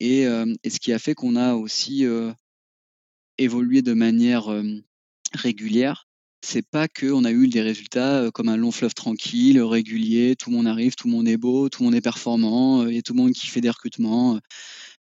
et 0.00 0.22
hem 0.22 0.56
et 0.64 0.70
ce 0.70 0.80
qui 0.80 0.92
a 0.92 0.98
fait 0.98 1.14
qu'on 1.14 1.36
a 1.36 1.54
aussi, 1.54 2.04
heu 2.04 2.32
évolué 3.38 3.82
de 3.82 3.94
manière, 3.94 4.48
régulière. 5.34 6.06
C'est 6.42 6.66
pas 6.68 6.86
qu'on 6.88 7.24
a 7.24 7.32
eu 7.32 7.48
des 7.48 7.60
résultats, 7.62 8.30
comme 8.32 8.48
un 8.48 8.56
long 8.56 8.70
fleuve 8.70 8.94
tranquille, 8.94 9.60
régulier, 9.60 10.36
tout 10.36 10.50
le 10.50 10.56
monde 10.56 10.68
arrive, 10.68 10.94
tout 10.94 11.08
le 11.08 11.14
monde 11.14 11.28
est 11.28 11.36
beau, 11.36 11.68
tout 11.68 11.82
le 11.82 11.86
monde 11.86 11.94
est 11.96 12.00
performant, 12.00 12.86
il 12.86 12.94
y 12.94 12.98
a 12.98 13.02
tout 13.02 13.12
le 13.12 13.18
monde 13.18 13.32
qui 13.32 13.46
fait 13.48 13.60
des 13.60 13.70
recrutements. 13.70 14.38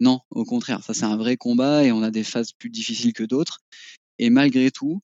Non, 0.00 0.20
au 0.30 0.44
contraire, 0.44 0.82
ça 0.84 0.94
c'est 0.94 1.04
un 1.04 1.16
vrai 1.16 1.36
combat 1.36 1.84
et 1.84 1.92
on 1.92 2.02
a 2.02 2.10
des 2.10 2.24
phases 2.24 2.52
plus 2.52 2.70
difficiles 2.70 3.12
que 3.14 3.24
d'autres 3.24 3.60
et 4.18 4.30
malgré 4.30 4.70
tout, 4.70 5.00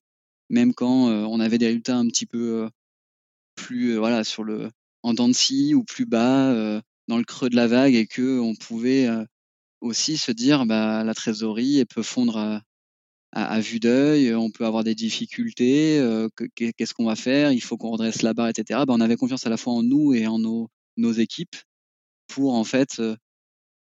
même 0.51 0.75
quand, 0.75 1.11
heu, 1.11 1.27
on 1.27 1.41
avait 1.41 1.59
des 1.59 1.67
résultats 1.69 1.97
un 1.99 2.07
petit 2.09 2.27
peu, 2.27 2.65
heu, 2.67 2.71
plus, 3.57 3.93
heu, 3.95 3.99
voilà, 3.99 4.25
sur 4.25 4.45
le 4.45 4.71
en 5.05 5.15
dents 5.15 5.29
de 5.29 5.35
scie 5.35 5.75
ou 5.75 5.85
plus 5.85 6.07
bas, 6.07 6.53
dans 7.09 7.19
le 7.19 7.25
creux 7.25 7.51
de 7.51 7.57
la 7.57 7.67
vague 7.69 7.95
et 7.95 8.07
qu'on 8.09 8.55
pouvait, 8.61 9.07
heu, 9.09 9.27
aussi 9.83 10.19
se 10.19 10.33
dire: 10.33 10.67
«Bah, 10.67 11.05
la 11.05 11.15
trésorerie, 11.15 11.79
elle 11.81 11.87
peut 11.87 12.03
fondre 12.05 12.63
à 13.33 13.61
vue 13.61 13.81
d'œil, 13.81 14.35
on 14.35 14.51
peut 14.51 14.67
avoir 14.67 14.85
des 14.85 14.95
difficultés, 14.97 15.99
que 16.37 16.45
qu'est-ce 16.57 16.95
qu'on 16.95 17.07
va 17.07 17.17
faire? 17.17 17.53
Il 17.53 17.61
faut 17.63 17.77
qu'on 17.79 17.91
redresse 17.93 18.23
la 18.23 18.35
barre» 18.35 18.49
et 18.51 18.53
cetera. 18.57 18.87
Bah, 18.87 18.95
on 18.97 19.01
avait 19.03 19.16
confiance 19.16 19.47
à 19.47 19.51
la 19.51 19.57
fois 19.59 19.75
en 19.75 19.83
nous 19.85 20.14
et 20.14 20.27
en 20.29 20.39
nos 20.41 20.70
nos 20.99 21.12
équipes 21.12 21.57
pour 22.29 22.55
en 22.55 22.64
fait, 22.64 23.01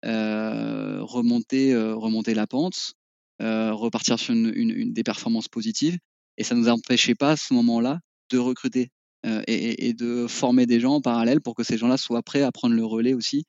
remonter, 0.04 1.76
remonter 1.78 2.34
la 2.36 2.48
pente, 2.48 2.94
repartir 3.42 4.20
sur 4.20 4.34
une 4.36 4.52
une 4.56 4.72
une 4.72 4.94
des 4.94 5.04
performances 5.04 5.50
positives 5.50 5.98
et 6.38 6.44
ça 6.44 6.56
nous 6.56 6.70
empêchait 6.70 7.16
pas, 7.16 7.32
à 7.32 7.38
ce 7.38 7.54
moment-là, 7.54 8.00
de 8.32 8.38
recruter, 8.38 8.92
heu 9.26 9.42
et 9.48 9.94
de 9.94 10.28
former 10.28 10.66
des 10.66 10.80
gens 10.80 10.96
en 10.96 11.02
parallèle 11.02 11.42
pour 11.42 11.56
que 11.56 11.64
ces 11.64 11.78
gens-là 11.78 11.98
soient 11.98 12.24
prêts 12.24 12.44
à 12.44 12.52
prendre 12.52 12.76
le 12.76 12.86
relais 12.86 13.14
aussi 13.14 13.46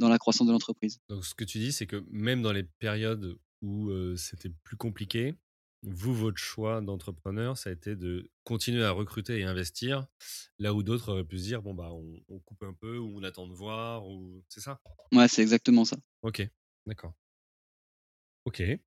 dans 0.00 0.08
la 0.10 0.18
croissance 0.18 0.46
de 0.48 0.52
l'entreprise. 0.52 0.98
Donc 1.08 1.24
ce 1.24 1.34
que 1.34 1.44
tu 1.44 1.58
dis, 1.58 1.72
c'est 1.72 1.86
que 1.86 2.04
même 2.10 2.42
dans 2.42 2.52
les 2.52 2.64
périodes 2.64 3.36
où, 3.62 3.90
heu, 3.90 4.16
c'était 4.16 4.50
plus 4.64 4.76
compliqué, 4.76 5.34
vous, 5.82 6.14
votre 6.14 6.38
choix 6.38 6.80
d'entrepreneur, 6.80 7.56
ça 7.56 7.70
a 7.70 7.72
été 7.72 7.94
de 7.94 8.28
continuer 8.44 8.84
à 8.84 8.90
recruter 8.90 9.38
et 9.38 9.44
investir, 9.44 10.06
là 10.58 10.74
où 10.74 10.82
d'autres 10.82 11.10
auraient 11.12 11.24
pu 11.24 11.38
se 11.38 11.44
dire: 11.44 11.62
«Bon, 11.62 11.74
bah, 11.74 11.90
on 11.92 12.20
on 12.28 12.40
coupe 12.40 12.62
un 12.64 12.72
peu 12.74 12.98
ou 12.98 13.18
on 13.20 13.22
attend 13.22 13.46
de 13.46 13.52
voir» 13.54 14.06
ou 14.08 14.42
c'est 14.48 14.60
ça? 14.60 14.80
Ouais, 15.12 15.28
c'est 15.28 15.42
exactement 15.42 15.84
ça. 15.84 15.96
OK, 16.22 16.48
d'accord. 16.86 17.16
OK. 18.46 18.78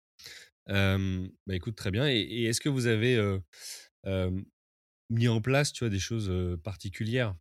Bah, 0.69 1.55
écoute, 1.55 1.75
très 1.75 1.91
bien 1.91 2.07
et 2.07 2.43
est-ce 2.45 2.61
que 2.61 2.69
vous 2.69 2.87
avez, 2.87 3.19
mis 5.09 5.27
en 5.27 5.41
place, 5.41 5.73
tu 5.73 5.83
vois, 5.83 5.89
des 5.89 5.99
choses, 5.99 6.31
particulières, 6.63 7.35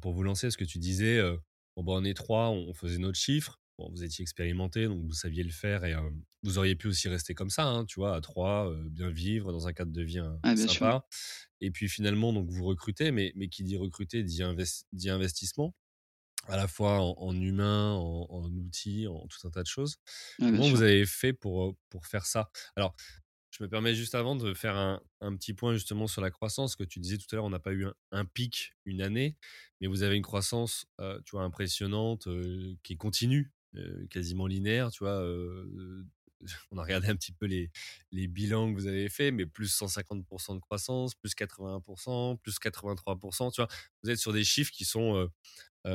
pour 0.00 0.12
vous 0.12 0.22
lancer? 0.22 0.46
Parce 0.46 0.56
que 0.56 0.64
tu 0.64 0.78
disais, 0.78 1.22
bon, 1.76 1.84
bah, 1.84 1.92
on 1.96 2.04
est 2.04 2.14
3, 2.14 2.50
on 2.50 2.74
faisait 2.74 2.98
notre 2.98 3.18
chiffre. 3.18 3.60
Bon, 3.78 3.90
vous 3.90 4.02
étiez 4.02 4.22
expérimenté, 4.22 4.86
donc 4.86 5.04
vous 5.04 5.12
saviez 5.12 5.42
le 5.42 5.50
faire 5.50 5.84
et 5.84 5.94
vous 6.42 6.56
auriez 6.56 6.76
pu 6.76 6.88
aussi 6.88 7.08
rester 7.10 7.34
comme 7.34 7.50
ça, 7.50 7.66
hein, 7.66 7.84
tu 7.84 8.00
vois, 8.00 8.16
à 8.16 8.20
3, 8.22 8.74
bien 8.90 9.10
vivre 9.10 9.52
dans 9.52 9.68
un 9.68 9.74
cadre 9.74 9.92
de 9.92 10.02
vie, 10.02 10.18
hein, 10.18 10.40
Ah, 10.42 10.56
sympa 10.56 11.06
et 11.60 11.70
puis 11.70 11.88
finalement, 11.88 12.32
donc 12.32 12.50
vous 12.50 12.64
recrutez, 12.64 13.10
mais 13.10 13.32
mais 13.36 13.48
qui 13.48 13.64
dit 13.64 13.76
recruter 13.76 14.22
dit 14.22 14.42
dit 14.92 15.10
investissement, 15.10 15.74
à 16.48 16.56
la 16.56 16.68
fois 16.68 17.00
en 17.00 17.34
humain, 17.40 17.92
en 17.94 18.50
outils, 18.52 19.06
en 19.06 19.26
tout 19.26 19.46
un 19.46 19.50
tas 19.50 19.62
de 19.62 19.68
choses. 19.68 19.96
Bien 20.38 20.52
Comment 20.52 20.68
vous 20.70 20.82
avez 20.82 21.06
fait 21.06 21.32
pour, 21.32 21.76
pour 21.88 22.06
faire 22.06 22.26
ça? 22.26 22.50
Alors, 22.76 22.94
je 23.50 23.62
me 23.64 23.68
permets 23.68 23.94
juste 23.94 24.14
avant 24.14 24.36
de 24.36 24.52
faire 24.54 24.76
un 24.76 25.00
un 25.20 25.34
petit 25.34 25.54
point 25.54 25.72
justement 25.72 26.06
sur 26.06 26.20
la 26.20 26.30
croissance 26.30 26.76
que 26.76 26.84
tu 26.84 27.00
disais 27.00 27.16
tout 27.18 27.26
à 27.32 27.36
l'heure, 27.36 27.44
on 27.46 27.50
n'a 27.50 27.58
pas 27.58 27.72
eu 27.72 27.86
un 27.86 27.94
un 28.12 28.24
pic, 28.26 28.74
une 28.84 29.00
année, 29.02 29.36
mais 29.80 29.86
vous 29.86 30.02
avez 30.02 30.16
une 30.16 30.22
croissance, 30.22 30.86
tu 31.24 31.32
vois, 31.32 31.42
impressionnante, 31.42 32.28
qui 32.82 32.96
continue, 32.96 33.52
quasiment 34.10 34.46
linéaire, 34.46 34.90
tu 34.90 35.04
vois? 35.04 35.22
on 36.70 36.78
a 36.78 36.82
regardé 36.82 37.08
un 37.08 37.16
petit 37.16 37.32
peu 37.32 37.46
les 37.46 37.70
les 38.12 38.28
bilans 38.28 38.70
que 38.72 38.78
vous 38.78 38.86
avez 38.86 39.08
faits, 39.08 39.32
mais 39.34 39.46
plus 39.46 39.68
150 39.68 40.20
de 40.54 40.60
croissance, 40.60 41.14
plus 41.14 41.34
81% 41.34 42.36
plus 42.38 42.58
83 42.58 43.18
tu 43.52 43.60
vois? 43.62 43.68
Vous 44.02 44.10
êtes 44.10 44.18
sur 44.18 44.32
des 44.32 44.44
chiffres 44.44 44.72
qui 44.72 44.84
sont, 44.84 45.30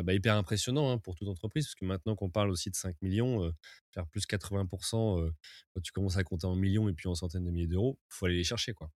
bah, 0.03 0.13
hyper 0.13 0.35
impressionnants, 0.35 0.91
hein, 0.91 0.97
pour 0.97 1.15
toute 1.15 1.27
entreprise, 1.27 1.65
parce 1.65 1.75
que 1.75 1.85
maintenant 1.85 2.15
qu'on 2.15 2.29
parle 2.29 2.49
aussi 2.49 2.69
de 2.69 2.75
5 2.75 2.95
millions, 3.01 3.51
faire 3.93 4.07
plus 4.07 4.25
80% 4.25 5.29
quand 5.73 5.81
tu 5.81 5.91
commences 5.91 6.17
à 6.17 6.23
compter 6.23 6.47
en 6.47 6.55
millions 6.55 6.87
et 6.87 6.93
puis 6.93 7.09
en 7.09 7.15
centaines 7.15 7.43
de 7.43 7.51
milliers 7.51 7.67
d'euros, 7.67 7.97
il 8.09 8.13
faut 8.13 8.25
aller 8.25 8.37
les 8.37 8.43
chercher, 8.43 8.73
quoi. 8.73 8.89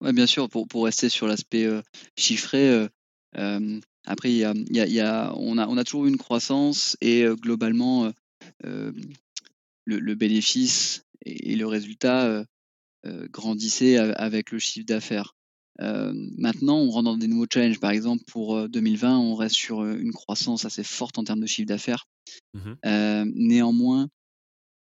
Ouais, 0.00 0.12
bien 0.12 0.26
sûr, 0.26 0.50
pour 0.50 0.68
pour 0.68 0.84
rester 0.84 1.08
sur 1.08 1.26
l'aspect, 1.26 1.66
chiffré, 2.18 2.88
après 3.32 4.32
y 4.32 4.44
a 4.44 5.32
on 5.36 5.58
a 5.58 5.66
on 5.66 5.76
a 5.78 5.84
toujours 5.84 6.06
une 6.06 6.18
croissance 6.18 6.96
et 7.00 7.24
globalement, 7.40 8.12
le 8.62 10.14
bénéfice 10.14 11.04
et 11.24 11.56
le 11.56 11.66
résultat, 11.66 12.44
grandissait 13.30 13.96
avec 13.96 14.50
le 14.50 14.58
chiffre 14.58 14.86
d'affaires. 14.86 15.34
Maintenant, 15.78 16.78
on 16.78 16.90
rentre 16.90 17.04
dans 17.04 17.16
des 17.16 17.26
nouveaux 17.26 17.46
challenges. 17.52 17.80
Par 17.80 17.90
exemple, 17.90 18.24
pour, 18.26 18.68
2020, 18.68 19.18
on 19.18 19.34
reste 19.34 19.56
sur, 19.56 19.84
une 19.84 20.12
croissance 20.12 20.64
assez 20.64 20.84
forte 20.84 21.18
en 21.18 21.24
termes 21.24 21.40
de 21.40 21.46
chiffre 21.46 21.68
d'affaires. 21.68 22.06
Mmh 22.54 23.24
néanmoins, 23.34 24.08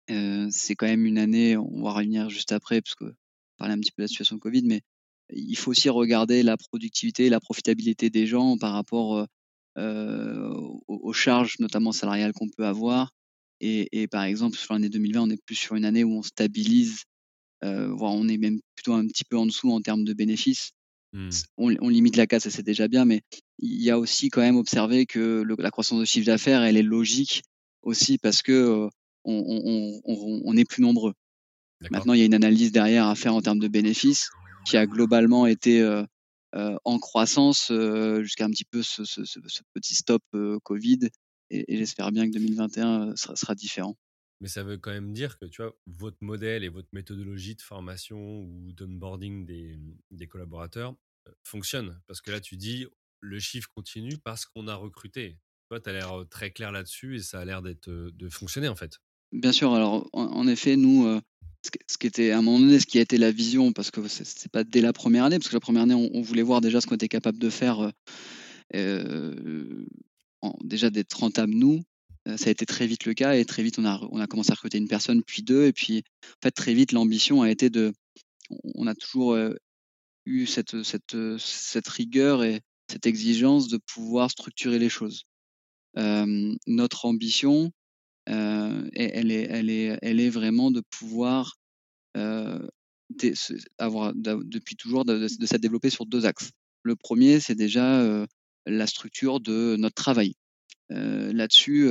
c'est 0.08 0.74
quand 0.76 0.86
même 0.86 1.04
une 1.06 1.18
année, 1.18 1.56
on 1.56 1.82
va 1.82 1.92
revenir 1.92 2.30
juste 2.30 2.52
après 2.52 2.80
parce 2.80 2.94
que 2.94 3.12
parler 3.58 3.74
un 3.74 3.78
petit 3.78 3.90
peu 3.90 4.02
de 4.02 4.04
la 4.04 4.08
situation 4.08 4.38
Covid, 4.38 4.62
mais 4.64 4.82
il 5.30 5.56
faut 5.56 5.70
aussi 5.70 5.88
regarder 5.88 6.42
la 6.42 6.56
productivité, 6.56 7.28
la 7.28 7.40
profitabilité 7.40 8.10
des 8.10 8.26
gens 8.26 8.56
par 8.58 8.72
rapport, 8.72 9.26
aux 9.76 11.12
charges, 11.12 11.56
notamment 11.58 11.92
salariales 11.92 12.32
qu'on 12.32 12.48
peut 12.48 12.66
avoir 12.66 13.10
et 13.60 14.06
par 14.08 14.24
exemple, 14.24 14.56
sur 14.56 14.74
l'année 14.74 14.88
2020, 14.88 15.22
on 15.22 15.30
est 15.30 15.42
plus 15.44 15.54
sur 15.54 15.76
une 15.76 15.84
année 15.84 16.04
où 16.04 16.12
on 16.12 16.22
stabilise, 16.22 17.04
voire 17.62 18.12
on 18.14 18.28
est 18.28 18.38
même 18.38 18.60
plutôt 18.74 18.94
un 18.94 19.06
petit 19.06 19.24
peu 19.24 19.36
en 19.38 19.46
dessous 19.46 19.70
en 19.72 19.80
termes 19.80 20.04
de 20.04 20.14
bénéfices. 20.14 20.72
mmh. 21.12 21.30
On 21.58 21.74
on 21.80 21.88
limite 21.88 22.16
la 22.16 22.26
casse 22.26 22.48
c'est 22.48 22.62
déjà 22.62 22.88
bien, 22.88 23.04
mais 23.04 23.22
il 23.58 23.82
y 23.82 23.90
a 23.90 23.98
aussi 23.98 24.28
quand 24.30 24.42
même 24.42 24.56
observé 24.56 25.06
que 25.06 25.42
le 25.42 25.56
la 25.58 25.70
croissance 25.70 26.00
de 26.00 26.04
chiffre 26.04 26.26
d'affaires, 26.26 26.62
elle 26.62 26.76
est 26.76 26.82
logique 26.82 27.42
aussi 27.82 28.18
parce 28.18 28.42
que, 28.42 28.88
on 29.24 30.00
on 30.04 30.42
on 30.44 30.56
est 30.56 30.64
plus 30.64 30.82
nombreux. 30.82 31.14
Maintenant, 31.90 32.14
il 32.14 32.20
y 32.20 32.22
a 32.22 32.26
une 32.26 32.34
analyse 32.34 32.72
derrière 32.72 33.06
à 33.06 33.14
faire 33.14 33.34
en 33.34 33.42
termes 33.42 33.58
de 33.58 33.68
bénéfices 33.68 34.28
qui 34.66 34.76
a 34.76 34.86
globalement 34.86 35.46
été, 35.46 35.84
en 36.54 36.98
croissance, 36.98 37.72
jusqu'à 38.22 38.44
un 38.46 38.50
petit 38.50 38.64
peu 38.64 38.82
ce 38.82 39.04
ce 39.04 39.24
ce 39.24 39.40
ce 39.46 39.62
petit 39.74 39.94
stop, 39.94 40.22
covid 40.64 41.00
et 41.50 41.74
et 41.74 41.76
j'espère 41.78 42.12
bien 42.12 42.26
que 42.26 42.32
2021, 42.32 43.16
sera 43.16 43.36
sera 43.36 43.54
différent. 43.54 43.96
Mais 44.40 44.48
ça 44.48 44.62
veut 44.62 44.76
quand 44.76 44.90
même 44.90 45.12
dire 45.12 45.38
que, 45.38 45.46
tu 45.46 45.62
vois, 45.62 45.74
votre 45.86 46.18
modèle 46.20 46.62
et 46.62 46.68
votre 46.68 46.88
méthodologie 46.92 47.54
de 47.54 47.62
formation 47.62 48.40
ou 48.42 48.72
d'onboarding 48.72 49.46
des, 49.46 49.76
mmh, 49.76 49.96
des 50.10 50.26
collaborateurs 50.26 50.94
euh, 51.26 51.32
fonctionne. 51.42 52.00
Parce 52.06 52.20
que 52.20 52.30
là, 52.30 52.40
tu 52.40 52.56
dis, 52.56 52.86
le 53.20 53.38
chiffre 53.38 53.68
continue 53.74 54.18
parce 54.18 54.44
qu'on 54.44 54.68
a 54.68 54.74
recruté. 54.74 55.38
Toi, 55.68 55.80
tu 55.80 55.88
as 55.90 55.92
l'air 55.94 56.24
très 56.30 56.50
clair 56.50 56.70
là-dessus 56.70 57.16
et 57.16 57.20
ça 57.20 57.40
a 57.40 57.44
l'air 57.44 57.62
d'être, 57.62 57.88
de 57.90 58.28
fonctionner, 58.28 58.68
en 58.68 58.76
fait. 58.76 58.98
Bien 59.32 59.52
sûr, 59.52 59.74
alors 59.74 60.08
en 60.12 60.46
effet, 60.46 60.76
nous, 60.76 61.20
ce 61.88 61.98
qui 61.98 62.06
était 62.06 62.30
à 62.30 62.38
un 62.38 62.42
moment 62.42 62.60
donné, 62.60 62.78
ce 62.78 62.86
qui 62.86 62.98
a 62.98 63.00
été 63.00 63.18
la 63.18 63.32
vision, 63.32 63.72
parce 63.72 63.90
que 63.90 64.06
c'est 64.06 64.52
pas 64.52 64.62
dès 64.62 64.80
la 64.80 64.92
première 64.92 65.24
année, 65.24 65.38
parce 65.38 65.48
que 65.48 65.56
la 65.56 65.60
première 65.60 65.82
année, 65.82 65.94
on 65.94 66.22
voulait 66.22 66.42
voir 66.42 66.60
déjà 66.60 66.80
ce 66.80 66.86
qu'on 66.86 66.94
était 66.94 67.08
capable 67.08 67.38
de 67.38 67.50
faire, 67.50 67.90
déjà 70.62 70.90
d'être 70.90 71.14
rentable 71.14 71.54
nous, 71.54 71.82
ça 72.36 72.48
a 72.48 72.50
été 72.50 72.66
très 72.66 72.86
vite 72.86 73.04
le 73.04 73.14
cas 73.14 73.34
et 73.34 73.44
très 73.44 73.62
vite 73.62 73.78
on 73.78 73.84
a 73.84 74.00
on 74.10 74.20
a 74.20 74.26
commencé 74.26 74.50
à 74.50 74.54
recruter 74.54 74.78
une 74.78 74.88
personne, 74.88 75.22
puis 75.22 75.42
deux 75.42 75.66
et 75.66 75.72
puis 75.72 76.02
en 76.24 76.42
fait 76.42 76.50
très 76.50 76.74
vite 76.74 76.92
l'ambition 76.92 77.42
a 77.42 77.50
été 77.50 77.70
de 77.70 77.92
on 78.74 78.86
a 78.86 78.94
toujours, 78.94 79.36
eu 80.26 80.46
cette, 80.46 80.82
cette, 80.82 81.16
cette 81.38 81.88
rigueur 81.88 82.44
et 82.44 82.60
cette 82.90 83.06
exigence 83.06 83.68
de 83.68 83.78
pouvoir 83.78 84.30
structurer 84.30 84.78
les 84.78 84.88
choses. 84.88 85.24
notre 85.96 87.06
ambition, 87.06 87.72
elle 88.26 89.30
est 89.32 89.46
elle 89.48 89.70
est 89.70 89.98
elle 90.02 90.20
est 90.20 90.30
vraiment 90.30 90.70
de 90.70 90.82
pouvoir, 90.90 91.56
avoir 93.78 94.12
depuis 94.14 94.76
toujours 94.76 95.04
de 95.04 95.18
de 95.18 95.46
s'être 95.46 95.62
développé 95.62 95.90
sur 95.90 96.06
deux 96.06 96.26
axes. 96.26 96.50
Le 96.82 96.96
premier 96.96 97.40
c'est 97.40 97.54
déjà, 97.54 98.26
la 98.66 98.86
structure 98.86 99.40
de 99.40 99.76
notre 99.78 99.94
travail. 99.94 100.34
là-dessus, 100.90 101.88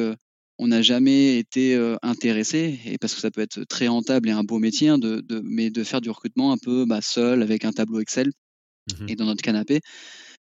on 0.58 0.68
n'a 0.68 0.82
jamais 0.82 1.38
été, 1.38 1.76
intéressé 2.02 2.80
et 2.86 2.98
parce 2.98 3.14
que 3.16 3.22
ça 3.22 3.32
peut 3.32 3.42
être 3.42 3.64
très 3.66 3.88
rentable 3.88 4.30
et 4.30 4.32
un 4.32 4.44
beau 4.44 4.60
métier, 4.60 4.90
hein, 4.90 4.98
de 4.98 5.22
de 5.22 5.42
mais 5.44 5.70
de 5.70 5.84
faire 5.84 6.02
du 6.02 6.10
recrutement 6.10 6.52
un 6.52 6.58
peu, 6.58 6.86
bah, 6.86 7.02
seul 7.02 7.42
avec 7.42 7.66
un 7.66 7.72
tableau 7.72 8.00
Excel 8.00 8.32
Mmh 8.92 9.10
et 9.10 9.16
dans 9.16 9.26
notre 9.26 9.42
canapé. 9.42 9.82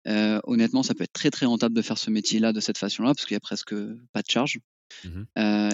honnêtement, 0.06 0.84
ça 0.84 0.94
peut 0.94 1.04
être 1.04 1.14
très, 1.14 1.32
très 1.32 1.46
rentable 1.46 1.76
de 1.76 1.82
faire 1.82 1.98
ce 1.98 2.10
métier-là 2.10 2.54
de 2.54 2.60
cette 2.60 2.78
façon-là 2.78 3.14
parce 3.14 3.26
qu'il 3.26 3.36
y 3.36 3.38
a 3.38 3.42
presque 3.42 3.76
pas 4.14 4.22
de 4.22 4.30
charge. 4.30 4.60
Mmh 5.04 5.24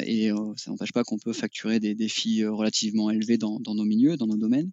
et 0.05 0.29
ça 0.57 0.71
n'empêche 0.71 0.91
pas 0.91 1.03
qu'on 1.03 1.19
peut 1.19 1.33
facturer 1.33 1.79
des 1.79 1.95
défis 1.95 2.45
relativement 2.45 3.09
élevés 3.09 3.37
dans 3.37 3.59
dans 3.59 3.75
nos 3.75 3.85
milieux, 3.85 4.17
dans 4.17 4.27
nos 4.27 4.37
domaines. 4.37 4.71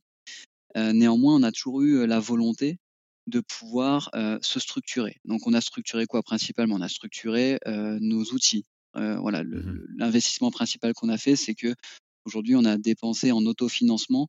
néanmoins, 0.76 1.36
on 1.36 1.42
a 1.42 1.52
toujours 1.52 1.82
eu, 1.82 2.06
la 2.06 2.20
volonté 2.20 2.78
de 3.26 3.40
pouvoir, 3.40 4.10
se 4.40 4.60
structurer. 4.60 5.16
Donc 5.24 5.46
on 5.46 5.52
a 5.52 5.60
structuré 5.60 6.06
quoi 6.06 6.22
principalement? 6.22 6.76
On 6.76 6.80
a 6.80 6.88
structuré, 6.88 7.58
nos 7.66 8.24
outils. 8.32 8.64
Voilà, 8.94 9.44
Mmh 9.44 9.86
l'investissement 9.96 10.50
principal 10.50 10.94
qu'on 10.94 11.08
a 11.10 11.18
fait, 11.18 11.36
c'est 11.36 11.54
qu'aujourd'hui, 11.54 12.56
on 12.56 12.64
a 12.64 12.78
dépensé 12.78 13.32
en 13.32 13.44
autofinancement, 13.44 14.28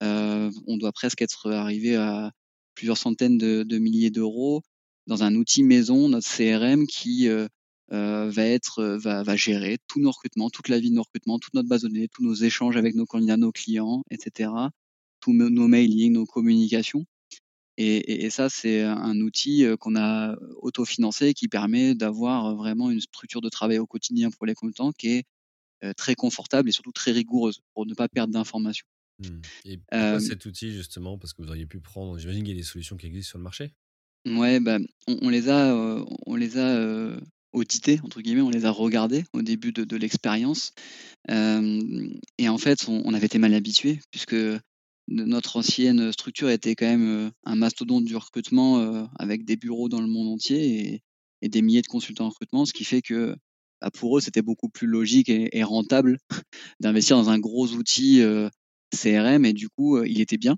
on 0.00 0.76
doit 0.78 0.92
presque 0.92 1.22
être 1.22 1.50
arrivé 1.50 1.96
à 1.96 2.32
plusieurs 2.74 2.98
centaines 2.98 3.38
de 3.38 3.78
milliers 3.78 4.10
d'euros 4.10 4.62
dans 5.06 5.22
un 5.24 5.34
outil 5.34 5.62
maison, 5.62 6.08
notre 6.08 6.28
CRM 6.28 6.86
qui, 6.86 7.28
va 7.90 8.44
être, 8.44 8.82
va 8.96 9.22
va 9.22 9.36
gérer 9.36 9.78
tous 9.88 10.00
nos 10.00 10.10
recrutements, 10.10 10.48
toute 10.48 10.68
la 10.68 10.78
vie 10.78 10.90
de 10.90 10.94
nos 10.94 11.02
recrutements, 11.02 11.38
toute 11.38 11.54
notre 11.54 11.68
base 11.68 11.82
de 11.82 11.88
données, 11.88 12.08
tous 12.08 12.22
nos 12.24 12.34
échanges 12.34 12.76
avec 12.76 12.94
nos 12.94 13.06
candidats, 13.06 13.36
nos 13.36 13.52
clients 13.52 14.02
et 14.10 14.16
cetera. 14.16 14.70
Tous 15.20 15.34
nos 15.34 15.68
mailings, 15.68 16.12
nos 16.14 16.24
communications 16.24 17.04
et 17.86 18.24
et 18.26 18.30
ça, 18.30 18.48
c'est 18.50 18.82
un 18.82 19.20
outil, 19.20 19.64
qu'on 19.80 19.96
a 19.96 20.36
autofinancé 20.62 21.34
qui 21.34 21.48
permet 21.48 21.94
d'avoir, 21.94 22.56
vraiment 22.56 22.90
une 22.90 23.00
structure 23.00 23.40
de 23.40 23.48
travail 23.48 23.78
au 23.78 23.86
quotidien 23.86 24.30
pour 24.30 24.46
les 24.46 24.54
consultants 24.54 24.92
qui 24.92 25.08
est, 25.18 25.24
très 25.96 26.14
confortable 26.16 26.68
et 26.70 26.72
surtout 26.72 26.92
très 26.92 27.12
rigoureuse 27.12 27.60
pour 27.74 27.86
ne 27.86 27.94
pas 27.94 28.08
perdre 28.08 28.32
d'informations. 28.34 28.86
mmh 29.18 29.40
et 29.64 29.78
pourquoi 29.96 30.20
cet 30.20 30.46
outil 30.46 30.72
justement? 30.72 31.18
Parce 31.18 31.32
que 31.32 31.42
vous 31.42 31.48
auriez 31.48 31.66
pu 31.66 31.80
prendre 31.80 32.18
j'imagine 32.18 32.42
qu'il 32.44 32.52
y 32.54 32.56
a 32.56 32.60
des 32.60 32.66
solutions 32.66 32.96
qui 32.96 33.06
existent 33.06 33.30
sur 33.30 33.38
le 33.38 33.44
marché? 33.44 33.74
Ouais, 34.26 34.60
bah, 34.60 34.78
on 35.08 35.16
on 35.22 35.28
les 35.30 35.48
a, 35.48 35.72
heu, 35.74 36.04
on 36.26 36.36
les 36.36 36.58
a, 36.58 37.16
«audités» 37.52 38.00
entre 38.04 38.20
guillemets, 38.20 38.42
on 38.42 38.50
les 38.50 38.66
a 38.66 38.70
regardés 38.70 39.24
au 39.32 39.40
début 39.42 39.72
de 39.72 39.84
de 39.84 39.96
l'expérience, 39.96 40.72
et 42.38 42.48
en 42.48 42.58
fait, 42.58 42.88
on 42.88 43.02
on 43.06 43.14
avait 43.14 43.26
été 43.26 43.38
mal 43.38 43.54
habitués 43.54 44.00
puisque 44.10 44.36
notre 45.08 45.56
ancienne 45.56 46.12
structure 46.12 46.50
était 46.50 46.74
quand 46.74 46.86
même, 46.86 47.30
un 47.44 47.56
mastodonte 47.56 48.04
du 48.04 48.16
recrutement, 48.16 49.08
avec 49.18 49.44
des 49.44 49.56
bureaux 49.56 49.88
dans 49.88 50.00
le 50.00 50.06
monde 50.06 50.28
entier 50.28 50.80
et 50.80 51.02
et 51.42 51.48
des 51.48 51.62
milliers 51.62 51.80
de 51.80 51.86
consultants 51.86 52.26
en 52.26 52.28
recrutement. 52.28 52.66
Ce 52.66 52.72
qui 52.74 52.84
fait 52.84 53.00
que, 53.00 53.34
bah, 53.80 53.90
pour 53.90 54.18
eux, 54.18 54.20
c'était 54.20 54.42
beaucoup 54.42 54.68
plus 54.68 54.86
logique 54.86 55.28
et 55.28 55.56
et 55.56 55.62
rentable 55.62 56.18
d'investir 56.80 57.16
dans 57.16 57.30
un 57.30 57.38
gros 57.38 57.68
outil, 57.72 58.22
CRM 58.94 59.44
et 59.44 59.52
du 59.52 59.68
coup, 59.68 60.02
il 60.04 60.20
était 60.20 60.38
bien. 60.38 60.56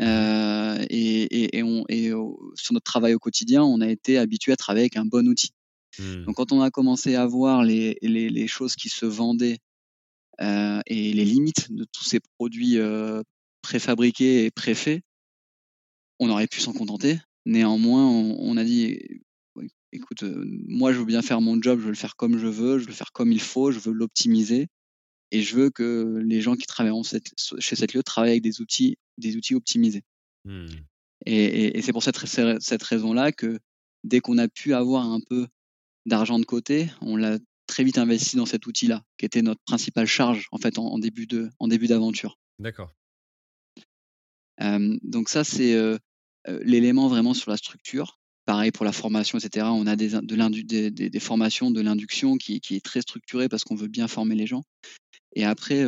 Et 0.00 1.56
et 1.56 1.62
on 1.62 1.84
et 1.88 2.10
sur 2.54 2.74
notre 2.74 2.84
travail 2.84 3.14
au 3.14 3.18
quotidien, 3.18 3.62
on 3.62 3.80
a 3.80 3.88
été 3.88 4.18
habitué 4.18 4.52
à 4.52 4.56
travailler 4.56 4.84
avec 4.84 4.96
un 4.96 5.06
bon 5.06 5.26
outil. 5.28 5.50
Mmh. 5.98 6.24
Donc 6.24 6.34
quand 6.36 6.50
on 6.52 6.60
a 6.60 6.70
commencé 6.70 7.14
à 7.14 7.24
voir 7.26 7.62
les 7.62 7.96
les 8.02 8.28
les 8.28 8.48
choses 8.48 8.74
qui 8.74 8.88
se 8.88 9.06
vendaient, 9.06 9.58
et 10.40 11.12
les 11.12 11.24
limites 11.24 11.70
de 11.70 11.84
de 11.84 11.86
tous 11.92 12.04
ces 12.04 12.20
produits 12.38 12.78
préfabriqués 13.64 14.44
et 14.44 14.50
préfaits, 14.50 15.00
on 16.20 16.28
aurait 16.28 16.46
pu 16.46 16.60
s'en 16.60 16.72
contenter. 16.72 17.18
Néanmoins, 17.46 18.06
on, 18.06 18.56
a 18.56 18.64
dit 18.64 18.98
écoute, 19.92 20.24
moi 20.68 20.92
je 20.92 20.98
veux 20.98 21.04
bien 21.04 21.22
faire 21.22 21.40
mon 21.40 21.60
job, 21.60 21.78
je 21.80 21.84
veux 21.84 21.90
le 21.90 21.96
faire 21.96 22.16
comme 22.16 22.38
je 22.38 22.46
veux, 22.46 22.78
je 22.78 22.84
veux 22.84 22.90
le 22.90 22.94
faire 22.94 23.12
comme 23.12 23.32
il 23.32 23.40
faut, 23.40 23.70
je 23.70 23.78
veux 23.78 23.92
l'optimiser 23.92 24.66
et 25.30 25.40
je 25.42 25.56
veux 25.56 25.70
que 25.70 26.20
les 26.24 26.40
gens 26.40 26.56
qui 26.56 26.66
travaillent 26.66 26.92
chez 27.58 27.76
cette 27.76 27.94
lieu 27.94 28.02
travaillent 28.02 28.32
avec 28.32 28.42
des 28.42 28.60
outils, 28.60 28.96
des 29.18 29.36
outils 29.36 29.54
optimisés. 29.54 30.02
Mmh. 30.44 30.66
Et, 31.26 31.80
c'est 31.80 31.92
pour 31.92 32.02
cette, 32.02 32.18
cette 32.60 32.82
raison-là 32.82 33.32
que 33.32 33.58
dès 34.02 34.20
qu'on 34.20 34.38
a 34.38 34.48
pu 34.48 34.74
avoir 34.74 35.06
un 35.06 35.20
peu 35.20 35.46
d'argent 36.06 36.38
de 36.38 36.44
côté, 36.44 36.90
on 37.00 37.16
l'a 37.16 37.38
très 37.66 37.84
vite 37.84 37.98
investi 37.98 38.36
dans 38.36 38.46
cet 38.46 38.66
outil-là, 38.66 39.02
qui 39.16 39.24
était 39.24 39.42
notre 39.42 39.62
principale 39.64 40.06
charge 40.06 40.48
en 40.52 40.58
fait 40.58 40.78
en, 40.78 40.98
début 40.98 41.26
de 41.26 41.50
en 41.58 41.68
début 41.68 41.86
d'aventure. 41.86 42.38
D'accord. 42.58 42.92
Donc 44.58 45.28
ça 45.28 45.44
c'est 45.44 45.76
l'élément 46.46 47.08
vraiment 47.08 47.34
sur 47.34 47.50
la 47.50 47.56
structure. 47.56 48.18
Pareil 48.46 48.72
pour 48.72 48.84
la 48.84 48.92
formation, 48.92 49.38
etc. 49.38 49.66
On 49.70 49.86
a 49.86 49.96
des, 49.96 50.10
de 50.10 50.62
des, 50.90 50.90
des, 50.90 51.20
formations 51.20 51.70
de 51.70 51.80
l'induction 51.80 52.36
qui, 52.36 52.60
est 52.70 52.84
très 52.84 53.00
structurée 53.00 53.48
parce 53.48 53.64
qu'on 53.64 53.74
veut 53.74 53.88
bien 53.88 54.06
former 54.06 54.34
les 54.34 54.46
gens. 54.46 54.64
Et 55.34 55.44
après, 55.44 55.86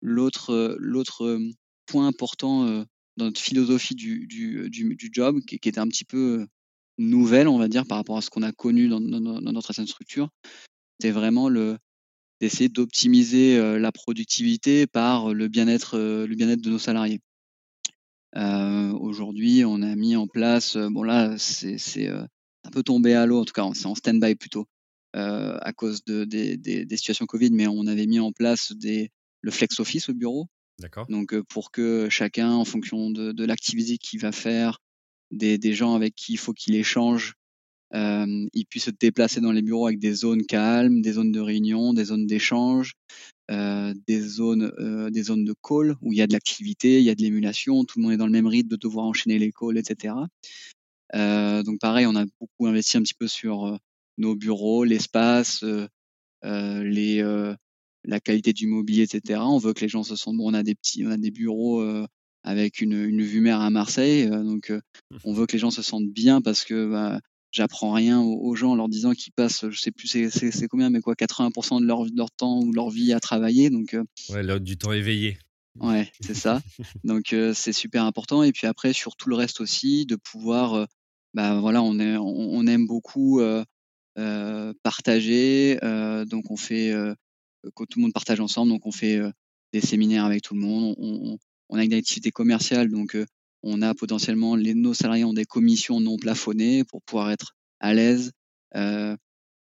l'autre 0.00 1.38
point 1.86 2.08
important 2.08 2.84
dans 3.16 3.26
notre 3.26 3.40
philosophie 3.40 3.94
du, 3.94 4.28
job, 5.12 5.40
qui, 5.46 5.58
qui, 5.60 5.68
était 5.68 5.78
un 5.78 5.86
petit 5.86 6.04
peu 6.04 6.46
nouvelle, 6.98 7.48
on 7.48 7.58
va 7.58 7.68
dire, 7.68 7.86
par 7.86 7.98
rapport 7.98 8.16
à 8.16 8.22
ce 8.22 8.30
qu'on 8.30 8.42
a 8.42 8.52
connu 8.52 8.88
dans, 8.88 9.00
notre 9.00 9.70
ancienne 9.70 9.86
structure, 9.86 10.28
c'est 11.00 11.10
vraiment 11.10 11.50
d'essayer 12.40 12.68
d'optimiser 12.68 13.78
la 13.78 13.92
productivité 13.92 14.86
par 14.86 15.32
le 15.32 15.48
bien-être 15.48 15.98
le 15.98 16.34
bien-être 16.34 16.60
de 16.60 16.70
nos 16.70 16.78
salariés. 16.78 17.20
Aujourd'hui, 18.34 19.64
on 19.64 19.82
a 19.82 19.94
mis 19.94 20.16
en 20.16 20.26
place, 20.26 20.76
bon 20.76 21.02
là, 21.02 21.36
c'est 21.38 22.08
un 22.08 22.70
peu 22.72 22.82
tombé 22.82 23.14
à 23.14 23.26
l'eau, 23.26 23.40
en 23.40 23.44
tout 23.44 23.52
cas, 23.52 23.68
c'est 23.74 23.86
en 23.86 23.94
stand-by 23.94 24.34
plutôt, 24.34 24.66
à 25.12 25.72
cause 25.74 26.04
de, 26.04 26.24
des, 26.24 26.56
des, 26.56 26.96
situations 26.96 27.26
Covid, 27.26 27.50
mais 27.52 27.66
on 27.66 27.86
avait 27.86 28.06
mis 28.06 28.20
en 28.20 28.32
place 28.32 28.72
des, 28.72 29.10
le 29.40 29.50
flex 29.50 29.78
office 29.80 30.08
au 30.08 30.14
bureau. 30.14 30.48
D'accord. 30.80 31.06
Donc, 31.08 31.38
pour 31.48 31.70
que 31.70 32.08
chacun, 32.10 32.50
en 32.50 32.64
fonction 32.64 33.10
de, 33.10 33.30
de 33.32 33.44
l'activité 33.44 33.98
qu'il 33.98 34.20
va 34.20 34.32
faire, 34.32 34.80
des, 35.30 35.58
des, 35.58 35.72
gens 35.72 35.94
avec 35.94 36.14
qui 36.14 36.32
il 36.32 36.38
faut 36.38 36.52
qu'il 36.52 36.74
échange, 36.74 37.34
euh, 37.94 38.46
il 38.52 38.66
puisse 38.66 38.84
se 38.84 38.90
déplacer 38.90 39.40
dans 39.40 39.52
les 39.52 39.62
bureaux 39.62 39.86
avec 39.86 39.98
des 39.98 40.14
zones 40.14 40.44
calmes, 40.44 41.02
des 41.02 41.12
zones 41.12 41.32
de 41.32 41.40
réunion, 41.40 41.92
des 41.92 42.06
zones 42.06 42.26
d'échange, 42.26 42.94
euh, 43.50 43.94
des 44.08 44.20
zones, 44.20 44.72
euh, 44.78 45.10
des 45.10 45.22
zones 45.22 45.44
de 45.44 45.54
call 45.62 45.96
où 46.00 46.12
il 46.12 46.18
y 46.18 46.22
a 46.22 46.26
de 46.26 46.32
l'activité, 46.32 46.98
il 46.98 47.04
y 47.04 47.10
a 47.10 47.14
de 47.14 47.22
l'émulation, 47.22 47.84
tout 47.84 47.98
le 47.98 48.04
monde 48.04 48.12
est 48.12 48.16
dans 48.16 48.26
le 48.26 48.32
même 48.32 48.46
rythme 48.46 48.68
de 48.68 48.76
devoir 48.76 49.06
enchaîner 49.06 49.38
les 49.38 49.52
calls, 49.52 49.78
etc. 49.78 50.14
Donc 51.12 51.78
pareil, 51.80 52.06
on 52.06 52.16
a 52.16 52.24
beaucoup 52.40 52.66
investi 52.66 52.96
un 52.96 53.02
petit 53.02 53.14
peu 53.14 53.28
sur 53.28 53.78
nos 54.18 54.34
bureaux, 54.34 54.82
l'espace, 54.82 55.64
les, 56.42 57.46
la 58.04 58.20
qualité 58.20 58.52
du 58.52 58.66
mobilier, 58.66 59.02
etc. 59.02 59.40
On 59.44 59.58
veut 59.58 59.74
que 59.74 59.82
les 59.82 59.88
gens 59.88 60.02
se 60.02 60.16
sentent 60.16 60.36
bon. 60.38 60.50
On 60.50 60.54
a 60.54 60.64
des 60.64 60.74
petits, 60.74 61.06
on 61.06 61.10
a 61.12 61.16
des 61.16 61.30
bureaux 61.30 61.84
avec 62.42 62.80
une, 62.80 62.94
une, 62.94 63.22
vue 63.22 63.40
mer 63.40 63.60
à 63.60 63.70
Marseille, 63.70 64.28
donc 64.28 64.72
on 65.22 65.32
veut 65.32 65.46
que 65.46 65.52
les 65.52 65.60
gens 65.60 65.70
se 65.70 65.82
sentent 65.82 66.10
bien 66.10 66.40
parce 66.40 66.64
que 66.64 66.90
bah, 66.90 67.20
j'apprends 67.54 67.92
rien 67.92 68.20
aux, 68.20 68.54
gens 68.56 68.72
en 68.72 68.74
leur 68.74 68.88
disant 68.88 69.12
qu'ils 69.12 69.32
passent, 69.32 69.70
je 69.70 69.80
sais 69.80 69.92
plus 69.92 70.08
c'est 70.08 70.68
combien, 70.68 70.90
mais 70.90 71.00
quoi, 71.00 71.14
80% 71.14 71.80
de 71.80 71.86
leur, 71.86 72.04
leur 72.14 72.30
temps 72.32 72.60
ou 72.60 72.72
leur 72.72 72.90
vie 72.90 73.12
à 73.12 73.20
travailler. 73.20 73.70
Donc, 73.70 73.94
euh, 73.94 74.04
ouais, 74.30 74.60
du 74.60 74.76
temps 74.76 74.92
éveillé. 74.92 75.38
Ouais, 75.78 76.10
c'est 76.20 76.34
ça. 76.34 76.60
donc 77.04 77.32
euh, 77.32 77.54
c'est 77.54 77.72
super 77.72 78.04
important. 78.04 78.42
Et 78.42 78.52
puis 78.52 78.66
après, 78.66 78.92
sur 78.92 79.14
tout 79.16 79.28
le 79.28 79.36
reste 79.36 79.60
aussi, 79.60 80.04
de 80.04 80.16
pouvoir, 80.16 80.74
euh, 80.74 80.86
bah 81.32 81.60
voilà, 81.60 81.80
on, 81.82 81.98
est, 82.00 82.16
on, 82.16 82.66
aime 82.66 82.86
beaucoup 82.86 83.40
partager. 84.82 85.78
donc 86.26 86.50
on 86.50 86.56
fait, 86.56 86.92
quand 87.74 87.86
tout 87.86 87.98
le 87.98 88.02
monde 88.02 88.12
partage 88.12 88.40
ensemble, 88.40 88.70
donc 88.70 88.86
on 88.86 88.92
fait 88.92 89.20
des 89.72 89.80
séminaires 89.80 90.24
avec 90.24 90.42
tout 90.42 90.54
le 90.54 90.60
monde. 90.60 90.94
On, 90.98 91.38
on 91.70 91.76
a 91.76 91.84
une 91.84 91.94
activité 91.94 92.30
commerciale, 92.30 92.88
donc 92.88 93.16
on 93.64 93.80
a 93.80 93.94
potentiellement 93.94 94.56
les, 94.56 94.74
nos 94.74 94.94
salariés 94.94 95.24
ont 95.24 95.32
des 95.32 95.46
commissions 95.46 95.98
non 95.98 96.16
plafonnées 96.16 96.84
pour 96.84 97.02
pouvoir 97.02 97.30
être 97.30 97.56
à 97.80 97.94
l'aise. 97.94 98.32
Euh, 98.76 99.16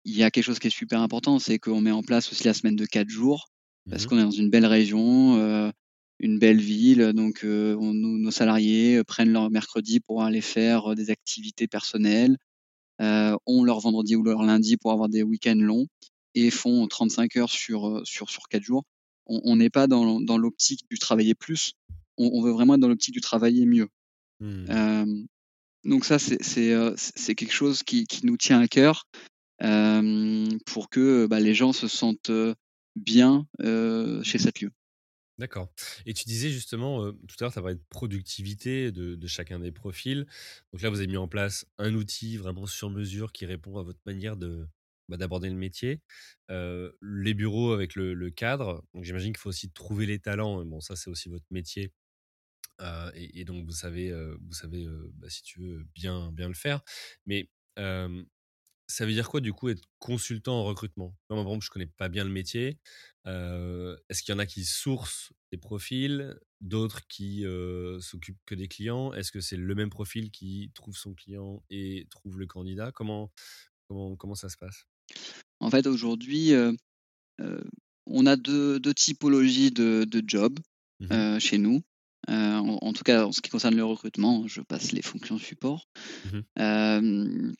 il 0.05 0.17
y 0.17 0.25
a 0.25 0.31
quelque 0.31 0.45
chose 0.45 0.59
qui 0.59 0.67
est 0.67 0.71
super 0.71 1.01
important, 1.01 1.39
c'est 1.39 1.59
qu'on 1.59 1.81
met 1.81 1.93
en 1.93 2.03
place 2.03 2.31
aussi 2.31 2.45
la 2.45 2.55
semaine 2.55 2.77
de 2.77 2.85
quatre 2.85 3.09
jours 3.09 3.47
parce 3.89 4.05
mmh 4.05 4.09
qu'on 4.09 4.19
est 4.19 4.23
dans 4.23 4.31
une 4.33 4.51
belle 4.51 4.67
région, 4.67 5.37
euh, 5.37 5.71
une 6.19 6.41
belle 6.41 6.61
ville, 6.61 7.13
donc 7.13 7.45
euh, 7.45 7.77
nos 7.79 8.31
salariés 8.33 9.05
prennent 9.05 9.33
leur 9.33 9.51
mercredi 9.51 10.01
pour 10.01 10.25
aller 10.25 10.41
faire 10.41 10.97
des 10.97 11.11
activités 11.11 11.69
personnelles, 11.69 12.37
ont 12.99 13.63
leur 13.63 13.79
vendredi 13.79 14.17
ou 14.17 14.25
leur 14.25 14.43
lundi 14.43 14.77
pour 14.77 14.91
avoir 14.91 15.09
des 15.09 15.23
week-ends 15.23 15.55
longs 15.55 15.87
et 16.35 16.51
font 16.51 16.89
35 16.89 17.37
heures 17.37 17.51
sur 17.51 18.03
sur 18.05 18.31
sur 18.31 18.49
quatre 18.49 18.65
jours. 18.65 18.83
On 19.27 19.57
n'est 19.57 19.71
pas 19.71 19.87
dans, 19.87 20.21
dans 20.21 20.39
l'optique 20.39 20.85
du 20.91 20.99
travailler 20.99 21.35
plus, 21.35 21.75
on, 22.19 22.43
veut 22.43 22.53
vraiment 22.53 22.75
être 22.75 22.81
dans 22.81 22.89
l'optique 22.89 23.15
du 23.15 23.21
travailler 23.21 23.67
mieux. 23.67 23.89
Mmh. 24.41 25.25
donc 25.85 26.05
ça, 26.05 26.19
c'est 26.19 27.35
quelque 27.35 27.53
chose 27.53 27.83
qui, 27.83 28.07
nous 28.23 28.37
tient 28.37 28.61
à 28.61 28.69
cœur 28.69 29.07
pour 29.59 30.91
que 30.91 31.27
bah, 31.27 31.41
les 31.41 31.55
gens 31.55 31.73
se 31.73 31.89
sentent 31.89 32.31
bien 32.95 33.47
chez 34.23 34.39
cette 34.39 34.61
lieu. 34.61 34.71
D'accord. 35.39 35.69
Et 36.07 36.15
tu 36.15 36.25
disais 36.25 36.49
justement, 36.49 37.13
tout 37.13 37.37
à 37.41 37.45
l'heure, 37.45 37.53
tu 37.53 37.59
as 37.59 37.63
parlé 37.63 37.75
de 37.75 37.85
productivité 37.91 38.91
de, 38.91 39.27
chacun 39.27 39.59
des 39.59 39.73
profils. 39.73 40.27
Donc 40.73 40.83
là, 40.83 40.89
vous 40.89 40.99
avez 40.99 41.07
mis 41.07 41.19
en 41.19 41.29
place 41.29 41.67
un 41.79 41.95
outil 41.95 42.37
vraiment 42.37 42.67
sur 42.67 42.91
mesure 42.91 43.33
qui 43.33 43.45
répond 43.45 43.79
à 43.79 43.83
votre 43.83 44.01
manière 44.07 44.37
de, 44.37 44.67
bah, 45.09 45.17
d'aborder 45.17 45.51
le 45.51 45.57
métier. 45.57 46.01
les 46.49 47.35
bureaux 47.35 47.73
avec 47.73 47.95
le, 47.95 48.31
cadre. 48.31 48.83
Donc 48.95 49.05
j'imagine 49.05 49.33
qu'il 49.33 49.41
faut 49.41 49.51
aussi 49.51 49.71
trouver 49.71 50.07
les 50.07 50.19
talents. 50.19 50.65
Bon, 50.65 50.81
ça, 50.81 50.97
c'est 50.97 51.11
aussi 51.11 51.29
votre 51.29 51.47
métier. 51.51 51.93
Et, 53.15 53.45
donc, 53.45 53.65
vous 53.65 53.73
savez, 53.73 54.13
vous 54.41 54.53
savez 54.53 54.87
bah, 55.15 55.29
si 55.31 55.43
tu 55.43 55.61
veux, 55.61 55.87
bien, 55.95 56.33
bien 56.33 56.49
le 56.49 56.55
faire. 56.55 56.83
Mais 57.27 57.51
ça 58.89 59.05
veut 59.05 59.13
dire 59.13 59.29
quoi, 59.29 59.41
du 59.41 59.53
coup, 59.53 59.69
être 59.69 59.83
consultant 59.99 60.61
en 60.61 60.65
recrutement? 60.65 61.17
Moi, 61.29 61.39
par 61.39 61.47
exemple, 61.47 61.65
je 61.65 61.71
connais 61.71 61.87
pas 61.87 62.09
bien 62.09 62.25
le 62.25 62.31
métier. 62.31 62.79
Est-ce 63.25 64.23
qu'il 64.23 64.33
y 64.33 64.37
en 64.37 64.39
a 64.39 64.47
qui 64.47 64.65
sourcent 64.65 65.33
des 65.51 65.59
profils, 65.59 66.39
d'autres 66.61 67.07
qui 67.09 67.45
s'occupent 68.01 68.39
que 68.47 68.55
des 68.55 68.69
clients? 68.69 69.13
Est-ce 69.13 69.33
que 69.33 69.41
c'est 69.41 69.57
le 69.57 69.75
même 69.75 69.91
profil 69.91 70.31
qui 70.31 70.71
trouve 70.75 70.97
son 70.97 71.15
client 71.15 71.65
et 71.71 72.07
trouve 72.11 72.39
le 72.39 72.47
candidat? 72.47 72.93
Comment, 72.93 73.33
comment, 73.89 74.17
comment 74.17 74.35
ça 74.35 74.49
se 74.49 74.57
passe? 74.57 74.87
En 75.59 75.71
fait, 75.71 75.87
aujourd'hui, 75.87 76.53
on 78.07 78.27
a 78.27 78.37
deux, 78.37 78.79
deux 78.79 78.95
typologies 78.95 79.73
de, 79.73 80.05
de 80.05 80.23
jobs 80.27 80.61
mmh 81.01 81.39
chez 81.41 81.59
nous. 81.59 81.83
Euh, 82.29 82.57
en, 82.59 82.93
tout 82.93 83.05
cas, 83.05 83.27
en 83.27 83.33
ce 83.33 83.41
qui 83.41 83.51
concerne 83.51 83.77
le 83.77 83.85
recrutement, 83.85 84.47
je 84.47 84.61
passe 84.61 84.93
les 84.93 85.03
fonctions 85.03 85.39
support. 85.39 85.89
Mmh 86.25 86.41
euh, 86.59 87.53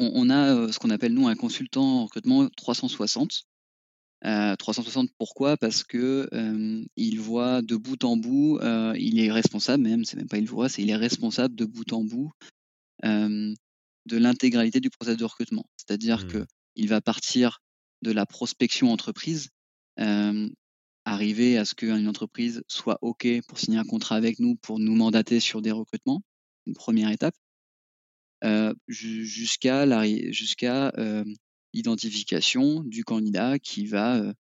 on, 0.00 0.28
a 0.28 0.52
euh, 0.52 0.72
ce 0.72 0.80
qu'on 0.80 0.90
appelle 0.90 1.14
nous 1.14 1.28
un 1.28 1.36
consultant 1.36 2.00
en 2.00 2.04
recrutement 2.04 2.48
360. 2.56 3.44
360 4.22 5.10
pourquoi? 5.18 5.58
Parce 5.58 5.84
que 5.84 6.28
il 6.96 7.20
voit 7.20 7.60
de 7.60 7.76
bout 7.76 8.02
en 8.04 8.16
bout, 8.16 8.58
il 8.96 9.20
est 9.20 9.30
responsable 9.30 9.82
même, 9.82 10.04
c'est 10.06 10.16
même 10.16 10.28
pas 10.28 10.38
il 10.38 10.48
voit, 10.48 10.70
c'est 10.70 10.82
il 10.82 10.88
est 10.88 10.96
responsable 10.96 11.54
de 11.54 11.66
bout 11.66 11.92
en 11.92 12.02
bout 12.02 12.32
de 13.02 14.16
l'intégralité 14.16 14.80
du 14.80 14.88
processus 14.88 15.18
de 15.18 15.24
recrutement. 15.24 15.66
C'est-à-dire 15.76 16.24
mmh. 16.24 16.28
que 16.28 16.46
il 16.74 16.88
va 16.88 17.02
partir 17.02 17.60
de 18.02 18.12
la 18.12 18.24
prospection 18.24 18.90
entreprise, 18.90 19.50
arriver 21.04 21.58
à 21.58 21.64
ce 21.64 21.74
qu'une 21.74 22.08
entreprise 22.08 22.62
soit 22.68 22.98
OK 23.02 23.26
pour 23.46 23.58
signer 23.58 23.78
un 23.78 23.84
contrat 23.84 24.16
avec 24.16 24.38
nous, 24.38 24.56
pour 24.56 24.78
nous 24.78 24.94
mandater 24.94 25.40
sur 25.40 25.62
des 25.62 25.70
recrutements, 25.70 26.22
une 26.66 26.74
première 26.74 27.10
étape, 27.10 27.34
euh, 28.44 28.74
jusqu'à 28.88 29.86
jusqu'à 30.30 30.92
euh, 30.98 31.24
l'identification 31.72 32.82
du 32.84 33.02
candidat 33.02 33.58
qui 33.58 33.86
va 33.86 34.16
euh, 34.16 34.32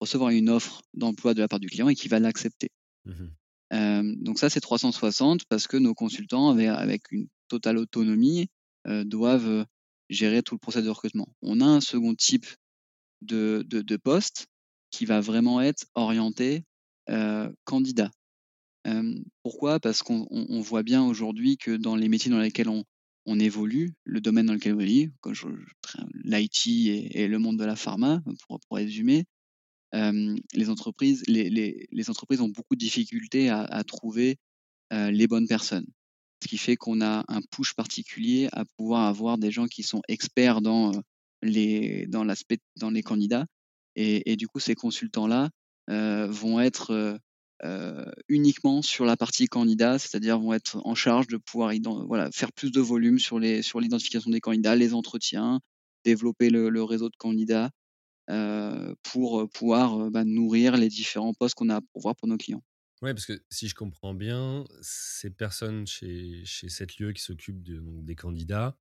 recevoir 0.00 0.30
une 0.30 0.48
offre 0.48 0.82
d'emploi 0.94 1.34
de 1.34 1.40
la 1.40 1.48
part 1.48 1.60
du 1.60 1.68
client 1.68 1.88
et 1.88 1.94
qui 1.94 2.08
va 2.08 2.18
l'accepter. 2.18 2.70
Mmh 3.04 3.28
donc 4.04 4.38
ça, 4.38 4.50
c'est 4.50 4.60
360 4.60 5.46
parce 5.46 5.66
que 5.66 5.78
nos 5.78 5.94
consultants, 5.94 6.50
avec, 6.50 6.68
avec 6.68 7.10
une 7.10 7.28
totale 7.48 7.78
autonomie, 7.78 8.50
doivent 8.84 9.64
gérer 10.10 10.42
tout 10.42 10.54
le 10.54 10.58
processus 10.58 10.84
de 10.84 10.90
recrutement. 10.90 11.26
On 11.40 11.62
a 11.62 11.64
un 11.64 11.80
second 11.80 12.14
type 12.14 12.44
de, 13.22 13.64
de, 13.66 13.80
de 13.80 13.96
poste 13.96 14.48
qui 14.92 15.06
va 15.06 15.20
vraiment 15.20 15.60
être 15.60 15.86
orienté 15.96 16.64
candidat. 17.64 18.10
pourquoi? 19.42 19.80
Parce 19.80 20.02
qu'on 20.02 20.60
voit 20.60 20.84
bien 20.84 21.02
aujourd'hui 21.04 21.56
que 21.56 21.76
dans 21.76 21.96
les 21.96 22.08
métiers 22.08 22.30
dans 22.30 22.38
lesquels 22.38 22.68
on, 22.68 22.84
évolue, 23.40 23.94
le 24.04 24.20
domaine 24.20 24.46
dans 24.46 24.54
lequel 24.54 24.74
on 24.74 24.80
évolue, 24.80 25.12
l'IT 26.24 26.66
et, 26.66 27.26
le 27.26 27.38
monde 27.38 27.58
de 27.58 27.64
la 27.64 27.74
pharma, 27.76 28.22
pour, 28.46 28.60
résumer, 28.70 29.24
les, 29.92 30.68
entreprises, 30.68 31.24
les, 31.26 32.10
entreprises 32.10 32.40
ont 32.40 32.48
beaucoup 32.48 32.76
de 32.76 32.80
difficultés 32.80 33.48
à, 33.48 33.62
à 33.62 33.82
trouver 33.82 34.38
les 34.90 35.26
bonnes 35.26 35.48
personnes. 35.48 35.86
Ce 36.42 36.48
qui 36.48 36.58
fait 36.58 36.76
qu'on 36.76 37.00
a 37.00 37.24
un 37.28 37.40
push 37.52 37.74
particulier 37.74 38.48
à 38.52 38.64
pouvoir 38.76 39.06
avoir 39.06 39.38
des 39.38 39.52
gens 39.52 39.66
qui 39.66 39.84
sont 39.84 40.02
experts 40.08 40.60
dans 40.60 40.90
les, 41.40 42.06
dans 42.08 42.24
l'aspect, 42.24 42.58
dans 42.76 42.90
les 42.90 43.02
candidats. 43.02 43.46
Et, 43.96 44.36
du 44.36 44.48
coup, 44.48 44.60
ces 44.60 44.74
consultants-là 44.74 45.50
vont 45.88 46.60
être 46.60 47.18
uniquement 48.28 48.82
sur 48.82 49.04
la 49.04 49.16
partie 49.16 49.46
candidat, 49.46 49.98
c'est-à-dire 49.98 50.38
vont 50.38 50.52
être 50.52 50.80
en 50.84 50.94
charge 50.94 51.26
de 51.28 51.36
pouvoir 51.36 51.72
faire 52.32 52.52
plus 52.52 52.72
de 52.72 52.80
volume 52.80 53.18
sur, 53.18 53.38
l'identification 53.38 54.30
des 54.30 54.40
candidats, 54.40 54.76
les 54.76 54.94
entretiens, 54.94 55.60
développer 56.04 56.50
le, 56.50 56.82
réseau 56.82 57.08
de 57.08 57.16
candidats 57.16 57.70
pour 59.02 59.48
pouvoir 59.50 60.10
bah, 60.10 60.24
nourrir 60.24 60.76
les 60.76 60.88
différents 60.88 61.34
postes 61.34 61.54
qu'on 61.54 61.68
a 61.68 61.76
à 61.76 61.80
pourvoir 61.92 62.16
pour 62.16 62.28
nos 62.28 62.36
clients. 62.36 62.62
Oui, 63.02 63.12
parce 63.12 63.26
que 63.26 63.42
si 63.50 63.66
je 63.66 63.74
comprends 63.74 64.14
bien, 64.14 64.64
ces 64.80 65.28
personnes 65.30 65.88
chez, 65.88 66.44
chez 66.44 66.68
cette 66.68 66.98
lieu 66.98 67.12
qui 67.12 67.20
s'occupent 67.20 67.62
de, 67.62 67.82
des 68.02 68.14
candidats, 68.14 68.76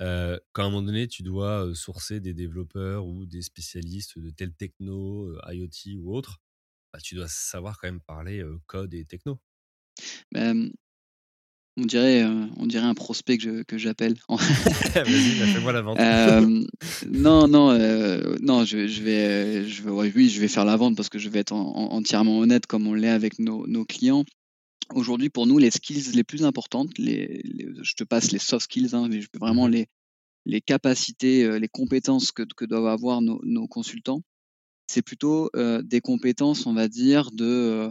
euh, 0.00 0.38
quand 0.52 0.64
à 0.64 0.66
un 0.66 0.70
moment 0.70 0.82
donné, 0.82 1.08
tu 1.08 1.22
dois 1.22 1.70
sourcer 1.74 2.20
des 2.20 2.34
développeurs 2.34 3.06
ou 3.06 3.26
des 3.26 3.42
spécialistes 3.42 4.18
de 4.18 4.30
tel 4.30 4.52
techno, 4.52 5.36
IoT 5.48 5.98
ou 5.98 6.14
autre, 6.14 6.38
bah, 6.92 7.00
tu 7.00 7.14
dois 7.14 7.28
savoir 7.28 7.78
quand 7.78 7.88
même 7.88 8.00
parler 8.00 8.42
code 8.66 8.94
et 8.94 9.04
techno. 9.04 9.38
Ben, 10.32 10.70
on 11.76 11.86
dirait, 11.86 12.24
on 12.56 12.66
dirait 12.66 12.86
un 12.86 12.94
prospect 12.94 13.38
que, 13.38 13.78
j'appelle. 13.78 14.16
Vas-y, 14.28 15.38
bah, 15.38 15.46
fais-moi 15.46 15.72
la 15.72 15.82
vente. 15.82 15.98
non, 17.10 17.48
non, 17.48 17.78
non, 18.40 18.64
je, 18.64 18.86
je 18.86 19.02
vais, 19.02 19.68
je 19.68 19.82
vais, 19.82 19.90
oui, 19.90 20.28
je 20.28 20.40
vais 20.40 20.48
faire 20.48 20.64
la 20.64 20.76
vente 20.76 20.96
parce 20.96 21.08
que 21.08 21.18
je 21.18 21.28
vais 21.28 21.40
être 21.40 21.52
entièrement 21.52 22.38
honnête 22.38 22.66
comme 22.66 22.86
on 22.86 22.94
l'est 22.94 23.08
avec 23.08 23.38
nos, 23.38 23.84
clients. 23.84 24.24
Aujourd'hui, 24.94 25.30
pour 25.30 25.46
nous, 25.46 25.58
les 25.58 25.70
skills 25.70 26.12
les 26.14 26.24
plus 26.24 26.44
importantes, 26.44 26.98
les, 26.98 27.42
je 27.82 27.94
te 27.94 28.04
passe 28.04 28.32
les 28.32 28.38
soft 28.38 28.64
skills, 28.64 28.94
hein, 28.94 29.08
mais 29.08 29.20
vraiment 29.38 29.68
mmh 29.68 29.72
les, 29.72 29.86
les 30.46 30.60
capacités, 30.60 31.58
les 31.58 31.68
compétences 31.68 32.32
que, 32.32 32.42
que 32.42 32.64
doivent 32.64 32.86
avoir 32.86 33.20
nos, 33.20 33.40
nos 33.44 33.68
consultants, 33.68 34.22
c'est 34.86 35.02
plutôt 35.02 35.50
des 35.54 36.00
compétences, 36.00 36.66
on 36.66 36.72
va 36.72 36.88
dire, 36.88 37.30
de 37.30 37.90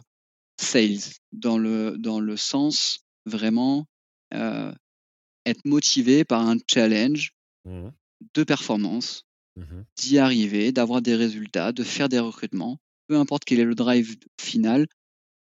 sales, 0.59 1.13
dans 1.31 1.57
le, 1.57 1.95
dans 1.97 2.19
le 2.19 2.35
sens 2.35 3.05
vraiment 3.25 3.85
être 4.31 5.65
motivé 5.65 6.25
par 6.25 6.47
un 6.47 6.57
challenge 6.67 7.33
mmh 7.65 7.89
de 8.33 8.43
performance, 8.43 9.25
mmh 9.55 9.81
d'y 9.95 10.17
arriver, 10.17 10.73
d'avoir 10.73 11.01
des 11.01 11.15
résultats, 11.15 11.71
de 11.71 11.83
faire 11.83 12.09
des 12.09 12.19
recrutements, 12.19 12.81
peu 13.07 13.17
importe 13.17 13.45
quel 13.45 13.61
est 13.61 13.65
le 13.65 13.75
drive 13.75 14.17
final. 14.39 14.87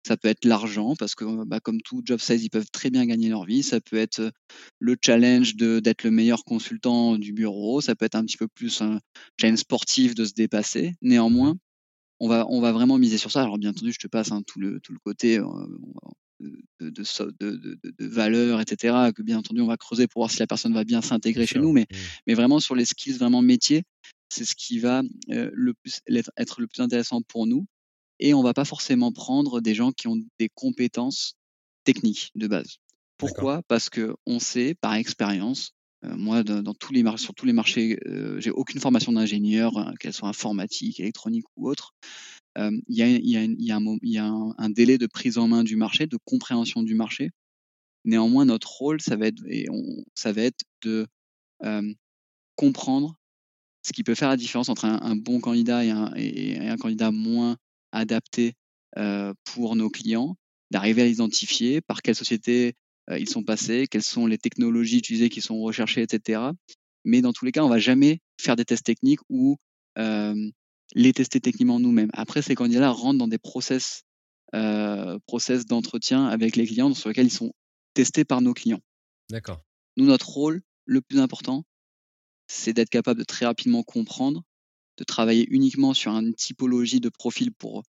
Ça 0.07 0.15
peut 0.15 0.29
être 0.29 0.45
l'argent, 0.45 0.95
parce 0.95 1.15
que 1.15 1.43
bah, 1.43 1.59
comme 1.59 1.81
tout 1.81 2.01
job 2.05 2.21
sales, 2.21 2.39
ils 2.39 2.49
peuvent 2.49 2.71
très 2.71 2.89
bien 2.89 3.05
gagner 3.05 3.27
leur 3.27 3.43
vie. 3.43 3.61
Ça 3.61 3.81
peut 3.81 3.97
être 3.97 4.31
le 4.79 4.95
challenge 5.03 5.57
d'être 5.57 6.05
le 6.05 6.11
meilleur 6.11 6.45
consultant 6.45 7.17
du 7.17 7.33
bureau. 7.33 7.81
Ça 7.81 7.93
peut 7.93 8.05
être 8.05 8.15
un 8.15 8.23
petit 8.23 8.37
peu 8.37 8.47
plus 8.47 8.79
un 8.81 9.01
challenge 9.37 9.59
sportif 9.59 10.15
de 10.15 10.23
se 10.23 10.33
dépasser. 10.33 10.93
Néanmoins, 11.01 11.57
on 12.21 12.29
va, 12.29 12.45
on 12.47 12.61
va 12.61 12.71
vraiment 12.71 12.97
miser 12.97 13.17
sur 13.17 13.31
ça. 13.31 13.41
Alors 13.41 13.57
bien 13.57 13.71
entendu, 13.71 13.91
je 13.91 13.99
te 13.99 14.07
passe 14.07 14.31
hein, 14.31 14.43
tout, 14.47 14.61
le, 14.61 14.79
tout 14.79 14.93
le 14.93 14.99
côté 14.99 15.39
de, 16.39 16.89
de, 16.89 17.77
de, 17.83 18.07
valeur, 18.07 18.61
etc., 18.61 19.11
que 19.13 19.21
bien 19.23 19.39
entendu, 19.39 19.59
on 19.59 19.67
va 19.67 19.75
creuser 19.75 20.07
pour 20.07 20.21
voir 20.21 20.31
si 20.31 20.39
la 20.39 20.47
personne 20.47 20.73
va 20.73 20.85
bien 20.85 21.01
s'intégrer 21.01 21.45
chez 21.45 21.59
nous, 21.59 21.73
mais, 21.73 21.85
mmh. 21.91 21.95
mais 22.27 22.33
vraiment 22.33 22.61
sur 22.61 22.75
les 22.75 22.85
skills 22.85 23.17
vraiment 23.17 23.41
métiers, 23.41 23.83
c'est 24.29 24.45
ce 24.45 24.55
qui 24.55 24.79
va 24.79 25.01
le 25.27 25.73
plus, 25.73 25.99
être 26.37 26.61
le 26.61 26.67
plus 26.67 26.81
intéressant 26.81 27.21
pour 27.23 27.45
nous. 27.45 27.65
Et 28.19 28.33
on 28.33 28.41
va 28.41 28.53
pas 28.53 28.65
forcément 28.65 29.11
prendre 29.11 29.61
des 29.61 29.75
gens 29.75 29.91
qui 29.91 30.07
ont 30.07 30.17
des 30.39 30.49
compétences 30.53 31.35
techniques 31.83 32.31
de 32.35 32.47
base. 32.47 32.77
Pourquoi? 33.17 33.61
Parce 33.67 33.89
que 33.89 34.15
on 34.25 34.39
sait 34.39 34.75
par 34.75 34.95
expérience, 34.95 35.71
moi, 36.03 36.43
dans, 36.43 36.73
tous 36.73 36.93
les 36.93 37.03
sur 37.17 37.33
tous 37.33 37.45
les 37.45 37.53
marchés, 37.53 37.97
j'ai 38.37 38.51
aucune 38.51 38.79
formation 38.79 39.11
d'ingénieur, 39.11 39.77
hein, 39.77 39.93
qu'elle 39.99 40.13
soit 40.13 40.29
informatique, 40.29 40.99
électronique 40.99 41.45
ou 41.55 41.69
autre 41.69 41.93
il 42.87 42.95
y 42.95 43.03
a, 43.03 43.07
y 43.07 43.37
a, 43.37 43.45
y 44.01 44.17
a, 44.17 44.25
un, 44.25 44.69
délai 44.69 44.97
de 44.97 45.07
prise 45.07 45.37
en 45.37 45.47
main 45.47 45.63
du 45.63 45.75
marché, 45.75 46.07
de 46.07 46.17
compréhension 46.25 46.83
du 46.83 46.95
marché. 46.95 47.29
Néanmoins, 48.05 48.45
notre 48.45 48.71
rôle, 48.71 49.01
ça 49.01 49.15
va 49.15 49.27
être, 49.27 49.43
et 49.47 49.69
on, 49.69 50.03
ça 50.15 50.31
va 50.31 50.43
être 50.43 50.63
de 50.81 51.07
comprendre 52.55 53.15
ce 53.83 53.93
qui 53.93 54.03
peut 54.03 54.15
faire 54.15 54.29
la 54.29 54.37
différence 54.37 54.69
entre 54.69 54.85
un, 54.85 55.15
bon 55.15 55.39
candidat 55.39 55.85
et 55.85 55.91
un, 55.91 56.13
et, 56.15 56.57
un, 56.67 56.77
candidat 56.77 57.11
moins 57.11 57.57
adapté 57.91 58.53
pour 59.43 59.75
nos 59.75 59.89
clients, 59.89 60.37
d'arriver 60.71 61.03
à 61.03 61.05
l'identifier, 61.05 61.81
par 61.81 62.01
quelle 62.01 62.15
société 62.15 62.73
ils 63.11 63.29
sont 63.29 63.43
passés, 63.43 63.87
quelles 63.89 64.03
sont 64.03 64.25
les 64.25 64.37
technologies 64.37 64.97
utilisées 64.97 65.29
qui 65.29 65.41
sont 65.41 65.59
recherchées, 65.59 66.01
etc. 66.01 66.41
Mais 67.05 67.21
dans 67.21 67.31
tous 67.31 67.45
les 67.45 67.51
cas, 67.51 67.63
on 67.63 67.69
va 67.69 67.79
jamais 67.79 68.19
faire 68.41 68.55
des 68.55 68.65
tests 68.65 68.85
techniques 68.85 69.19
où 69.29 69.57
les 70.95 71.13
tester 71.13 71.39
techniquement 71.39 71.79
nous-mêmes. 71.79 72.09
Après, 72.13 72.41
ces 72.41 72.55
candidats 72.55 72.91
rentrent 72.91 73.19
dans 73.19 73.27
des 73.27 73.37
process, 73.37 74.03
euh, 74.55 75.19
process 75.27 75.65
d'entretien 75.65 76.25
avec 76.25 76.55
les 76.55 76.65
clients 76.65 76.93
sur 76.93 77.09
lesquels 77.09 77.27
ils 77.27 77.31
sont 77.31 77.53
testés 77.93 78.25
par 78.25 78.41
nos 78.41 78.53
clients. 78.53 78.81
D'accord. 79.29 79.61
Nous, 79.97 80.05
notre 80.05 80.29
rôle, 80.29 80.61
le 80.85 81.01
plus 81.01 81.19
important, 81.19 81.63
c'est 82.47 82.73
d'être 82.73 82.89
capable 82.89 83.19
de 83.19 83.25
très 83.25 83.45
rapidement 83.45 83.83
comprendre, 83.83 84.43
de 84.97 85.03
travailler 85.03 85.47
uniquement 85.49 85.93
sur 85.93 86.11
une 86.11 86.33
typologie 86.33 86.99
de 86.99 87.09
profil 87.09 87.51
pour 87.51 87.83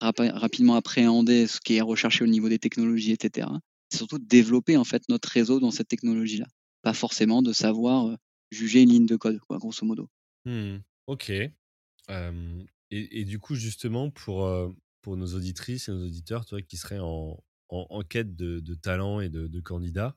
rapidement 0.00 0.76
appréhender 0.76 1.46
ce 1.46 1.60
qui 1.60 1.74
est 1.74 1.80
recherché 1.80 2.24
au 2.24 2.26
niveau 2.26 2.48
des 2.48 2.58
technologies, 2.58 3.12
etc. 3.12 3.48
Surtout 3.92 4.18
de 4.18 4.26
développer 4.26 4.76
en 4.76 4.84
fait 4.84 5.02
notre 5.08 5.28
réseau 5.28 5.60
dans 5.60 5.70
cette 5.70 5.88
technologie-là. 5.88 6.46
Pas 6.82 6.92
forcément 6.92 7.42
de 7.42 7.52
savoir 7.52 8.06
euh, 8.06 8.16
juger 8.50 8.82
une 8.82 8.90
ligne 8.90 9.06
de 9.06 9.16
code, 9.16 9.38
quoi, 9.40 9.58
grosso 9.58 9.86
modo. 9.86 10.08
Mmh. 10.44 10.78
Ok 11.06 11.32
et, 12.92 13.24
du 13.24 13.40
coup, 13.40 13.56
justement, 13.56 14.10
pour, 14.10 14.48
pour 15.02 15.16
nos 15.16 15.34
auditrices 15.34 15.88
et 15.88 15.92
nos 15.92 16.04
auditeurs, 16.04 16.46
toi, 16.46 16.62
qui 16.62 16.76
seraient 16.76 17.00
en, 17.00 17.42
en, 17.68 18.02
quête 18.02 18.36
de, 18.36 18.60
de, 18.60 18.74
talent 18.74 19.20
et 19.20 19.28
de, 19.28 19.60
candidats, 19.60 20.16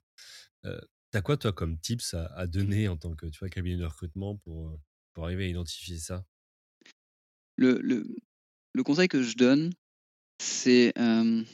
euh, 0.65 0.79
t'as 1.11 1.21
quoi, 1.21 1.37
toi, 1.37 1.51
comme 1.51 1.79
tips 1.79 2.13
à, 2.13 2.47
donner 2.47 2.87
en 2.87 2.97
tant 2.97 3.15
que 3.15 3.25
tu 3.27 3.39
vois, 3.39 3.49
cabinet 3.49 3.77
de 3.77 3.85
recrutement 3.85 4.37
pour, 4.37 4.79
pour 5.13 5.25
arriver 5.25 5.45
à 5.45 5.47
identifier 5.47 5.97
ça? 5.97 6.23
Le, 7.57 7.79
le, 7.81 8.07
le, 8.73 8.83
conseil 8.83 9.07
que 9.07 9.21
je 9.21 9.35
donne, 9.35 9.71
c'est. 10.39 10.93
il, 10.97 11.45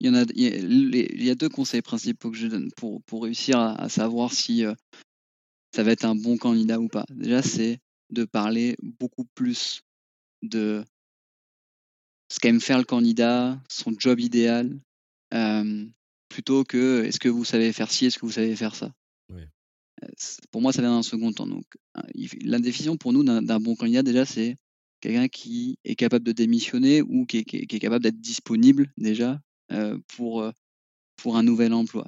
y 0.00 0.08
en 0.08 0.14
a, 0.14 0.24
il, 0.34 1.24
y 1.24 1.30
a, 1.30 1.34
deux 1.34 1.48
conseils 1.48 1.82
principaux 1.82 2.30
que 2.30 2.36
je 2.36 2.48
donne 2.48 2.70
pour, 2.76 3.02
pour 3.04 3.22
réussir 3.22 3.58
à, 3.58 3.80
à 3.80 3.88
savoir 3.88 4.32
si 4.32 4.64
ça 5.72 5.82
va 5.82 5.92
être 5.92 6.04
un 6.04 6.16
bon 6.16 6.36
candidat 6.36 6.80
ou 6.80 6.88
pas. 6.88 7.06
Déjà, 7.10 7.42
c'est 7.42 7.78
de 8.10 8.24
parler 8.24 8.76
beaucoup 8.82 9.24
plus 9.34 9.82
de 10.42 10.84
ce 12.30 12.38
qu'aime 12.38 12.60
faire 12.60 12.78
le 12.78 12.84
candidat, 12.84 13.60
son 13.68 13.92
job 13.98 14.20
idéal, 14.20 14.80
plutôt 16.28 16.64
que 16.64 17.04
est-ce 17.04 17.20
que 17.20 17.28
vous 17.28 17.44
savez 17.44 17.72
faire 17.72 17.90
ci, 17.90 18.06
est-ce 18.06 18.18
que 18.18 18.26
vous 18.26 18.32
savez 18.32 18.56
faire 18.56 18.74
ça? 18.74 18.92
Pour 20.50 20.62
moi, 20.62 20.72
ça 20.72 20.82
vient 20.82 20.90
dans 20.90 20.98
un 20.98 21.02
second 21.02 21.32
temps. 21.32 21.46
Donc, 21.46 21.64
la 22.42 22.58
définition 22.58 22.96
pour 22.96 23.12
nous 23.12 23.22
d'un 23.24 23.60
bon 23.60 23.74
candidat, 23.76 24.02
déjà, 24.02 24.24
c'est 24.24 24.56
quelqu'un 25.00 25.28
qui 25.28 25.78
est 25.84 25.94
capable 25.94 26.24
de 26.24 26.32
démissionner 26.32 27.02
ou 27.02 27.26
qui 27.26 27.38
est, 27.38 27.78
capable 27.80 28.02
d'être 28.02 28.20
disponible 28.20 28.92
déjà 28.96 29.40
pour, 30.08 30.44
pour 31.16 31.36
un 31.36 31.42
nouvel 31.42 31.72
emploi 31.72 32.06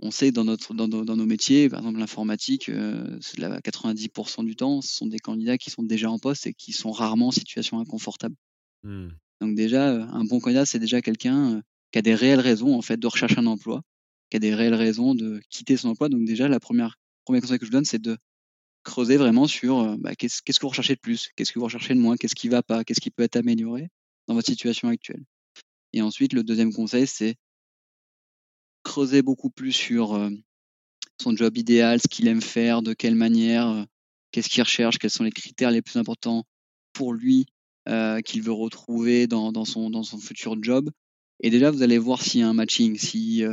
on 0.00 0.10
sait 0.10 0.32
dans, 0.32 0.44
notre, 0.44 0.74
dans, 0.74 0.86
nos 0.88 1.26
métiers, 1.26 1.68
par 1.68 1.80
exemple 1.80 1.98
l'informatique, 1.98 2.68
euh, 2.68 3.18
90% 3.18 4.44
du 4.44 4.56
temps, 4.56 4.80
ce 4.82 4.94
sont 4.94 5.06
des 5.06 5.18
candidats 5.18 5.56
qui 5.58 5.70
sont 5.70 5.82
déjà 5.82 6.10
en 6.10 6.18
poste 6.18 6.46
et 6.46 6.54
qui 6.54 6.72
sont 6.72 6.90
rarement 6.90 7.28
en 7.28 7.30
situation 7.30 7.78
inconfortable. 7.78 8.34
Mmh. 8.82 9.08
Donc 9.40 9.54
déjà, 9.54 9.90
euh, 9.90 10.06
un 10.10 10.24
bon 10.24 10.40
candidat, 10.40 10.66
c'est 10.66 10.78
déjà 10.78 11.00
quelqu'un 11.00 11.56
euh, 11.56 11.60
qui 11.92 11.98
a 11.98 12.02
des 12.02 12.14
réelles 12.14 12.40
raisons 12.40 12.74
en 12.74 12.82
fait 12.82 12.98
de 12.98 13.06
rechercher 13.06 13.38
un 13.38 13.46
emploi, 13.46 13.82
qui 14.30 14.36
a 14.36 14.40
des 14.40 14.54
réelles 14.54 14.74
raisons 14.74 15.14
de 15.14 15.40
quitter 15.48 15.76
son 15.76 15.88
emploi. 15.90 16.08
Donc 16.08 16.24
déjà, 16.24 16.48
la 16.48 16.60
première 16.60 16.96
premier 17.24 17.40
conseil 17.40 17.58
que 17.58 17.66
je 17.66 17.70
donne, 17.70 17.84
c'est 17.84 18.00
de 18.00 18.16
creuser 18.84 19.16
vraiment 19.16 19.46
sur 19.46 19.80
euh, 19.80 19.96
bah, 19.98 20.14
qu'est-ce, 20.14 20.42
que 20.42 20.52
vous 20.60 20.68
recherchez 20.68 20.94
de 20.94 21.00
plus, 21.00 21.30
qu'est-ce 21.36 21.52
que 21.52 21.58
vous 21.58 21.64
recherchez 21.64 21.94
de 21.94 21.98
moins, 21.98 22.16
qu'est-ce 22.16 22.34
qui 22.34 22.48
va 22.48 22.62
pas, 22.62 22.84
qu'est-ce 22.84 23.00
qui 23.00 23.10
peut 23.10 23.22
être 23.22 23.36
amélioré 23.36 23.88
dans 24.28 24.34
votre 24.34 24.46
situation 24.46 24.88
actuelle? 24.88 25.24
Et 25.92 26.02
ensuite, 26.02 26.32
le 26.32 26.44
deuxième 26.44 26.72
conseil, 26.72 27.06
c'est 27.06 27.36
creuser 28.82 29.22
beaucoup 29.22 29.50
plus 29.50 29.72
sur 29.72 30.30
son 31.20 31.36
job 31.36 31.56
idéal, 31.56 32.00
ce 32.00 32.08
qu'il 32.08 32.28
aime 32.28 32.42
faire, 32.42 32.82
de 32.82 32.92
quelle 32.92 33.14
manière, 33.14 33.86
qu'est-ce 34.30 34.48
qu'il 34.48 34.62
recherche, 34.62 34.98
quels 34.98 35.10
sont 35.10 35.24
les 35.24 35.30
critères 35.30 35.70
les 35.70 35.82
plus 35.82 35.96
importants 35.96 36.44
pour 36.92 37.14
lui 37.14 37.46
qu'il 38.24 38.42
veut 38.42 38.52
retrouver 38.52 39.26
dans, 39.26 39.52
dans, 39.52 39.64
son, 39.64 39.88
dans 39.88 40.02
son 40.02 40.18
futur 40.18 40.56
job. 40.60 40.90
Et 41.40 41.50
déjà, 41.50 41.70
vous 41.70 41.82
allez 41.82 41.98
voir 41.98 42.20
s'il 42.22 42.40
y 42.40 42.42
a 42.42 42.48
un 42.48 42.54
matching, 42.54 42.98
si 42.98 43.44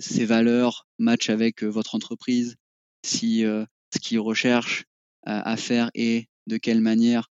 ses 0.00 0.24
valeurs 0.24 0.86
matchent 0.98 1.30
avec 1.30 1.62
votre 1.62 1.94
entreprise, 1.94 2.56
si 3.04 3.40
ce 3.40 3.98
qu'il 4.00 4.20
recherche 4.20 4.84
à 5.24 5.56
faire 5.56 5.90
et 5.94 6.26
de 6.46 6.56
quelle 6.56 6.80
manière 6.80 7.28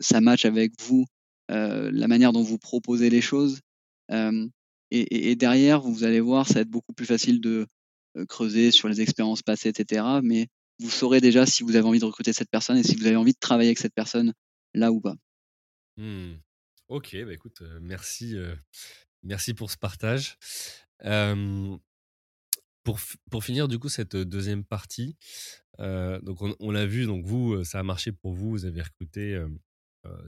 ça 0.00 0.20
match 0.20 0.44
avec 0.44 0.72
vous, 0.80 1.04
la 1.48 2.08
manière 2.08 2.32
dont 2.32 2.42
vous 2.42 2.58
proposez 2.58 3.10
les 3.10 3.20
choses. 3.20 3.60
Et, 4.90 5.36
derrière, 5.36 5.80
vous 5.80 6.04
allez 6.04 6.20
voir, 6.20 6.46
ça 6.46 6.54
va 6.54 6.60
être 6.60 6.70
beaucoup 6.70 6.92
plus 6.92 7.06
facile 7.06 7.40
de 7.40 7.66
creuser 8.28 8.70
sur 8.70 8.88
les 8.88 9.00
expériences 9.00 9.42
passées, 9.42 9.68
etc. 9.68 10.04
Mais 10.22 10.48
vous 10.78 10.90
saurez 10.90 11.20
déjà 11.20 11.46
si 11.46 11.62
vous 11.62 11.76
avez 11.76 11.86
envie 11.86 11.98
de 11.98 12.04
recruter 12.04 12.32
cette 12.32 12.50
personne 12.50 12.76
et 12.76 12.82
si 12.82 12.96
vous 12.96 13.06
avez 13.06 13.16
envie 13.16 13.32
de 13.32 13.38
travailler 13.38 13.68
avec 13.68 13.78
cette 13.78 13.94
personne 13.94 14.32
là 14.74 14.92
ou 14.92 15.00
pas. 15.00 15.14
Mmh. 15.96 16.34
Ok, 16.88 17.16
bah 17.24 17.32
écoute, 17.32 17.62
merci, 17.80 18.36
merci 19.22 19.54
pour 19.54 19.70
ce 19.70 19.78
partage. 19.78 20.36
Pour, 22.84 22.98
pour 23.30 23.44
finir 23.44 23.68
du 23.68 23.78
coup 23.78 23.88
cette 23.88 24.16
deuxième 24.16 24.64
partie, 24.64 25.16
donc 25.78 26.42
on, 26.60 26.70
l'a 26.70 26.86
vu, 26.86 27.06
donc 27.06 27.24
vous, 27.24 27.64
ça 27.64 27.80
a 27.80 27.82
marché 27.82 28.12
pour 28.12 28.34
vous, 28.34 28.50
vous 28.50 28.64
avez 28.64 28.82
recruté 28.82 29.42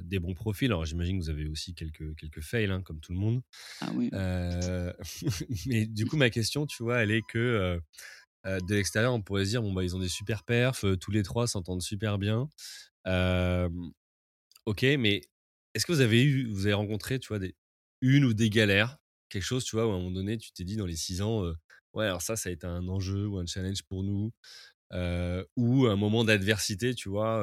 des 0.03 0.19
bons 0.19 0.35
profils. 0.35 0.71
Alors 0.71 0.85
j'imagine 0.85 1.19
que 1.19 1.25
vous 1.25 1.31
avez 1.31 1.49
aussi 1.49 1.75
quelques, 1.75 2.17
quelques 2.17 2.41
fails, 2.41 2.71
hein, 2.71 2.83
comme 2.83 3.01
tout 3.01 3.13
le 3.13 3.19
monde. 3.19 3.43
Ah 3.81 3.91
oui. 3.95 4.11
mais 5.67 5.87
du 5.87 6.07
coup, 6.07 6.17
ma 6.17 6.31
question, 6.31 6.67
tu 6.67 6.83
vois, 6.83 7.03
elle 7.03 7.11
est 7.11 7.23
que 7.29 7.81
de 8.45 8.75
l'extérieur, 8.75 9.15
on 9.15 9.23
pourrait 9.23 9.45
se 9.45 9.51
dire, 9.51 9.63
bon, 9.63 9.73
bah, 9.73 9.85
ils 9.85 9.97
ont 9.97 10.01
des 10.01 10.09
super 10.09 10.45
perfs, 10.45 10.85
tous 11.01 11.11
les 11.11 11.23
trois 11.23 11.47
s'entendent 11.47 11.83
super 11.83 12.19
bien. 12.19 12.49
ok, 14.67 14.83
mais 14.83 15.23
est-ce 15.75 15.87
que 15.87 15.93
vous 15.93 16.01
avez 16.01 16.23
eu, 16.23 16.49
vous 16.51 16.67
avez 16.67 16.75
rencontré, 16.75 17.19
tu 17.19 17.29
vois, 17.29 17.39
des, 17.39 17.55
une 18.01 18.25
ou 18.25 18.35
des 18.35 18.49
galères, 18.49 18.99
quelque 19.35 19.45
chose, 19.45 19.65
tu 19.65 19.77
vois, 19.77 19.87
où 19.87 19.91
à 19.93 19.95
un 19.95 19.99
moment 19.99 20.11
donné, 20.13 20.39
tu 20.39 20.53
t'es 20.53 20.65
dit 20.65 20.77
dans 20.77 20.87
les 20.87 20.97
six 20.97 21.23
ans, 21.23 21.45
ouais, 21.95 22.07
alors 22.07 22.23
ça, 22.23 22.37
ça 22.37 22.49
a 22.51 22.53
été 22.53 22.67
un 22.67 22.89
enjeu 22.89 23.27
ou 23.29 23.39
un 23.39 23.47
challenge 23.47 23.83
pour 23.85 24.05
nous, 24.05 24.33
ou 25.57 25.87
un 25.87 25.97
moment 25.97 26.25
d'adversité, 26.25 26.95
tu 26.95 27.09
vois, 27.09 27.43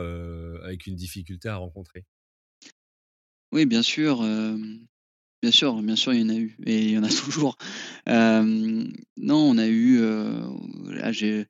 avec 0.66 0.88
une 0.88 0.96
difficulté 0.96 1.50
à 1.50 1.58
rencontrer 1.58 2.06
Oui, 3.52 3.66
bien 3.66 3.82
sûr, 3.82 4.22
bien 5.42 5.52
sûr, 5.52 5.82
bien 5.82 5.96
sûr, 5.96 6.14
il 6.14 6.22
y 6.22 6.24
en 6.24 6.30
a 6.30 6.36
eu 6.36 6.56
et 6.66 6.84
il 6.84 6.92
y 6.92 6.98
en 6.98 7.04
a 7.04 7.10
toujours. 7.26 7.58
non, 8.08 9.38
on 9.52 9.58
a 9.58 9.68
eu, 9.68 10.00
là, 10.90 11.12
j'ai 11.12 11.46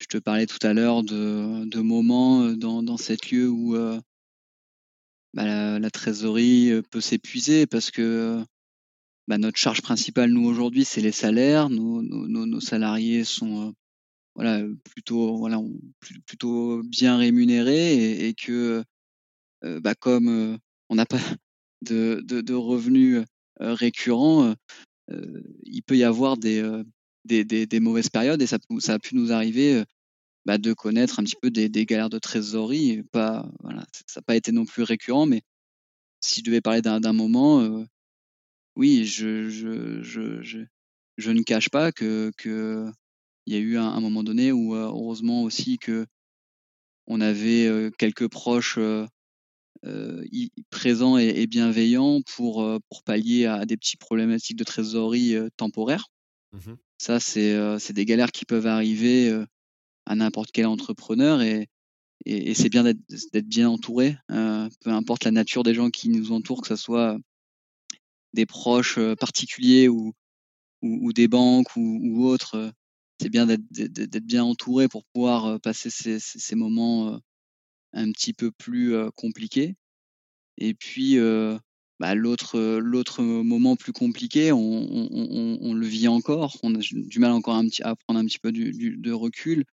je 0.00 0.06
te 0.08 0.18
parlais 0.18 0.46
tout 0.46 0.58
à 0.66 0.74
l'heure 0.74 1.02
de 1.04 1.64
de 1.66 1.80
moments, 1.80 2.52
dans 2.52 2.82
dans 2.82 2.96
cet 2.98 3.30
lieu 3.30 3.48
où, 3.48 3.76
bah, 5.34 5.78
la 5.78 5.90
trésorerie, 5.90 6.82
peut 6.90 7.00
s'épuiser 7.00 7.66
parce 7.66 7.90
que, 7.90 8.44
bah, 9.28 9.38
notre 9.38 9.58
charge 9.58 9.82
principale, 9.82 10.30
nous, 10.30 10.44
aujourd'hui, 10.44 10.84
c'est 10.84 11.00
les 11.00 11.12
salaires. 11.12 11.70
Nos 11.70 12.02
nos 12.02 12.46
nos 12.46 12.60
salariés 12.60 13.24
sont, 13.24 13.74
voilà, 14.34 14.62
plutôt 14.84 15.36
voilà, 15.36 15.60
plutôt 16.26 16.82
bien 16.84 17.16
rémunérés 17.16 18.26
et 18.26 18.34
que, 18.34 18.84
bah, 19.62 19.94
comme, 19.94 20.58
on 20.88 20.94
n'a 20.94 21.06
pas 21.06 21.18
de, 21.82 22.20
de, 22.24 22.54
revenus 22.54 23.24
récurrents, 23.60 24.54
il 25.64 25.82
peut 25.82 25.96
y 25.96 26.04
avoir 26.04 26.36
des, 26.36 26.62
des, 27.24 27.44
des, 27.44 27.80
mauvaises 27.80 28.10
périodes 28.10 28.42
et 28.42 28.46
ça, 28.46 28.58
ça 28.80 28.94
a 28.94 28.98
pu 28.98 29.14
nous 29.14 29.32
arriver 29.32 29.84
bah, 30.46 30.58
de 30.58 30.72
connaître 30.72 31.20
un 31.20 31.24
petit 31.24 31.36
peu 31.40 31.50
des, 31.50 31.68
des 31.68 31.86
galères 31.86 32.10
de 32.10 32.18
trésorerie. 32.18 33.02
Pas, 33.12 33.48
voilà, 33.60 33.84
ça 34.06 34.20
n'a 34.20 34.22
pas 34.22 34.36
été 34.36 34.52
non 34.52 34.64
plus 34.64 34.82
récurrent, 34.82 35.26
mais 35.26 35.42
si 36.20 36.40
je 36.40 36.44
devais 36.44 36.60
parler 36.60 36.82
d'un 36.82 37.12
moment, 37.12 37.86
oui, 38.76 39.04
je, 39.04 39.48
je, 39.48 40.02
je, 40.02 40.42
je, 40.42 40.58
je, 41.16 41.30
ne 41.30 41.42
cache 41.42 41.68
pas 41.68 41.92
que, 41.92 42.32
il 43.46 43.54
y 43.54 43.56
a 43.56 43.60
eu 43.60 43.76
un, 43.76 43.86
un 43.88 44.00
moment 44.00 44.22
donné 44.22 44.52
où 44.52 44.74
heureusement 44.74 45.42
aussi 45.42 45.78
que 45.78 46.06
on 47.06 47.20
avait 47.20 47.90
quelques 47.98 48.28
proches 48.28 48.78
euh, 48.78 49.06
présent 50.70 51.18
et, 51.18 51.46
bienveillant 51.46 52.22
pour, 52.22 52.64
pour 52.88 53.02
pallier 53.02 53.46
à 53.46 53.66
des 53.66 53.76
petites 53.76 54.00
problématiques 54.00 54.56
de 54.56 54.64
trésorerie 54.64 55.36
temporaires. 55.56 56.06
Mmh 56.52 56.74
Ça, 56.98 57.18
c'est 57.18 57.92
des 57.92 58.04
galères 58.04 58.30
qui 58.30 58.44
peuvent 58.44 58.68
arriver 58.68 59.36
à 60.06 60.14
n'importe 60.14 60.50
quel 60.52 60.66
entrepreneur 60.66 61.42
et, 61.42 61.68
et, 62.24 62.54
c'est 62.54 62.68
bien 62.68 62.84
d'être 62.84 63.48
bien 63.48 63.68
entouré, 63.68 64.16
peu 64.28 64.90
importe 64.90 65.24
la 65.24 65.32
nature 65.32 65.64
des 65.64 65.74
gens 65.74 65.90
qui 65.90 66.08
nous 66.08 66.30
entourent, 66.30 66.62
que 66.62 66.68
ce 66.68 66.76
soit 66.76 67.18
des 68.34 68.46
proches 68.46 68.98
particuliers 69.18 69.88
ou, 69.88 70.12
ou, 70.82 71.12
des 71.12 71.28
banques 71.28 71.76
ou, 71.76 72.26
autres. 72.26 72.72
C'est 73.20 73.28
bien 73.28 73.46
d'être 73.46 74.26
bien 74.26 74.44
entouré 74.44 74.88
pour 74.88 75.04
pouvoir 75.12 75.60
passer 75.60 75.90
ces, 75.90 76.54
moments 76.56 77.20
un 77.92 78.10
petit 78.12 78.32
peu 78.32 78.50
plus 78.50 78.94
compliqué. 79.14 79.76
Et 80.58 80.74
puis, 80.74 81.18
bah, 82.00 82.16
l'autre, 82.16 83.22
moment 83.22 83.76
plus 83.76 83.92
compliqué, 83.92 84.50
on, 84.50 85.72
le 85.72 85.86
vit 85.86 86.08
encore. 86.08 86.56
On 86.64 86.74
a 86.74 86.78
du 86.80 87.18
mal 87.20 87.30
encore 87.30 87.62
à 87.82 87.96
prendre 87.96 88.18
un 88.18 88.24
petit 88.24 88.40
peu 88.40 88.50
de 88.50 89.12
recul. 89.12 89.64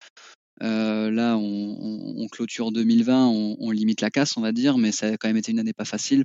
là, 0.61 1.37
on, 1.39 2.27
clôture 2.31 2.71
2020, 2.71 3.29
on, 3.29 3.71
limite 3.71 4.03
la 4.03 4.11
casse, 4.11 4.37
on 4.37 4.43
va 4.43 4.53
dire, 4.53 4.77
mais 4.77 4.93
ça 4.93 5.07
a 5.07 5.17
quand 5.17 5.29
même 5.29 5.39
été 5.39 5.53
une 5.53 5.59
année 5.59 5.73
pas 5.73 5.87
facile. 5.87 6.25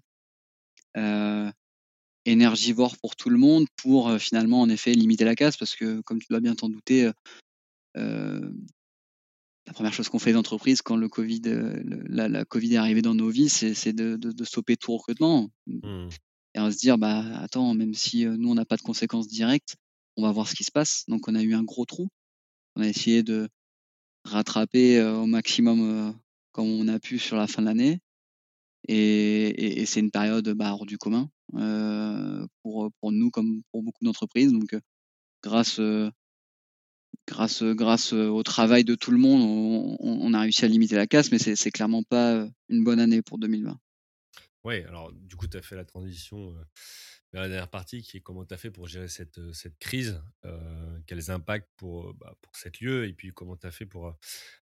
Énergivore 2.25 2.97
pour 2.97 3.15
tout 3.15 3.29
le 3.29 3.37
monde, 3.37 3.65
pour 3.75 4.17
finalement, 4.19 4.61
en 4.61 4.69
effet, 4.69 4.93
limiter 4.93 5.25
la 5.25 5.35
casse, 5.35 5.57
parce 5.57 5.75
que, 5.75 6.01
comme 6.01 6.19
tu 6.19 6.27
dois 6.29 6.39
bien 6.39 6.55
t'en 6.55 6.69
douter, 6.69 7.11
la 9.67 9.73
première 9.73 9.93
chose 9.93 10.09
qu'on 10.09 10.19
fait 10.19 10.33
d'entreprise 10.33 10.81
quand 10.81 10.97
le 10.97 11.07
Covid, 11.07 11.41
euh, 11.47 11.81
la, 12.07 12.27
la, 12.27 12.45
Covid 12.45 12.73
est 12.73 12.77
arrivée 12.77 13.01
dans 13.01 13.15
nos 13.15 13.29
vies, 13.29 13.49
c'est 13.49 13.93
de, 13.93 14.17
de, 14.17 14.31
de, 14.31 14.43
stopper 14.43 14.75
tout 14.75 14.91
recrutement. 14.91 15.49
Mmh. 15.67 16.09
Et 16.55 16.59
on 16.59 16.63
va 16.63 16.71
se 16.71 16.77
dire, 16.77 16.97
bah, 16.97 17.23
attends, 17.39 17.73
même 17.73 17.93
si 17.93 18.25
euh, 18.25 18.35
nous, 18.37 18.49
on 18.49 18.55
n'a 18.55 18.65
pas 18.65 18.75
de 18.75 18.81
conséquences 18.81 19.27
directes, 19.27 19.75
on 20.17 20.23
va 20.23 20.31
voir 20.31 20.47
ce 20.47 20.55
qui 20.55 20.63
se 20.63 20.71
passe. 20.71 21.05
Donc, 21.07 21.27
on 21.27 21.35
a 21.35 21.41
eu 21.41 21.53
un 21.53 21.63
gros 21.63 21.85
trou. 21.85 22.09
On 22.75 22.81
a 22.81 22.87
essayé 22.87 23.23
de 23.23 23.47
rattraper 24.25 24.99
euh, 24.99 25.15
au 25.15 25.25
maximum 25.25 26.13
comme 26.51 26.67
on 26.67 26.87
a 26.87 26.99
pu 26.99 27.17
sur 27.17 27.37
la 27.37 27.47
fin 27.47 27.61
de 27.61 27.67
l'année. 27.67 27.99
Et, 28.87 29.85
c'est 29.85 29.99
une 29.99 30.11
période 30.11 30.49
bah, 30.49 30.73
hors 30.73 30.85
du 30.85 30.97
commun 30.97 31.29
pour, 32.61 32.91
pour 32.99 33.11
nous 33.11 33.29
comme 33.31 33.61
pour 33.71 33.83
beaucoup 33.83 34.03
d'entreprises. 34.03 34.51
Donc, 34.51 34.75
grâce 35.41 35.79
grâce, 37.27 37.63
grâce 37.63 38.13
au 38.13 38.43
travail 38.43 38.83
de 38.83 38.95
tout 38.95 39.11
le 39.11 39.17
monde, 39.17 39.97
on, 39.99 40.33
a 40.33 40.41
réussi 40.41 40.65
à 40.65 40.67
limiter 40.67 40.95
la 40.95 41.07
casse, 41.07 41.31
mais 41.31 41.39
c'est 41.39 41.71
clairement 41.71 42.03
pas 42.03 42.47
une 42.69 42.83
bonne 42.83 42.99
année 42.99 43.21
pour 43.21 43.37
2020. 43.37 43.79
Oui, 44.63 44.83
alors 44.83 45.11
du 45.11 45.35
coup, 45.35 45.47
tu 45.47 45.57
as 45.57 45.61
fait 45.61 45.75
la 45.75 45.85
transition 45.85 46.53
vers 47.33 47.41
la 47.41 47.49
dernière 47.49 47.69
partie, 47.69 48.01
qui 48.01 48.17
est 48.17 48.21
comment 48.21 48.45
tu 48.45 48.53
as 48.53 48.57
fait 48.57 48.71
pour 48.71 48.87
gérer 48.87 49.07
cette, 49.07 49.53
cette 49.53 49.77
crise, 49.79 50.21
quels 51.07 51.31
impacts 51.31 51.69
pour, 51.77 52.13
bah, 52.15 52.35
pour 52.41 52.55
cette 52.55 52.79
lieu, 52.79 53.07
et 53.07 53.13
puis 53.13 53.31
comment 53.31 53.57
tu 53.57 53.67
as 53.67 53.71
fait 53.71 53.85
pour 53.85 54.15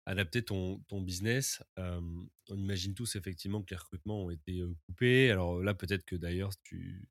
adapter 0.06 0.44
ton, 0.44 0.80
ton 0.88 1.02
business. 1.02 1.64
on 1.78 2.28
imagine 2.50 2.94
tous 2.94 3.16
effectivement 3.16 3.62
que 3.62 3.72
les 3.72 3.78
recrutements 3.78 4.26
ont 4.26 4.30
été 4.30 4.62
coupés. 4.86 5.32
Alors 5.32 5.62
là, 5.62 5.74
peut-être 5.74 6.06
que 6.06 6.16
d'ailleurs, 6.16 6.52
tu, 6.64 7.08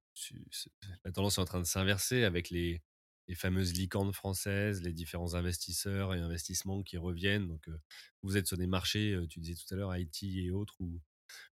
la 1.05 1.13
tendance 1.13 1.39
est 1.39 1.41
en 1.41 1.45
train 1.45 1.61
de 1.61 1.67
s'inverser 1.67 2.25
avec 2.25 2.51
les, 2.51 2.83
les 3.29 3.35
fameuses 3.35 3.73
licornes 3.73 4.13
françaises, 4.13 4.83
les 4.83 4.93
différents 4.93 5.35
investisseurs 5.35 6.15
et 6.15 6.21
investissements 6.21 6.83
qui 6.83 6.97
reviennent. 6.97 7.49
Donc, 7.49 7.69
vous 8.23 8.37
êtes 8.37 8.47
sur 8.47 8.57
des 8.57 8.67
marchés, 8.67 9.19
tu 9.29 9.41
disais 9.41 9.57
tout 9.57 9.75
à 9.75 9.77
l'heure, 9.77 9.97
IT 9.97 10.23
et 10.23 10.51
autres, 10.51 10.77
où, 10.81 11.01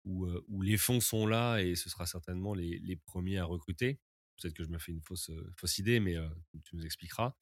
où, 0.06 0.62
les 0.62 0.78
fonds 0.78 1.02
sont 1.02 1.28
là 1.28 1.60
et 1.60 1.76
ce 1.76 1.90
sera 1.90 2.06
certainement 2.06 2.54
les, 2.54 2.80
les 2.80 2.96
premiers 2.96 3.40
à 3.40 3.46
recruter. 3.46 4.00
Peut-être 4.42 4.54
que 4.54 4.64
je 4.64 4.70
me 4.70 4.78
fais 4.78 4.92
une 4.92 5.02
fausse, 5.02 5.32
fausse 5.58 5.78
idée, 5.80 6.00
mais 6.00 6.16
tu 6.64 6.76
nous 6.76 6.86
expliqueras. 6.86 7.34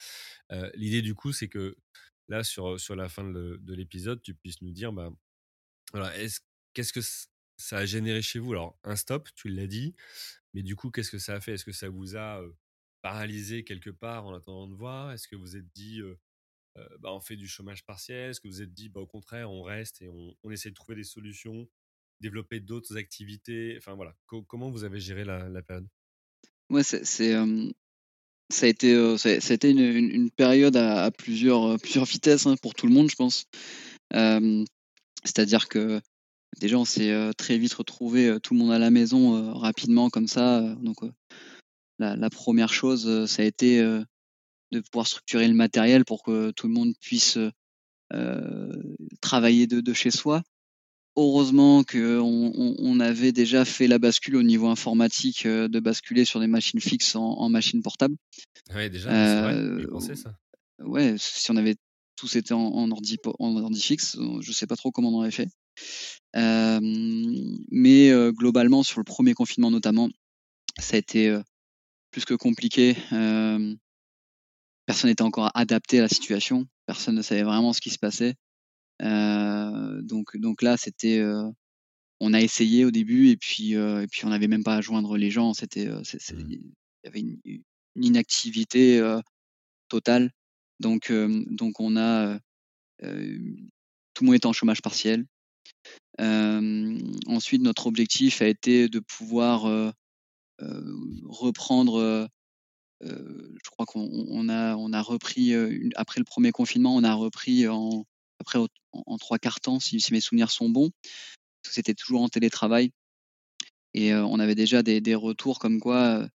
L'idée, 0.74 1.02
du 1.02 1.14
coup, 1.14 1.32
c'est 1.32 1.48
que 1.48 1.76
là, 2.28 2.44
sur, 2.44 2.78
sur 2.80 2.96
la 2.96 3.08
fin 3.08 3.24
de 3.24 3.74
l'épisode, 3.74 4.22
tu 4.22 4.34
puisses 4.34 4.62
nous 4.62 4.72
dire, 4.72 4.92
bah, 4.92 5.10
voilà, 5.92 6.12
qu'est-ce 6.72 6.92
que 6.92 7.00
ça 7.56 7.78
a 7.78 7.86
généré 7.86 8.22
chez 8.22 8.38
vous? 8.38 8.52
Alors, 8.52 8.78
un 8.84 8.96
stop, 8.96 9.28
tu 9.34 9.48
l'as 9.48 9.66
dit, 9.66 9.94
mais 10.54 10.62
du 10.62 10.76
coup, 10.76 10.90
qu'est-ce 10.90 11.10
que 11.10 11.18
ça 11.18 11.34
a 11.34 11.40
fait? 11.40 11.54
Est-ce 11.54 11.64
que 11.64 11.72
ça 11.72 11.88
vous 11.88 12.16
a 12.16 12.42
paralysé 13.02 13.64
quelque 13.64 13.90
part 13.90 14.26
en 14.26 14.34
attendant 14.34 14.68
de 14.68 14.74
voir? 14.74 15.12
Est-ce 15.12 15.28
que 15.28 15.36
vous 15.36 15.56
êtes 15.56 15.70
dit, 15.74 16.00
bah, 16.74 17.12
on 17.12 17.20
fait 17.20 17.36
du 17.36 17.46
chômage 17.46 17.84
partiel? 17.84 18.30
Est-ce 18.30 18.40
que 18.40 18.48
vous 18.48 18.62
êtes 18.62 18.72
dit, 18.72 18.88
bah, 18.88 19.00
au 19.00 19.06
contraire, 19.06 19.50
on 19.50 19.62
reste 19.62 20.02
et 20.02 20.08
on, 20.08 20.50
essaie 20.50 20.70
de 20.70 20.74
trouver 20.74 20.96
des 20.96 21.04
solutions, 21.04 21.68
développer 22.20 22.60
d'autres 22.60 22.96
activités? 22.96 23.76
Enfin 23.78 23.94
voilà, 23.94 24.16
comment 24.48 24.70
vous 24.70 24.84
avez 24.84 24.98
géré 24.98 25.24
la, 25.24 25.62
période? 25.62 25.88
Ouais, 26.70 26.82
c'est, 26.82 27.34
ça 28.50 28.66
a 28.66 28.68
été, 28.68 28.92
une, 28.92 30.30
période 30.30 30.76
à, 30.76 31.10
plusieurs, 31.10 31.78
plusieurs 31.78 32.04
vitesses 32.04 32.46
hein, 32.46 32.56
pour 32.62 32.74
tout 32.74 32.86
le 32.86 32.92
monde, 32.92 33.10
je 33.10 33.16
pense. 33.16 33.46
c'est-à-dire 35.24 35.68
que 35.68 36.00
déjà, 36.60 36.78
on 36.78 36.84
s'est 36.84 37.30
très 37.36 37.58
vite 37.58 37.74
retrouvé 37.74 38.36
tout 38.42 38.54
le 38.54 38.60
monde 38.60 38.72
à 38.72 38.78
la 38.78 38.90
maison 38.90 39.52
rapidement 39.54 40.10
comme 40.10 40.28
ça. 40.28 40.60
donc, 40.82 40.98
la, 41.98 42.30
première 42.30 42.72
chose, 42.72 43.26
ça 43.26 43.42
a 43.42 43.44
été 43.44 43.80
de 43.80 44.80
pouvoir 44.90 45.06
structurer 45.06 45.48
le 45.48 45.54
matériel 45.54 46.04
pour 46.04 46.22
que 46.22 46.50
tout 46.50 46.66
le 46.68 46.74
monde 46.74 46.94
puisse 47.00 47.38
travailler 49.20 49.66
de, 49.66 49.92
chez 49.92 50.10
soi. 50.10 50.42
Heureusement 51.16 51.84
qu'on 51.84 52.74
on, 52.78 53.00
avait 53.00 53.32
déjà 53.32 53.64
fait 53.64 53.86
la 53.86 53.98
bascule 53.98 54.36
au 54.36 54.42
niveau 54.42 54.68
informatique 54.68 55.46
de 55.46 55.80
basculer 55.80 56.24
sur 56.24 56.40
des 56.40 56.46
machines 56.46 56.80
fixes 56.80 57.14
en, 57.16 57.24
en 57.24 57.48
machines 57.48 57.82
portables. 57.82 58.16
Ouais, 58.74 58.90
déjà, 58.90 59.10
c'est 59.10 59.40
vrai, 59.42 59.86
pensais 59.86 60.16
ça. 60.16 60.36
Ouais, 60.80 61.14
si 61.18 61.50
on 61.50 61.56
avait 61.56 61.76
tous 62.16 62.36
été 62.36 62.54
en, 62.54 62.60
en, 62.60 62.90
ordi, 62.90 63.18
en 63.38 63.56
ordi 63.56 63.80
fixe, 63.80 64.16
je 64.40 64.52
sais 64.52 64.66
pas 64.66 64.76
trop 64.76 64.90
comment 64.90 65.10
on 65.10 65.18
aurait 65.18 65.30
fait. 65.30 65.48
mais 66.34 68.12
globalement, 68.32 68.82
sur 68.82 68.98
le 69.00 69.04
premier 69.04 69.34
confinement 69.34 69.70
notamment, 69.70 70.08
ça 70.78 70.96
a 70.96 70.98
été 70.98 71.38
plus 72.10 72.24
que 72.24 72.34
compliqué. 72.34 72.96
personne 74.86 75.10
n'était 75.10 75.22
encore 75.22 75.50
adapté 75.54 75.98
à 75.98 76.02
la 76.02 76.08
situation. 76.08 76.66
Personne 76.86 77.14
ne 77.14 77.22
savait 77.22 77.42
vraiment 77.42 77.72
ce 77.72 77.80
qui 77.80 77.90
se 77.90 77.98
passait. 77.98 78.34
Donc, 79.00 80.36
donc 80.36 80.62
là, 80.62 80.76
c'était, 80.76 81.22
on 82.20 82.32
a 82.32 82.40
essayé 82.40 82.84
au 82.84 82.90
début 82.90 83.28
et 83.30 83.36
puis, 83.36 83.72
et 83.72 84.06
puis 84.10 84.24
on 84.24 84.30
n'avait 84.30 84.48
même 84.48 84.64
pas 84.64 84.76
à 84.76 84.80
joindre 84.80 85.16
les 85.16 85.30
gens. 85.30 85.54
C'était, 85.54 85.86
mmh. 85.86 86.02
il 86.48 86.72
y 87.04 87.08
avait 87.08 87.20
une, 87.20 87.38
une 87.44 88.04
inactivité 88.04 89.00
totale. 89.88 90.30
Donc, 90.80 91.12
donc 91.12 91.80
on 91.80 91.96
a 91.96 92.38
tout 94.14 94.22
le 94.22 94.26
monde 94.26 94.36
était 94.36 94.46
en 94.46 94.52
chômage 94.52 94.82
partiel. 94.82 95.26
ensuite, 96.18 97.62
notre 97.62 97.86
objectif 97.86 98.42
a 98.42 98.46
été 98.46 98.88
de 98.88 99.00
pouvoir 99.00 99.92
reprendre. 101.24 102.28
je 103.00 103.70
crois 103.70 103.86
qu'on 103.86 104.48
a, 104.48 104.76
on 104.76 104.92
a 104.92 105.02
repris 105.02 105.54
après 105.96 106.20
le 106.20 106.24
premier 106.24 106.52
confinement, 106.52 106.94
on 106.94 107.04
a 107.04 107.14
repris 107.14 107.68
en 107.68 108.04
après 108.44 108.58
en, 108.92 109.16
trois 109.16 109.38
quarts 109.38 109.60
temps, 109.60 109.80
si, 109.80 109.98
mes 110.12 110.20
souvenirs 110.20 110.50
sont 110.50 110.68
bons. 110.68 110.90
C'était 111.66 111.94
toujours 111.94 112.20
en 112.20 112.28
télétravail 112.28 112.90
et 113.94 114.14
on 114.14 114.38
avait 114.38 114.54
déjà 114.54 114.82
des, 114.82 115.14
retours 115.14 115.58
comme 115.58 115.80
quoi 115.80 116.28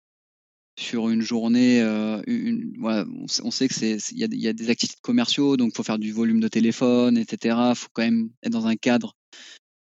sur 0.79 1.09
une 1.09 1.21
journée, 1.21 1.83
on, 1.83 3.51
sait 3.51 3.67
que 3.67 3.75
il 4.11 4.17
y 4.17 4.47
a, 4.47 4.53
des 4.53 4.69
activités 4.69 4.99
commerciaux, 5.01 5.57
donc 5.57 5.71
il 5.73 5.75
faut 5.75 5.83
faire 5.83 5.99
du 5.99 6.11
volume 6.11 6.39
de 6.39 6.47
téléphone, 6.47 7.17
etc. 7.17 7.57
Il 7.71 7.75
faut 7.75 7.89
quand 7.93 8.01
même 8.01 8.31
être 8.43 8.53
dans 8.53 8.65
un 8.65 8.75
cadre 8.75 9.13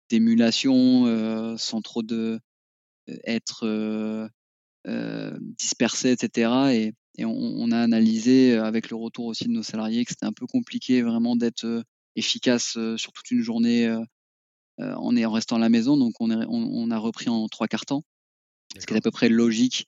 d'émulation 0.08 1.56
sans 1.58 1.82
trop 1.82 2.02
de 2.02 2.40
être 3.24 4.30
dispersé, 5.58 6.12
etc. 6.12 6.50
Et, 6.72 6.94
et 7.18 7.24
on, 7.24 7.70
a 7.72 7.80
analysé 7.80 8.56
avec 8.56 8.90
le 8.90 8.96
retour 8.96 9.26
aussi 9.26 9.46
de 9.46 9.52
nos 9.52 9.62
salariés 9.62 10.04
que 10.04 10.12
c'était 10.12 10.26
un 10.26 10.32
peu 10.32 10.46
compliqué 10.46 11.02
vraiment 11.02 11.34
d'être 11.34 11.82
efficace 12.16 12.78
sur 12.96 13.12
toute 13.12 13.30
une 13.30 13.42
journée 13.42 13.88
en, 14.78 15.16
en 15.16 15.30
restant 15.30 15.56
à 15.56 15.58
la 15.58 15.68
maison. 15.68 15.96
Donc 15.96 16.14
on, 16.20 16.30
est, 16.30 16.44
on, 16.48 16.90
a 16.90 16.98
repris 16.98 17.28
en 17.28 17.48
trois 17.48 17.68
quarts 17.68 17.86
temps, 17.86 18.02
ce 18.78 18.86
qui 18.86 18.94
est 18.94 18.98
à 18.98 19.00
peu 19.00 19.10
près 19.10 19.28
logique 19.28 19.86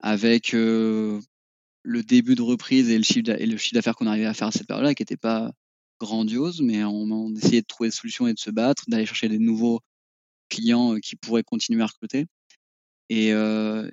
avec 0.00 0.52
le 0.52 1.22
début 1.84 2.34
de 2.34 2.42
reprise 2.42 2.90
et 2.90 2.98
le 2.98 3.04
chiffre 3.04 3.74
d'affaires 3.74 3.94
qu'on 3.94 4.06
arrivait 4.06 4.26
à 4.26 4.34
faire 4.34 4.48
à 4.48 4.52
cette 4.52 4.66
période-là, 4.66 4.94
qui 4.94 5.02
n'était 5.02 5.16
pas 5.16 5.52
grandiose, 6.00 6.60
mais 6.60 6.84
on, 6.84 7.34
essayait 7.34 7.62
de 7.62 7.66
trouver 7.66 7.88
des 7.88 7.94
solutions 7.94 8.26
et 8.26 8.34
de 8.34 8.38
se 8.38 8.50
battre, 8.50 8.84
d'aller 8.88 9.06
chercher 9.06 9.28
des 9.28 9.38
nouveaux 9.38 9.80
clients 10.48 10.96
qui 10.96 11.16
pourraient 11.16 11.42
continuer 11.42 11.82
à 11.82 11.86
recruter. 11.86 12.26
Et, 13.08 13.28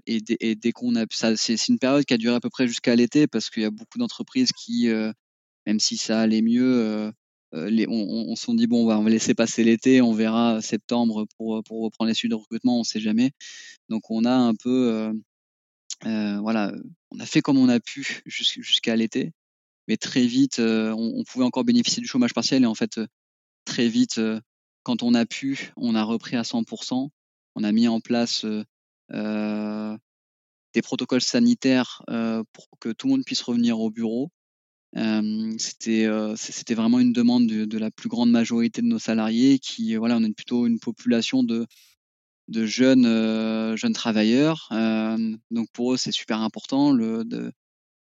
et, 0.05 0.55
dès, 0.55 0.71
qu'on 0.71 0.95
a 0.95 1.05
ça, 1.11 1.38
c'est 1.38 1.67
une 1.67 1.80
période 1.80 2.03
qui 2.05 2.13
a 2.13 2.17
duré 2.17 2.36
à 2.36 2.39
peu 2.39 2.49
près 2.49 2.67
jusqu'à 2.67 2.95
l'été 2.95 3.28
parce 3.28 3.49
qu'il 3.49 3.63
y 3.63 3.65
a 3.65 3.71
beaucoup 3.71 3.97
d'entreprises 3.97 4.51
qui, 4.51 4.88
même 5.65 5.80
si 5.80 5.97
ça 5.97 6.21
allait 6.21 6.41
mieux, 6.41 7.11
les, 7.54 7.88
on, 7.88 7.91
on 8.32 8.36
s'est 8.36 8.54
dit 8.56 8.68
bon, 8.68 8.89
on 8.89 9.04
va, 9.04 9.10
laisser 9.10 9.34
passer 9.34 9.64
l'été, 9.64 10.01
on 10.01 10.14
verra 10.14 10.62
septembre 10.62 11.26
pour, 11.38 11.64
reprendre 11.70 12.08
les 12.08 12.14
suites 12.14 12.32
de 12.32 12.36
recrutement, 12.36 12.80
on 12.80 12.84
sait 12.84 12.99
jamais. 12.99 13.32
Donc 13.89 14.10
on 14.10 14.26
a 14.26 14.34
un 14.34 14.56
peu 14.56 15.12
voilà, 16.04 16.74
on 17.12 17.20
a 17.20 17.26
fait 17.26 17.41
comme 17.41 17.58
on 17.58 17.70
a 17.70 17.80
pu 17.80 18.22
jusqu'à 18.26 18.95
l'été, 18.95 19.32
mais 19.88 19.97
très 19.97 20.26
vite, 20.26 20.60
on, 20.60 21.24
pouvait 21.24 21.45
encore 21.45 21.64
bénéficier 21.64 22.01
du 22.01 22.08
chômage 22.08 22.34
partiel 22.34 22.64
et 22.64 22.68
en 22.68 22.76
fait, 22.76 22.99
très 23.66 23.88
vite, 23.88 24.20
quand 24.84 25.04
on 25.04 25.14
a 25.14 25.26
pu, 25.26 25.72
on 25.78 25.95
a 25.95 26.04
repris 26.04 26.36
à 26.36 26.41
100%. 26.43 27.10
On 27.56 27.64
a 27.64 27.72
mis 27.72 27.88
en 27.88 27.99
place 27.99 28.45
des 29.10 30.82
protocoles 30.82 31.22
sanitaires 31.22 32.01
pour 32.08 32.68
que 32.80 32.89
tout 32.89 33.08
le 33.08 33.14
monde 33.14 33.26
puisse 33.26 33.41
revenir 33.41 33.80
au 33.80 33.89
bureau. 33.89 34.32
C'était 35.58 36.08
c'était 36.36 36.76
vraiment 36.76 37.00
une 37.00 37.14
demande 37.14 37.48
de, 37.48 37.66
de, 37.66 37.78
la 37.78 37.89
plus 37.89 38.10
grande 38.10 38.30
majorité 38.30 38.82
de 38.82 38.88
nos 38.88 39.00
salariés 39.00 39.58
qui 39.60 39.96
voilà 39.96 40.18
on 40.18 40.24
est 40.24 40.34
plutôt 40.34 40.68
une 40.68 40.80
population 40.80 41.44
de 41.44 41.66
de 42.48 42.66
jeunes, 42.66 43.06
euh, 43.06 43.76
jeunes 43.76 43.94
travailleurs. 43.94 44.68
Euh, 44.72 45.36
donc 45.52 45.68
pour 45.74 45.94
eux, 45.94 45.98
c'est 45.98 46.12
super 46.12 46.41
important 46.41 46.91
le, 46.91 47.24
de, 47.24 47.52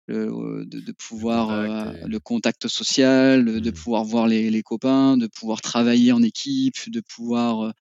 le, 0.08 0.66
de, 0.66 0.92
pouvoir 0.92 1.62
le 1.62 1.68
contact, 1.68 2.04
euh, 2.04 2.08
le 2.08 2.20
contact 2.20 2.68
social, 2.68 3.46
de 3.46 3.70
mmh. 3.70 3.74
pouvoir 3.74 4.04
voir 4.04 4.28
les, 4.28 4.50
les, 4.50 4.64
copains, 4.64 5.18
de 5.18 5.28
pouvoir 5.28 5.62
travailler 5.62 6.12
en 6.12 6.24
équipe, 6.24 6.90
de 6.90 7.02
pouvoir 7.02 7.74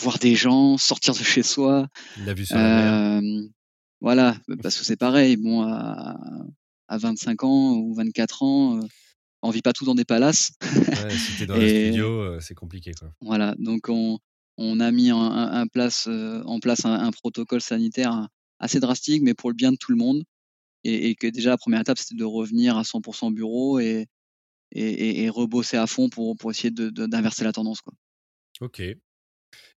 voir 0.00 0.18
des 0.18 0.34
gens, 0.34 0.76
sortir 0.78 1.14
de 1.14 1.22
chez 1.22 1.42
soi. 1.42 1.88
La 2.24 2.34
vue 2.34 2.46
sur 2.46 2.56
la 2.56 3.20
Voilà, 4.00 4.36
parce 4.62 4.78
que 4.78 4.84
c'est 4.84 4.96
pareil. 4.96 5.36
Bon, 5.36 5.62
à, 5.62 6.18
à 6.88 6.98
25 6.98 7.44
ans 7.44 7.72
ou 7.76 7.94
24 7.94 8.42
ans, 8.42 8.80
on 9.42 9.50
vit 9.50 9.62
pas 9.62 9.72
tout 9.72 9.84
dans 9.84 9.94
des 9.94 10.04
palaces. 10.04 10.52
Ouais, 10.62 11.10
si 11.10 11.38
t'es 11.38 11.46
dans 11.46 11.56
Et, 11.56 11.88
studio, 11.88 12.40
c'est 12.40 12.54
compliqué. 12.54 12.92
Quoi. 12.98 13.12
Voilà, 13.20 13.54
donc 13.58 13.88
on, 13.88 14.18
on 14.58 14.80
a 14.80 14.90
mis 14.90 15.12
en, 15.12 15.66
place, 15.68 16.06
euh, 16.08 16.42
en 16.44 16.60
place 16.60 16.84
un, 16.84 17.10
protocole 17.10 17.60
sanitaire 17.60 18.28
assez 18.58 18.80
drastique, 18.80 19.22
mais 19.22 19.34
pour 19.34 19.50
le 19.50 19.54
bien 19.54 19.72
de 19.72 19.76
tout 19.76 19.92
le 19.92 19.98
monde. 19.98 20.24
Et, 20.84 21.16
que 21.16 21.26
déjà, 21.26 21.50
la 21.50 21.56
première 21.56 21.80
étape, 21.80 21.98
c'était 21.98 22.14
de 22.14 22.24
revenir 22.24 22.76
à 22.76 22.82
100% 22.82 23.34
bureau 23.34 23.80
et, 23.80 24.06
et, 24.70 25.28
rebosser 25.28 25.76
à 25.76 25.88
fond 25.88 26.08
pour, 26.08 26.36
pour 26.36 26.52
essayer 26.52 26.70
d'inverser 26.70 27.42
la 27.42 27.52
tendance. 27.52 27.80
Quoi. 27.80 27.92
Ok. 28.60 28.82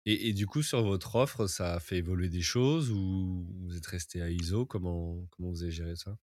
Et, 0.06 0.34
du 0.34 0.46
coup, 0.46 0.62
sur 0.62 0.84
votre 0.84 1.16
offre, 1.16 1.48
ça 1.48 1.74
a 1.74 1.80
fait 1.80 1.98
évoluer 1.98 2.30
des 2.30 2.42
choses 2.42 2.92
ou 2.92 3.48
vous 3.66 3.76
êtes 3.76 3.86
resté 3.88 4.22
à 4.22 4.30
ISO? 4.30 4.66
Comment, 4.66 5.18
comment 5.32 5.50
vous 5.50 5.64
avez 5.64 5.72
géré 5.72 5.96
ça? 5.96 6.16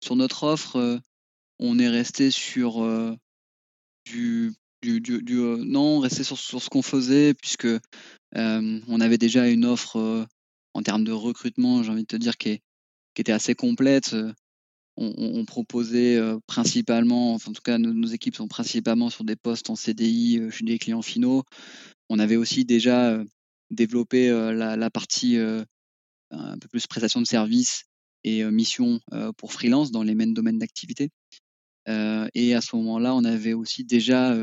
Sur 0.00 0.16
notre 0.16 0.44
offre, 0.44 0.76
euh, 0.76 0.98
on 1.58 1.78
est 1.78 1.88
resté 1.88 2.30
sur 2.30 2.82
euh, 2.82 3.14
du 4.06 4.52
du, 4.82 4.98
du, 5.02 5.20
non, 5.36 5.98
rester 5.98 6.24
sur, 6.24 6.38
sur 6.38 6.62
ce 6.62 6.70
qu'on 6.70 6.80
faisait, 6.80 7.34
puisque 7.34 7.68
on 8.34 9.00
avait 9.00 9.18
déjà 9.18 9.46
une 9.46 9.66
offre 9.66 10.26
en 10.72 10.82
termes 10.82 11.04
de 11.04 11.12
recrutement, 11.12 11.82
j'ai 11.82 11.90
envie 11.90 12.04
de 12.04 12.06
te 12.06 12.16
dire, 12.16 12.38
qui, 12.38 12.62
était 13.18 13.32
assez 13.32 13.54
complète. 13.54 14.16
On, 14.96 15.44
proposait 15.44 16.18
principalement, 16.46 17.34
enfin, 17.34 17.50
en 17.50 17.52
tout 17.52 17.60
cas, 17.60 17.76
nos, 17.76 18.08
équipes 18.08 18.36
sont 18.36 18.48
principalement 18.48 19.10
sur 19.10 19.24
des 19.24 19.36
postes 19.36 19.68
en 19.68 19.76
CDI 19.76 20.40
chez 20.50 20.64
des 20.64 20.78
clients 20.78 21.02
finaux. 21.02 21.44
On 22.08 22.18
avait 22.18 22.36
aussi 22.36 22.64
déjà 22.64 23.22
développé 23.70 24.30
la, 24.30 24.78
la, 24.78 24.90
partie 24.90 25.36
un 25.36 26.58
peu 26.58 26.68
plus 26.68 26.86
prestation 26.86 27.20
de 27.20 27.26
services 27.26 27.84
et 28.24 28.44
mission 28.44 29.00
pour 29.36 29.52
freelance 29.52 29.90
dans 29.90 30.02
les 30.02 30.14
mêmes 30.14 30.34
domaines 30.34 30.58
d'activité. 30.58 31.10
et 31.86 32.54
à 32.54 32.60
ce 32.60 32.76
moment-là, 32.76 33.14
on 33.14 33.24
avait 33.24 33.54
aussi 33.54 33.84
déjà 33.84 34.36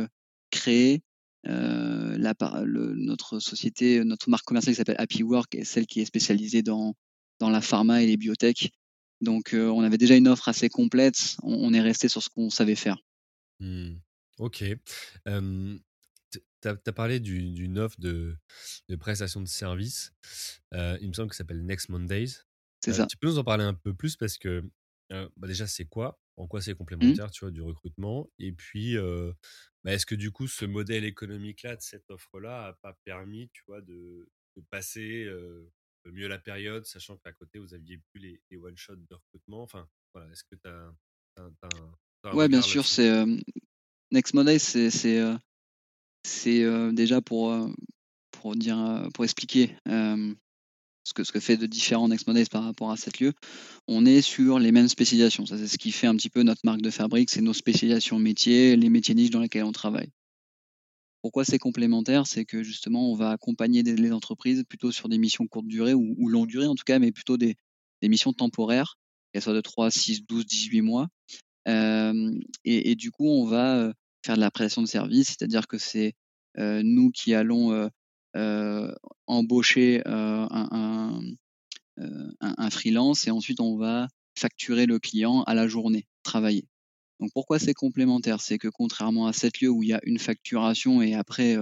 créé 0.52 1.02
euh, 1.48 2.18
notre 2.96 3.40
société, 3.40 4.04
notre 4.04 4.30
marque 4.30 4.46
commerciale 4.46 4.74
qui 4.74 4.78
s'appelle 4.78 5.00
Happy 5.00 5.24
Work, 5.24 5.58
celle 5.64 5.86
qui 5.86 6.02
est 6.02 6.06
spécialisée 6.06 6.62
dans, 6.62 6.96
dans 7.40 7.50
la 7.50 7.62
pharma 7.62 8.04
et 8.04 8.08
les 8.08 8.18
biotech. 8.18 8.72
Donc, 9.22 9.54
euh, 9.54 9.68
on 9.68 9.82
avait 9.82 9.98
déjà 9.98 10.16
une 10.16 10.28
offre 10.28 10.50
assez 10.50 10.70
complète. 10.70 11.38
On, 11.44 11.74
est 11.74 11.82
resté 11.82 12.08
sur 12.08 12.22
ce 12.22 12.30
qu'on 12.30 12.50
savait 12.50 12.76
faire. 12.76 12.98
Mmh. 13.60 13.96
Ok. 14.40 14.64
tu 15.26 16.68
as, 16.68 16.94
parlé 16.94 17.20
d'une 17.20 17.80
offre 17.80 18.00
de, 18.00 18.36
de, 18.90 18.96
prestation 18.96 19.42
de 19.42 19.48
service. 19.48 20.12
Euh, 20.74 20.98
il 21.02 21.08
me 21.08 21.14
semble 21.14 21.30
que 21.30 21.36
ça 21.36 21.40
s'appelle 21.40 21.66
Next 21.66 21.90
Mondays. 21.90 22.47
C'est 22.82 22.94
ça. 22.94 23.06
Tu 23.08 23.18
peux 23.18 23.28
nous 23.28 23.40
en 23.40 23.44
parler 23.44 23.64
un 23.64 23.74
peu 23.74 23.94
plus 23.94 24.16
parce 24.16 24.38
que 24.38 24.64
bah 25.10 25.48
déjà, 25.48 25.68
c'est 25.68 25.86
quoi? 25.86 26.20
En 26.36 26.48
quoi 26.48 26.62
c'est 26.62 26.74
mmh. 26.74 26.78
complémentaire 26.78 27.32
tu 27.32 27.46
vois, 27.46 27.52
du 27.52 27.62
recrutement? 27.62 28.30
Et 28.40 28.52
puis, 28.52 28.96
bah, 29.84 29.94
est-ce 29.94 30.06
que 30.06 30.16
du 30.16 30.32
coup, 30.32 30.48
ce 30.48 30.66
modèle 30.66 31.06
économique-là, 31.06 31.76
de 31.76 31.82
cette 31.82 32.10
offre-là, 32.10 32.68
n'a 32.68 32.74
pas 32.74 32.98
permis, 33.06 33.50
tu 33.54 33.64
vois, 33.68 33.82
de, 33.82 34.28
passer 34.70 35.28
mieux 36.06 36.28
la 36.28 36.40
période, 36.40 36.86
sachant 36.86 37.18
qu'à 37.18 37.32
côté, 37.34 37.60
vous 37.60 37.74
aviez 37.74 38.02
plus 38.12 38.40
les, 38.50 38.58
one-shots 38.58 38.96
de 38.96 39.16
recrutement? 39.16 39.64
Enfin, 39.64 39.88
voilà, 40.14 40.32
est-ce 40.32 40.44
que 40.44 40.56
tu 40.56 40.68
as, 40.68 40.94
as, 42.24 42.34
Ouais, 42.34 42.50
bien 42.50 42.62
sûr, 42.62 42.86
c'est 42.86 43.26
Next 44.12 44.34
Model, 44.34 44.60
c'est 44.60 44.90
c'est 46.24 46.92
déjà 46.92 47.22
pour 47.22 47.74
pour 48.32 48.56
dire 48.56 49.08
pour 49.14 49.24
expliquer 49.24 49.76
ce 51.08 51.32
que, 51.32 51.40
fait 51.40 51.58
de 51.58 51.66
différent 51.66 52.08
Next 52.08 52.28
Models 52.28 52.50
par 52.50 52.64
rapport 52.64 52.92
à 52.92 52.98
cette 52.98 53.20
lieu, 53.20 53.34
on 53.88 54.06
est 54.06 54.22
sur 54.22 54.60
les 54.60 54.72
mêmes 54.72 54.90
spécialisations. 54.90 55.46
Ça, 55.46 55.58
c'est 55.58 55.68
ce 55.68 55.78
qui 55.78 55.92
fait 55.92 56.08
un 56.08 56.16
petit 56.16 56.30
peu 56.30 56.44
notre 56.44 56.62
marque 56.64 56.82
de 56.82 56.90
fabrique, 56.90 57.30
c'est 57.30 57.42
nos 57.42 57.54
spécialisations 57.54 58.20
métiers, 58.20 58.76
les 58.76 58.90
métiers 58.90 59.16
niches 59.16 59.30
dans 59.30 59.40
lesquels 59.40 59.64
on 59.64 59.72
travaille. 59.72 60.12
pourquoi 61.22 61.46
c'est 61.46 61.60
complémentaire? 61.60 62.28
C'est 62.28 62.46
que 62.46 62.64
justement, 62.64 63.12
on 63.12 63.16
va 63.16 63.32
accompagner 63.32 63.84
les 63.84 64.12
entreprises 64.12 64.64
plutôt 64.68 64.92
sur 64.92 65.10
des 65.10 65.18
missions 65.18 65.48
courte 65.48 65.68
durée 65.68 65.94
ou, 65.94 66.30
longue 66.30 66.48
durée 66.48 66.68
en 66.68 66.76
tout 66.76 66.86
cas, 66.86 67.00
mais 67.00 67.12
plutôt 67.12 67.38
des, 67.38 67.58
missions 68.04 68.34
temporaires, 68.34 68.98
qu'elles 69.32 69.42
soient 69.42 69.54
de 69.54 69.62
3, 69.62 69.92
6, 69.92 70.26
12, 70.26 70.46
18 70.46 70.82
mois. 70.82 71.08
et, 71.66 72.96
du 72.96 73.12
coup, 73.12 73.28
on 73.28 73.46
va 73.46 73.94
faire 74.26 74.36
de 74.36 74.42
la 74.42 74.52
prestation 74.52 74.82
de 74.82 74.88
service, 74.88 75.28
c'est-à-dire 75.28 75.68
que 75.68 75.78
c'est 75.78 76.14
nous 76.58 77.12
qui 77.12 77.34
allons 77.34 77.90
embaucher 79.26 80.02
un, 80.06 81.22
un, 81.98 82.70
freelance 82.70 83.28
et 83.28 83.32
ensuite 83.32 83.60
on 83.60 83.78
va 83.78 84.08
facturer 84.38 84.86
le 84.86 85.00
client 85.00 85.44
à 85.44 85.56
la 85.56 85.68
journée 85.68 86.06
travaillée. 86.24 86.68
Donc 87.20 87.32
pourquoi 87.34 87.58
c'est 87.58 87.74
complémentaire? 87.74 88.42
C'est 88.42 88.60
que 88.60 88.68
contrairement 88.68 89.28
à 89.28 89.34
cette 89.34 89.62
lieu 89.62 89.70
où 89.70 89.82
il 89.82 89.90
y 89.90 89.94
a 89.94 90.00
une 90.04 90.20
facturation 90.20 91.02
et 91.02 91.16
après 91.16 91.58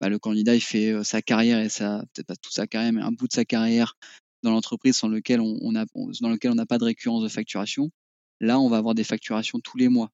bah, 0.00 0.08
le 0.08 0.18
candidat 0.18 0.56
il 0.56 0.60
fait 0.60 1.04
sa 1.04 1.22
carrière 1.22 1.60
et 1.60 1.68
ça 1.68 2.04
peut-être 2.12 2.26
pas 2.26 2.36
toute 2.36 2.52
sa 2.52 2.66
carrière 2.66 2.92
mais 2.92 3.02
un 3.02 3.12
bout 3.12 3.28
de 3.28 3.32
sa 3.32 3.44
carrière 3.44 3.96
dans 4.42 4.50
l'entreprise 4.50 5.02
on, 5.02 5.08
dans 5.08 5.14
lequel 5.14 5.40
on 5.40 6.54
n'a 6.54 6.66
pas 6.66 6.78
de 6.78 6.84
récurrence 6.84 7.22
de 7.22 7.28
facturation. 7.28 7.90
Là, 8.40 8.58
on 8.58 8.68
va 8.68 8.78
avoir 8.78 8.94
des 8.94 9.04
facturations 9.04 9.60
tous 9.60 9.76
les 9.76 9.88
mois. 9.88 10.10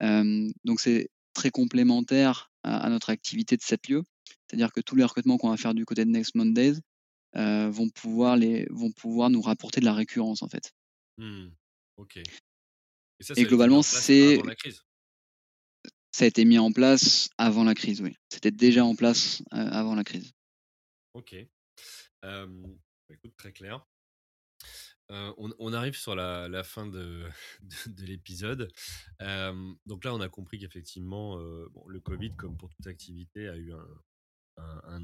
donc 0.00 0.80
c'est 0.80 1.10
très 1.32 1.50
complémentaire 1.50 2.50
à, 2.62 2.88
notre 2.90 3.10
activité 3.10 3.56
de 3.56 3.62
cette 3.62 3.88
lieu. 3.88 4.02
C'est-à-dire 4.46 4.72
que 4.72 4.80
tous 4.80 4.96
les 4.96 5.04
recrutements 5.04 5.38
qu'on 5.38 5.50
va 5.50 5.56
faire 5.56 5.74
du 5.74 5.84
côté 5.84 6.04
de 6.04 6.10
Next 6.10 6.34
Mondays 6.34 6.78
vont 7.34 7.90
pouvoir 7.90 8.36
les 8.36 8.66
vont 8.70 8.92
pouvoir 8.92 9.28
nous 9.28 9.42
rapporter 9.42 9.80
de 9.80 9.84
la 9.84 9.92
récurrence 9.92 10.42
en 10.42 10.48
fait. 10.48 10.72
Mmh. 11.18 11.48
Ok. 11.98 12.18
Et, 13.36 13.44
globalement, 13.44 13.82
c'est. 13.82 14.40
Ça 16.16 16.24
a 16.24 16.28
été 16.28 16.46
mis 16.46 16.58
en 16.58 16.72
place 16.72 17.28
avant 17.36 17.62
la 17.64 17.74
crise, 17.74 18.00
oui. 18.00 18.16
C'était 18.30 18.50
déjà 18.50 18.84
en 18.86 18.94
place 18.94 19.42
euh, 19.52 19.68
avant 19.68 19.94
la 19.94 20.02
crise. 20.02 20.32
Ok. 21.12 21.36
Bah, 22.22 22.46
écoute, 23.10 23.36
très 23.36 23.52
clair. 23.52 23.86
Euh, 25.10 25.32
on, 25.36 25.72
arrive 25.74 25.94
sur 25.94 26.16
la, 26.16 26.64
fin 26.64 26.86
de, 26.86 27.28
de, 27.86 28.04
l'épisode. 28.06 28.72
donc 29.84 30.04
là, 30.04 30.14
on 30.14 30.20
a 30.20 30.28
compris 30.30 30.58
qu'effectivement, 30.58 31.38
euh, 31.38 31.70
le 31.86 32.00
Covid, 32.00 32.34
comme 32.34 32.56
pour 32.56 32.70
toute 32.70 32.86
activité, 32.86 33.48
a 33.48 33.56
eu 33.56 33.74
un, 33.74 33.86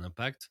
impact. 0.00 0.50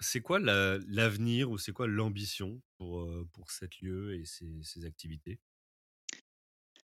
c'est 0.00 0.20
quoi 0.20 0.38
l'avenir 0.40 1.50
ou 1.50 1.58
c'est 1.58 1.72
quoi 1.72 1.86
l'ambition 1.86 2.60
pour, 2.78 3.08
pour 3.32 3.50
cette 3.50 3.80
lieu 3.80 4.14
et 4.14 4.24
ses 4.26 4.84
activités? 4.84 5.38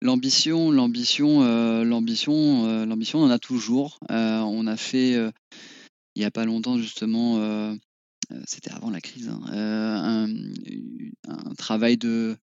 L'ambition, 0.04 0.70
l'ambition, 0.70 1.42
euh, 1.44 1.82
l'ambition, 1.82 2.66
euh, 2.66 2.84
l'ambition, 2.84 3.20
on 3.20 3.24
en 3.24 3.30
a 3.30 3.38
toujours. 3.38 3.98
Euh, 4.10 4.40
on 4.40 4.66
a 4.66 4.76
fait, 4.76 5.12
il 5.12 6.18
n'y 6.18 6.26
a 6.26 6.30
pas 6.30 6.44
longtemps 6.44 6.76
justement, 6.76 7.74
c'était 8.46 8.70
avant 8.70 8.90
la 8.90 9.00
crise, 9.00 9.28
hein, 9.28 10.28
un, 11.26 11.54
travail 11.56 11.96
de, 11.96 12.36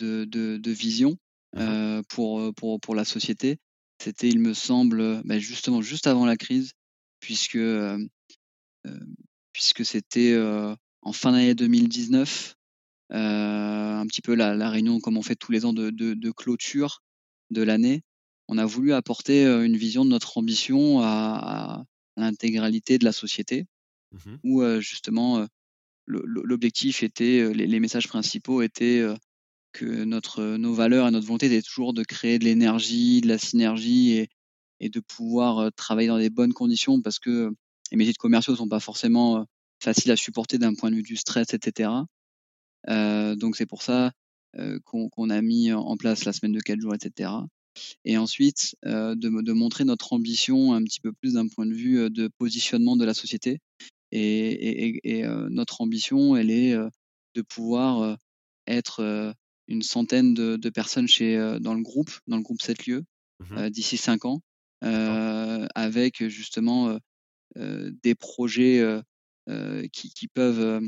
de, 0.00 0.70
vision 0.70 1.18
mmh 1.54 2.00
pour, 2.08 2.54
pour, 2.54 2.80
pour 2.80 2.94
la 2.94 3.04
société. 3.04 3.58
C'était, 4.02 4.30
il 4.30 4.38
me 4.38 4.54
semble, 4.54 5.22
bah, 5.24 5.38
justement 5.38 5.82
juste 5.82 6.06
avant 6.06 6.24
la 6.24 6.36
crise, 6.36 6.72
puisque, 7.22 7.58
puisque 9.52 9.86
c'était 9.86 10.36
en 11.02 11.12
fin 11.12 11.32
d'année 11.32 11.54
2019. 11.54 12.56
Euh, 13.12 13.96
un 13.98 14.06
petit 14.06 14.22
peu 14.22 14.34
la, 14.34 14.70
réunion 14.70 14.98
comme 14.98 15.18
on 15.18 15.22
fait 15.22 15.36
tous 15.36 15.52
les 15.52 15.66
ans 15.66 15.74
de, 15.74 16.30
clôture 16.30 17.02
de 17.50 17.62
l'année. 17.62 18.02
On 18.48 18.58
a 18.58 18.64
voulu 18.64 18.92
apporter 18.94 19.44
euh, 19.44 19.64
une 19.64 19.76
vision 19.76 20.04
de 20.04 20.10
notre 20.10 20.38
ambition 20.38 21.00
à, 21.02 21.84
l'intégralité 22.16 22.98
de 22.98 23.04
la 23.04 23.12
société, 23.12 23.66
mmh 24.12 24.36
où 24.44 24.62
euh, 24.62 24.80
justement 24.80 25.46
l'objectif 26.06 27.02
était, 27.02 27.52
les, 27.54 27.80
messages 27.80 28.08
principaux 28.08 28.60
étaient 28.60 29.02
que 29.72 30.04
notre, 30.04 30.42
nos 30.56 30.74
valeurs 30.74 31.08
et 31.08 31.10
notre 31.10 31.26
volonté 31.26 31.46
étaient 31.46 31.62
toujours 31.62 31.94
de 31.94 32.02
créer 32.02 32.38
de 32.38 32.44
l'énergie, 32.44 33.20
de 33.20 33.28
la 33.28 33.38
synergie 33.38 34.12
et, 34.12 34.28
et, 34.82 34.88
de 34.88 35.00
pouvoir 35.00 35.72
travailler 35.72 36.08
dans 36.08 36.18
des 36.18 36.30
bonnes 36.30 36.52
conditions 36.52 37.00
parce 37.00 37.18
que 37.18 37.50
les 37.90 37.96
métiers 37.96 38.12
de 38.12 38.18
commerciaux 38.18 38.52
ne 38.52 38.58
sont 38.58 38.68
pas 38.68 38.80
forcément 38.80 39.46
faciles 39.82 40.10
à 40.10 40.16
supporter 40.16 40.58
d'un 40.58 40.74
point 40.74 40.90
de 40.90 40.96
vue 40.96 41.02
du 41.02 41.16
stress, 41.16 41.54
etc. 41.54 41.90
Euh, 42.88 43.34
donc 43.36 43.56
c'est 43.56 43.66
pour 43.66 43.82
ça 43.82 44.12
euh, 44.58 44.78
qu'on 44.84 45.30
a 45.30 45.42
mis 45.42 45.72
en 45.72 45.96
place 45.96 46.24
la 46.24 46.32
semaine 46.32 46.52
de 46.52 46.60
4 46.60 46.80
jours, 46.80 46.94
etc. 46.94 47.30
Et 48.04 48.16
ensuite, 48.18 48.76
euh, 48.84 49.14
de, 49.14 49.42
de, 49.42 49.52
montrer 49.52 49.84
notre 49.84 50.12
ambition 50.12 50.74
un 50.74 50.82
petit 50.82 51.00
peu 51.00 51.12
plus 51.12 51.34
d'un 51.34 51.48
point 51.48 51.66
de 51.66 51.74
vue 51.74 52.10
de 52.10 52.28
positionnement 52.38 52.96
de 52.96 53.04
la 53.04 53.14
société. 53.14 53.60
Et, 54.10 55.00
et, 55.04 55.26
notre 55.48 55.80
ambition, 55.80 56.36
elle 56.36 56.50
est 56.50 56.74
de 57.34 57.42
pouvoir 57.42 58.18
être 58.66 59.34
une 59.68 59.80
centaine 59.80 60.34
de, 60.34 60.56
de, 60.56 60.68
personnes 60.68 61.08
chez, 61.08 61.38
dans 61.62 61.72
le 61.72 61.80
groupe, 61.80 62.10
dans 62.26 62.36
le 62.36 62.42
groupe 62.42 62.60
7 62.60 62.86
lieux, 62.86 63.04
mmh 63.40 63.70
d'ici 63.70 63.96
5 63.96 64.26
ans, 64.26 64.42
avec 64.82 66.26
justement 66.28 66.98
des 67.56 68.14
projets 68.14 68.84
qui, 69.92 70.12
qui, 70.12 70.28
peuvent 70.28 70.82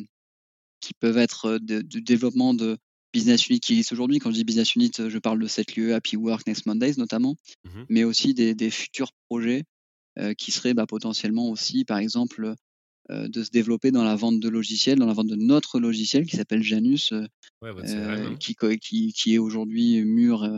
qui 0.81 0.95
peuvent 0.95 1.19
être 1.19 1.59
du 1.59 2.03
développement 2.03 2.55
de 2.55 2.79
business 3.13 3.47
unit 3.49 3.61
qui 3.61 3.75
existent 3.75 3.95
aujourd'hui. 3.95 4.19
Quand 4.19 4.31
je 4.31 4.37
dis 4.37 4.45
business 4.45 4.75
unit, 4.75 4.91
je 4.99 5.19
parle 5.19 5.39
de 5.39 5.47
cette 5.47 5.77
lieu, 5.77 5.95
Happy 5.95 6.17
Work, 6.17 6.47
Next 6.47 6.67
Mondays 6.67 6.95
notamment, 6.97 7.37
mmh 7.65 7.83
mais 7.89 8.05
aussi 8.05 8.35
des, 8.35 8.71
futurs 8.71 9.13
projets 9.29 9.65
qui 10.39 10.53
seraient 10.53 10.75
bah, 10.75 10.87
potentiellement 10.87 11.49
aussi, 11.51 11.85
par 11.85 11.99
exemple, 11.99 12.55
de 13.11 13.43
se 13.43 13.51
développer 13.51 13.91
dans 13.91 14.05
la 14.05 14.17
vente 14.17 14.41
de 14.41 14.49
logiciels, 14.49 14.99
dans 14.99 15.07
la 15.07 15.13
vente 15.13 15.27
de 15.27 15.37
notre 15.37 15.79
logiciel 15.79 16.27
qui 16.27 16.37
s'appelle 16.37 16.63
Janus, 16.63 17.13
hein. 17.13 18.37
qui, 18.41 18.57
qui, 18.81 19.13
qui, 19.13 19.35
est 19.35 19.39
aujourd'hui 19.39 20.03
mûr, 20.05 20.49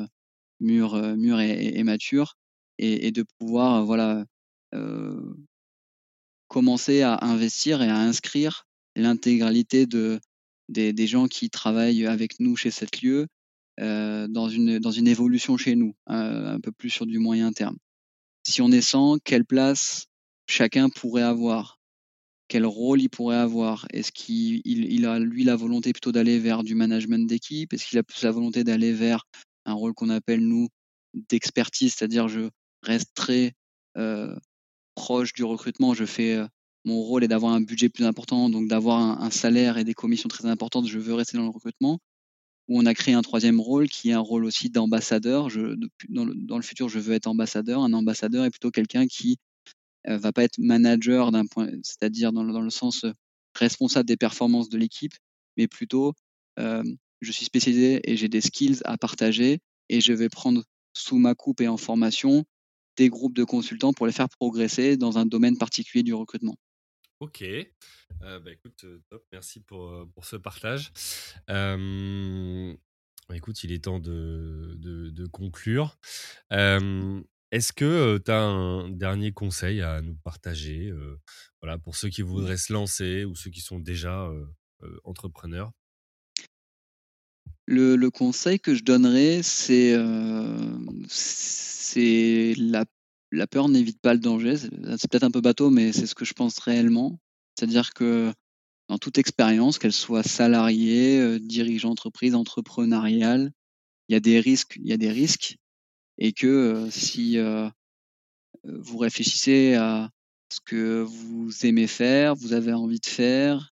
mûr, 0.61 1.17
mûr 1.17 1.41
et, 1.41 1.83
mature, 1.83 2.37
et, 2.79 3.11
de 3.11 3.25
pouvoir 3.39 3.85
voilà, 3.85 4.25
commencer 6.49 7.03
à 7.03 7.19
investir 7.23 7.83
et 7.83 7.89
à 7.89 7.97
inscrire 7.97 8.67
l'intégralité 8.95 9.87
de, 9.87 10.21
des, 10.69 11.07
gens 11.07 11.27
qui 11.29 11.51
travaillent 11.51 12.07
avec 12.07 12.41
nous 12.41 12.57
chez 12.57 12.71
cette 12.71 13.03
lieu 13.03 13.27
euh, 13.81 14.27
dans, 14.29 14.49
une, 14.49 14.79
dans 14.79 14.91
une 14.91 15.09
évolution 15.09 15.57
chez 15.57 15.77
nous, 15.77 15.95
euh, 16.11 16.55
un 16.55 16.61
peu 16.61 16.73
plus 16.73 16.91
sur 16.91 17.07
du 17.07 17.19
moyen 17.19 17.53
terme. 17.53 17.77
Si 18.45 18.63
on 18.63 18.71
est 18.71 18.81
100, 18.81 19.19
quelle 19.25 19.45
place 19.45 20.07
chacun 20.47 20.89
pourrait 20.89 21.23
avoir? 21.23 21.79
Quel 22.49 22.65
rôle 22.65 23.03
il 23.03 23.11
pourrait 23.11 23.37
avoir? 23.37 23.87
Est-ce 23.93 24.13
qu'il 24.13 24.63
il, 24.65 25.05
a, 25.05 25.19
lui, 25.19 25.45
la 25.45 25.57
volonté 25.57 25.93
plutôt 25.93 26.13
d'aller 26.13 26.39
vers 26.39 26.63
du 26.63 26.75
management 26.75 27.27
d'équipe? 27.27 27.73
Est-ce 27.73 27.87
qu'il 27.87 27.99
a 27.99 28.05
plus 28.05 28.23
la 28.23 28.31
volonté 28.31 28.63
d'aller 28.63 28.93
vers 28.93 29.25
un 29.65 29.75
rôle 29.75 29.95
qu'on 29.95 30.11
appelle, 30.11 30.41
nous, 30.41 30.69
d'expertise, 31.29 31.95
c'est-à-dire 31.95 32.29
je 32.29 32.49
reste 32.87 33.11
très 33.15 33.53
euh, 33.97 34.35
proche 34.95 35.33
du 35.33 35.45
recrutement, 35.45 35.95
je 35.95 36.05
fais 36.05 36.39
mon 36.87 37.03
rôle 37.03 37.25
est 37.25 37.29
d'avoir 37.29 37.53
un 37.53 37.61
budget 37.61 37.89
plus 37.89 38.05
important, 38.05 38.49
donc 38.49 38.69
d'avoir 38.69 39.21
un, 39.21 39.31
salaire 39.31 39.77
et 39.77 39.83
des 39.83 39.93
commissions 39.93 40.29
très 40.29 40.47
importantes, 40.47 40.87
je 40.87 41.01
veux 41.01 41.15
rester 41.15 41.37
dans 41.37 41.43
le 41.43 41.51
recrutement. 41.51 41.99
Où 42.69 42.81
on 42.81 42.87
a 42.87 42.95
créé 42.95 43.15
un 43.15 43.23
troisième 43.23 43.61
rôle 43.61 43.89
qui 43.89 44.11
est 44.11 44.13
un 44.13 44.21
rôle 44.21 44.45
aussi 44.45 44.71
d'ambassadeur. 44.71 45.49
Dans 46.09 46.25
le, 46.25 46.63
futur, 46.63 46.89
je 46.89 46.99
veux 46.99 47.15
être 47.15 47.27
ambassadeur. 47.27 47.83
Un 47.83 47.93
ambassadeur 47.93 48.45
est 48.45 48.51
plutôt 48.51 48.71
quelqu'un 48.71 49.07
qui 49.07 49.39
euh, 50.09 50.17
va 50.17 50.33
pas 50.33 50.45
être 50.45 50.59
manager 50.59 51.33
d'un 51.33 51.47
point, 51.47 51.69
c'est-à-dire 51.83 52.33
dans, 52.33 52.43
le 52.43 52.71
sens 52.71 53.05
euh, 53.05 53.13
responsable 53.55 54.07
des 54.07 54.17
performances 54.17 54.69
de 54.69 54.79
l'équipe, 54.79 55.15
mais 55.57 55.67
plutôt 55.67 56.13
euh, 56.59 56.85
je 57.21 57.33
suis 57.33 57.45
spécialisé 57.45 58.01
et 58.05 58.17
j'ai 58.17 58.29
des 58.29 58.41
skills 58.41 58.81
à 58.85 58.97
partager 58.97 59.59
et 59.89 60.01
je 60.01 60.13
vais 60.13 60.29
prendre 60.29 60.63
sous 60.93 61.19
ma 61.19 61.35
coupe 61.35 61.61
et 61.61 61.69
en 61.69 61.77
formation 61.77 62.45
des 62.97 63.09
groupes 63.09 63.35
de 63.35 63.45
consultants 63.45 63.93
pour 63.93 64.07
les 64.07 64.13
faire 64.13 64.29
progresser 64.29 64.97
dans 64.97 65.19
un 65.19 65.27
domaine 65.27 65.59
particulier 65.59 66.03
du 66.03 66.15
recrutement. 66.15 66.57
Ok. 67.21 67.43
Euh, 67.43 68.41
bah, 68.41 68.53
écoute, 68.53 68.85
euh, 68.85 69.03
top, 69.09 69.25
merci 69.33 69.61
pour, 69.61 69.89
euh, 69.89 70.11
pour 70.15 70.25
ce 70.25 70.37
partage. 70.37 70.93
Bah, 73.29 73.35
écoute, 73.35 73.65
il 73.65 73.73
est 73.73 73.85
temps 73.85 73.99
de, 73.99 74.77
de, 74.79 75.27
conclure. 75.27 75.99
Est-ce 76.51 77.73
que 77.73 78.19
tu 78.19 78.31
as 78.31 78.41
un 78.41 78.91
dernier 78.91 79.33
conseil 79.33 79.81
à 79.81 80.01
nous 80.01 80.15
partager 80.15 80.93
voilà, 81.61 81.77
pour 81.77 81.97
ceux 81.97 82.09
qui 82.09 82.23
voudraient 82.23 82.57
se 82.57 82.73
lancer 82.73 83.25
ou 83.25 83.35
ceux 83.35 83.51
qui 83.51 83.61
sont 83.61 83.81
déjà 83.81 84.31
entrepreneurs? 85.03 85.73
Le, 87.67 87.97
le, 87.97 88.11
conseil 88.11 88.61
que 88.61 88.75
je 88.75 88.83
donnerais, 88.85 89.43
c'est 89.43 89.97
c'est 91.09 92.55
la 92.57 92.85
la 93.33 93.47
peur 93.47 93.69
n'évite 93.69 94.01
pas 94.01 94.15
le 94.15 94.21
danger. 94.21 94.57
C'est 94.57 95.11
peut-être 95.11 95.25
un 95.25 95.31
peu 95.31 95.41
bateau, 95.41 95.71
mais 95.71 95.93
c'est 95.93 96.07
ce 96.07 96.15
que 96.15 96.25
je 96.25 96.33
pense 96.33 96.59
réellement. 96.59 97.19
C'est-à-dire 97.55 97.93
que 97.93 98.33
dans 98.89 98.99
toute 98.99 99.19
expérience, 99.19 99.79
qu'elle 99.79 99.93
soit 99.93 100.23
salariée, 100.23 101.19
euh, 101.19 101.39
dirigeant 101.41 101.91
d'entreprise, 101.91 102.35
entrepreneuriale, 102.35 103.53
il 104.09 104.13
y 104.13 104.17
a 104.17 104.21
des 104.21 104.39
risques, 104.39 104.77
il 104.77 104.89
y 104.89 104.93
a 104.93 104.97
des 104.97 105.11
risques, 105.11 105.57
et 106.19 106.33
que 106.33 106.47
euh, 106.47 106.91
si 106.91 107.39
euh, 107.39 107.69
vous 108.65 108.99
réfléchissez 108.99 109.75
à 109.75 110.11
ce 110.53 110.61
que 110.65 111.03
vous 111.03 111.51
aimez 111.67 111.89
faire, 111.89 112.37
vous 112.37 112.53
avez 112.53 112.73
envie 112.73 113.01
de 113.01 113.07
faire, 113.07 113.75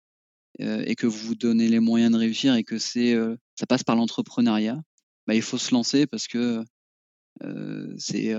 et 0.60 0.96
que 0.96 1.06
vous 1.06 1.28
vous 1.28 1.34
donnez 1.34 1.68
les 1.68 1.80
moyens 1.80 2.12
de 2.12 2.16
réussir 2.18 2.54
et 2.54 2.64
que 2.64 2.78
c'est 2.78 3.16
ça 3.54 3.66
passe 3.66 3.84
par 3.84 3.96
l'entrepreneuriat, 3.96 4.80
bah, 5.26 5.34
il 5.34 5.42
faut 5.42 5.58
se 5.58 5.72
lancer 5.74 6.06
parce 6.06 6.26
que 6.28 6.64
c'est 7.98 8.34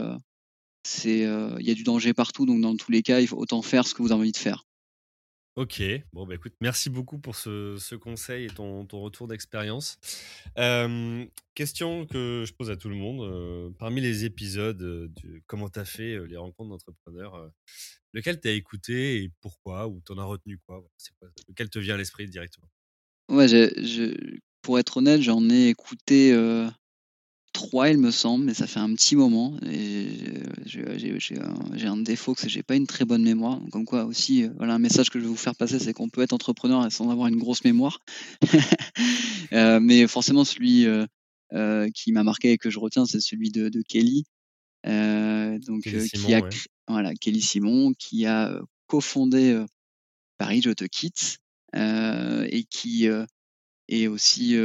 c'est 0.84 1.20
il 1.20 1.66
y 1.66 1.72
a 1.72 1.76
du 1.76 1.84
danger 1.84 2.14
partout 2.14 2.46
donc 2.46 2.62
dans 2.62 2.76
tous 2.76 2.92
les 2.92 3.04
cas 3.04 3.20
il 3.20 3.28
faut 3.28 3.38
autant 3.38 3.62
faire 3.62 3.88
ce 3.88 3.94
que 3.94 4.02
vous 4.02 4.12
avez 4.12 4.22
envie 4.22 4.32
de 4.32 4.38
faire. 4.38 4.66
Ok, 5.56 5.82
bon 6.14 6.26
bah 6.26 6.36
écoute, 6.36 6.54
merci 6.62 6.90
beaucoup 6.90 7.20
pour 7.20 7.36
ce, 7.36 7.96
conseil 7.96 8.46
et 8.46 8.50
ton, 8.50 8.88
retour 8.94 9.28
d'expérience. 9.28 10.00
question 11.54 12.06
que 12.06 12.46
je 12.48 12.54
pose 12.54 12.72
à 12.72 12.78
tout 12.78 12.88
le 12.88 12.96
monde, 12.96 13.76
parmi 13.78 14.00
les 14.00 14.24
épisodes 14.24 14.78
de 14.78 15.12
comment 15.48 15.70
tu 15.70 15.80
as 15.80 15.86
fait 15.86 16.26
les 16.28 16.38
rencontres 16.38 16.70
d'entrepreneurs, 16.70 17.52
lequel 18.14 18.40
t'as 18.40 18.52
écouté 18.52 19.24
et 19.24 19.32
pourquoi, 19.42 19.88
ou 19.90 20.00
t'en 20.02 20.18
as 20.18 20.24
retenu 20.24 20.60
quoi, 20.66 20.82
Lequel 21.50 21.70
te 21.70 21.80
vient 21.80 21.96
à 21.96 21.98
l'esprit 21.98 22.30
directement? 22.30 22.70
Ouais, 23.28 23.48
pour 24.62 24.80
être 24.80 24.98
honnête, 24.98 25.22
j'en 25.22 25.50
ai 25.50 25.68
écouté 25.68 26.32
trois, 27.60 27.90
il 27.90 27.98
me 27.98 28.10
semble, 28.10 28.46
mais 28.46 28.54
ça 28.54 28.68
fait 28.68 28.80
un 28.80 28.94
petit 28.94 29.18
moment. 29.18 29.58
Et 29.70 30.08
j'ai 30.66 31.88
un, 31.88 31.98
défaut, 31.98 32.34
que 32.34 32.48
j'ai 32.48 32.64
pas 32.64 32.76
une 32.76 32.88
très 32.88 33.04
bonne 33.04 33.22
mémoire. 33.22 33.60
Comme 33.72 33.84
quoi 33.84 34.06
aussi, 34.06 34.46
euh, 34.46 34.50
voilà 34.58 34.76
un 34.76 34.80
message 34.80 35.10
que 35.10 35.20
je 35.20 35.26
vais 35.26 35.30
vous 35.30 35.36
faire 35.36 35.56
passer, 35.56 35.78
c'est 35.78 35.92
qu'on 35.94 36.08
peut 36.08 36.22
être 36.22 36.32
entrepreneur 36.32 36.90
sans 36.90 37.10
avoir 37.10 37.28
une 37.28 37.38
grosse 37.38 37.64
mémoire. 37.64 38.00
Euh, 39.52 39.80
mais 39.80 40.06
forcément, 40.06 40.46
celui 40.46 40.86
euh, 40.86 41.90
qui 41.96 42.12
m'a 42.12 42.24
marqué 42.24 42.52
et 42.52 42.58
que 42.60 42.70
je 42.70 42.78
retiens, 42.78 43.08
c'est 43.08 43.20
celui 43.20 43.50
de, 43.50 43.82
Kelly. 43.82 44.26
donc, 44.86 45.82
qui 45.82 46.34
a, 46.36 46.48
voilà, 46.88 47.16
Kelly 47.16 47.42
Simon, 47.42 47.94
qui 47.98 48.28
a 48.28 48.62
cofondé 48.86 49.60
Paris, 50.38 50.62
je 50.64 50.70
te 50.70 50.84
quitte, 50.84 51.40
et 51.74 52.64
qui 52.70 53.08
est 53.88 54.08
aussi 54.08 54.56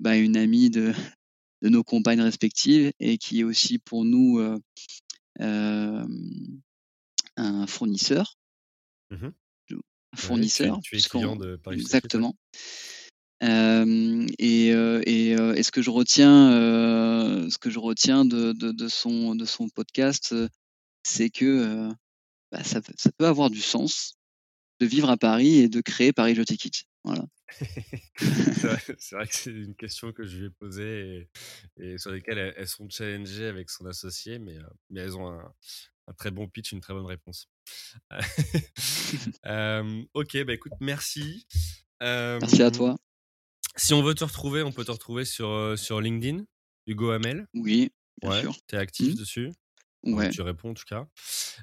bah, 0.00 0.16
une 0.16 0.38
amie 0.38 0.70
de, 0.70 0.94
de 1.62 1.68
nos 1.68 1.84
compagnes 1.84 2.20
respectives 2.20 2.92
et 3.00 3.16
qui 3.18 3.40
est 3.40 3.44
aussi 3.44 3.78
pour 3.78 4.04
nous 4.04 4.40
euh, 4.40 4.58
euh, 5.40 6.06
un 7.36 7.66
fournisseur. 7.66 8.36
Mmh 9.10 9.28
un 10.14 10.18
fournisseur. 10.18 10.78
tu, 10.82 10.98
es 10.98 11.00
client 11.00 11.36
de 11.36 11.56
Paris 11.56 11.80
Exactement. 11.80 12.36
Euh, 13.42 14.26
et, 14.38 14.68
et, 14.68 15.62
ce 15.62 15.70
que 15.70 15.80
je 15.80 15.88
retiens, 15.88 16.50
ce 17.48 17.56
que 17.56 17.70
je 17.70 17.78
retiens 17.78 18.26
de, 18.26 18.52
de, 18.52 18.88
son, 18.88 19.34
de 19.34 19.46
son 19.46 19.70
podcast, 19.70 20.34
c'est 21.02 21.30
que 21.30 21.88
bah, 22.50 22.62
ça, 22.62 22.82
ça, 22.98 23.10
peut 23.16 23.24
avoir 23.24 23.48
du 23.48 23.62
sens 23.62 24.18
de 24.80 24.84
vivre 24.84 25.08
à 25.08 25.16
Paris 25.16 25.60
et 25.60 25.70
de 25.70 25.80
créer 25.80 26.12
Paris 26.12 26.34
Je 26.34 26.42
Quitte. 26.42 26.84
Voilà. 27.04 27.24
C'est 28.16 29.12
vrai, 29.12 29.26
que 29.26 29.34
c'est 29.34 29.50
une 29.50 29.74
question 29.74 30.12
que 30.12 30.24
je 30.24 30.38
lui 30.38 30.46
ai 30.46 30.50
posée 30.50 31.28
et, 31.78 31.98
sur 31.98 32.10
lesquelles 32.10 32.54
elles, 32.56 32.68
sont 32.68 32.88
challengées 32.88 33.46
avec 33.46 33.70
son 33.70 33.86
associé, 33.86 34.38
mais, 34.38 34.56
mais 34.90 35.00
elles 35.00 35.16
ont 35.16 35.28
un, 35.28 35.52
très 36.16 36.30
bon 36.30 36.48
pitch, 36.48 36.72
une 36.72 36.80
très 36.80 36.94
bonne 36.94 37.06
réponse. 37.06 37.48
Euh, 39.46 40.02
ok, 40.14 40.44
bah 40.44 40.54
écoute, 40.54 40.72
merci. 40.80 41.46
merci 42.00 42.62
à 42.62 42.70
toi. 42.70 42.96
Si 43.76 43.92
on 43.92 44.02
veut 44.02 44.14
te 44.14 44.24
retrouver, 44.24 44.62
on 44.62 44.72
peut 44.72 44.84
te 44.84 44.90
retrouver 44.90 45.24
sur, 45.26 45.74
sur 45.76 46.00
LinkedIn, 46.00 46.44
Hugo 46.86 47.10
Hamel. 47.10 47.46
Oui, 47.54 47.90
bien 48.22 48.30
ouais, 48.30 48.54
Tu 48.68 48.76
es 48.76 48.78
actif 48.78 49.14
mmh. 49.14 49.18
dessus? 49.18 49.52
Ouais. 50.04 50.30
Tu 50.30 50.42
réponds 50.42 50.70
en 50.70 50.74
tout 50.74 50.84
cas. 50.84 51.06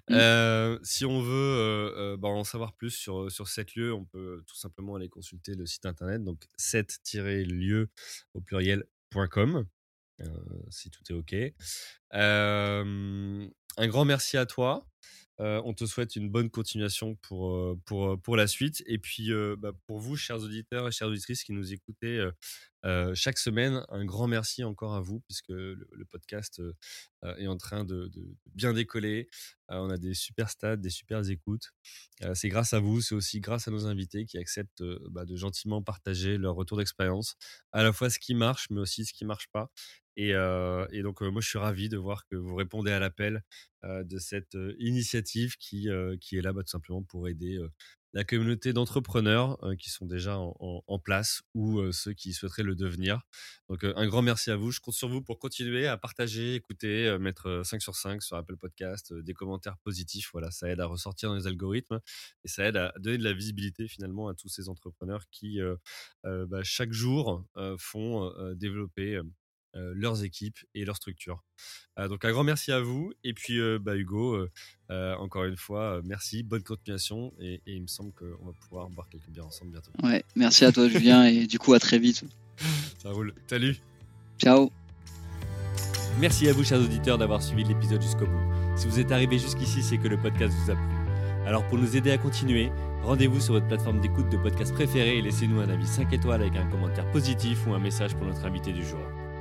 Mmh. 0.10 0.80
si 0.84 1.06
on 1.06 1.22
veut 1.22 2.16
bah, 2.20 2.30
en 2.30 2.44
savoir 2.44 2.74
plus 2.74 2.92
sur, 2.92 3.32
sur 3.32 3.48
cette 3.48 3.76
lieu, 3.76 3.94
on 3.94 4.06
peut 4.06 4.44
tout 4.48 4.56
simplement 4.56 4.96
aller 4.96 5.10
consulter 5.10 5.56
le 5.56 5.66
site 5.66 5.86
internet, 5.86 6.24
donc 6.24 6.46
7-lieu 6.58 7.90
au 8.34 8.42
pluriel.com, 8.42 9.66
si 10.70 10.90
tout 10.90 11.04
est 11.10 11.14
OK. 11.14 11.36
un 12.12 13.88
grand 13.88 14.06
merci 14.06 14.38
à 14.38 14.46
toi. 14.46 14.88
On 15.40 15.74
te 15.74 15.86
souhaite 15.86 16.16
une 16.16 16.30
bonne 16.30 16.50
continuation 16.50 17.16
pour, 17.16 17.78
pour, 17.86 18.20
pour 18.22 18.36
la 18.36 18.48
suite. 18.48 18.84
Et 18.86 18.98
puis, 18.98 19.32
bah, 19.58 19.72
pour 19.88 20.00
vous, 20.00 20.16
chers 20.16 20.42
auditeurs 20.42 20.88
et 20.88 20.92
chères 20.92 21.08
auditrices 21.08 21.44
qui 21.44 21.54
nous 21.54 21.74
écoutez 21.74 22.30
chaque 23.14 23.38
semaine, 23.38 23.84
un 23.90 24.06
grand 24.06 24.28
merci 24.28 24.64
encore 24.64 24.96
à 24.96 25.02
vous, 25.02 25.20
puisque 25.22 25.50
le, 25.50 26.06
podcast 26.10 26.62
est 27.38 27.48
en 27.48 27.58
train 27.58 27.84
de, 27.84 28.12
bien 28.54 28.74
décoller. 28.74 29.30
on 29.70 29.90
a 29.90 29.98
des 29.98 30.14
super 30.14 30.50
stades, 30.50 30.82
des 30.82 30.90
super 30.90 31.28
écoutes. 31.30 31.72
c'est 32.34 32.50
grâce 32.50 32.74
à 32.74 32.80
vous, 32.80 33.02
c'est 33.02 33.16
aussi 33.16 33.40
grâce 33.40 33.68
à 33.68 33.72
nos 33.72 33.86
invités 33.86 34.26
qui 34.26 34.38
acceptent 34.38 34.84
bah, 35.10 35.26
de 35.26 35.36
gentiment 35.36 35.82
partager 35.82 36.38
leur 36.38 36.56
retour 36.56 36.78
d'expérience, 36.78 37.36
à 37.72 37.84
la 37.84 37.94
fois 37.94 38.10
ce 38.10 38.20
qui 38.20 38.34
marche, 38.34 38.68
mais 38.70 38.80
aussi 38.80 39.06
ce 39.06 39.14
qui 39.14 39.26
marche 39.26 39.48
pas. 39.52 39.72
Et, 40.22 41.02
donc, 41.02 41.22
moi, 41.22 41.42
je 41.42 41.48
suis 41.48 41.60
ravi 41.60 41.88
de 41.88 41.98
voir 41.98 42.26
que 42.28 42.36
vous 42.36 42.56
répondez 42.56 42.92
à 42.92 43.00
l'appel 43.00 43.42
de 43.84 44.18
cette 44.18 44.58
initiative 44.78 45.56
qui, 45.58 45.88
est 45.88 46.42
là 46.42 46.52
bah, 46.52 46.62
tout 46.62 46.70
simplement 46.70 47.04
pour 47.04 47.30
aider 47.30 47.58
la 48.12 48.26
communauté 48.26 48.74
d'entrepreneurs 48.74 49.58
qui 49.78 49.90
sont 49.90 50.06
déjà 50.06 50.38
en, 50.38 51.00
place 51.00 51.44
ou 51.54 51.90
ceux 51.94 52.12
qui 52.12 52.34
souhaiteraient 52.34 52.64
le 52.64 52.76
devenir. 52.76 53.22
Donc, 53.70 53.86
un 53.86 54.08
grand 54.08 54.22
merci 54.22 54.52
à 54.52 54.58
vous. 54.58 54.72
Je 54.72 54.82
compte 54.82 54.96
sur 54.96 55.08
vous 55.08 55.22
pour 55.22 55.40
continuer 55.40 55.88
à 55.88 55.96
partager, 55.96 56.56
écouter, 56.56 57.18
mettre 57.18 57.62
5 57.64 57.82
sur 57.82 57.96
5 57.96 58.22
sur 58.22 58.36
Apple 58.36 58.58
Podcast, 58.58 59.14
des 59.14 59.34
commentaires 59.34 59.78
positifs. 59.78 60.32
Voilà, 60.34 60.52
ça 60.52 60.68
aide 60.70 60.82
à 60.82 60.86
ressortir 60.86 61.30
dans 61.30 61.36
les 61.36 61.48
algorithmes 61.48 62.02
et 62.44 62.50
ça 62.50 62.66
aide 62.66 62.76
à 62.76 62.94
donner 63.00 63.20
de 63.20 63.24
la 63.24 63.32
visibilité 63.32 63.88
finalement 63.88 64.28
à 64.28 64.34
tous 64.34 64.50
ces 64.50 64.68
entrepreneurs 64.68 65.24
qui, 65.32 65.62
bah, 66.26 66.64
chaque 66.64 66.92
jour, 66.92 67.46
font 67.78 68.34
développer 68.56 69.22
leurs 69.74 70.24
équipes 70.24 70.58
et 70.74 70.86
leurs 70.86 70.98
structures. 70.98 71.44
Euh, 72.00 72.08
donc 72.08 72.24
un 72.26 72.32
grand 72.32 72.44
merci 72.44 72.72
à 72.72 72.80
vous. 72.80 73.12
Et 73.24 73.34
puis 73.34 73.60
euh, 73.60 73.80
bah, 73.80 73.96
Hugo, 73.96 74.48
encore 74.90 75.46
une 75.46 75.58
fois, 75.58 76.02
merci, 76.04 76.44
bonne 76.44 76.64
continuation. 76.64 77.34
Et, 77.40 77.62
il 77.66 77.82
me 77.82 77.88
semble 77.88 78.14
qu'on 78.14 78.46
va 78.46 78.54
pouvoir 78.60 78.90
boire 78.90 79.08
quelques 79.10 79.30
bières 79.30 79.46
ensemble 79.46 79.72
bientôt. 79.72 79.92
Ouais, 80.04 80.24
merci 80.36 80.66
à 80.66 80.72
toi 80.72 80.88
Julien 80.88 81.26
et 81.26 81.48
du 81.48 81.60
coup 81.60 81.74
à 81.74 81.80
très 81.80 82.00
vite. 82.00 82.24
Ça 82.98 83.12
roule. 83.12 83.34
Salut. 83.48 83.78
Ciao. 84.38 84.72
Merci 86.20 86.50
à 86.50 86.54
vous 86.54 86.64
chers 86.64 86.80
auditeurs 86.80 87.18
d'avoir 87.18 87.42
suivi 87.42 87.64
l'épisode 87.64 88.02
jusqu'au 88.02 88.26
bout. 88.26 88.76
Si 88.76 88.88
vous 88.88 89.00
êtes 89.00 89.12
arrivé 89.12 89.40
jusqu'ici, 89.40 89.82
c'est 89.82 89.98
que 89.98 90.08
le 90.08 90.18
podcast 90.18 90.54
vous 90.64 90.72
a 90.72 90.76
plu. 90.76 90.96
Alors 91.46 91.66
pour 91.68 91.78
nous 91.78 91.96
aider 91.96 92.12
à 92.12 92.18
continuer, 92.18 92.72
rendez-vous 93.04 93.40
sur 93.40 93.54
votre 93.54 93.68
plateforme 93.68 94.02
d'écoute 94.02 94.30
de 94.30 94.38
podcast 94.38 94.74
préférée 94.74 95.18
et 95.18 95.22
laissez-nous 95.22 95.60
un 95.60 95.70
avis 95.70 95.88
5 95.88 96.12
étoiles 96.12 96.42
avec 96.42 96.56
un 96.58 96.70
commentaire 96.70 97.10
positif 97.12 97.66
ou 97.68 97.74
un 97.74 97.80
message 97.80 98.16
pour 98.16 98.26
notre 98.26 98.46
invité 98.46 98.74
du 98.74 98.84
jour. 98.84 99.00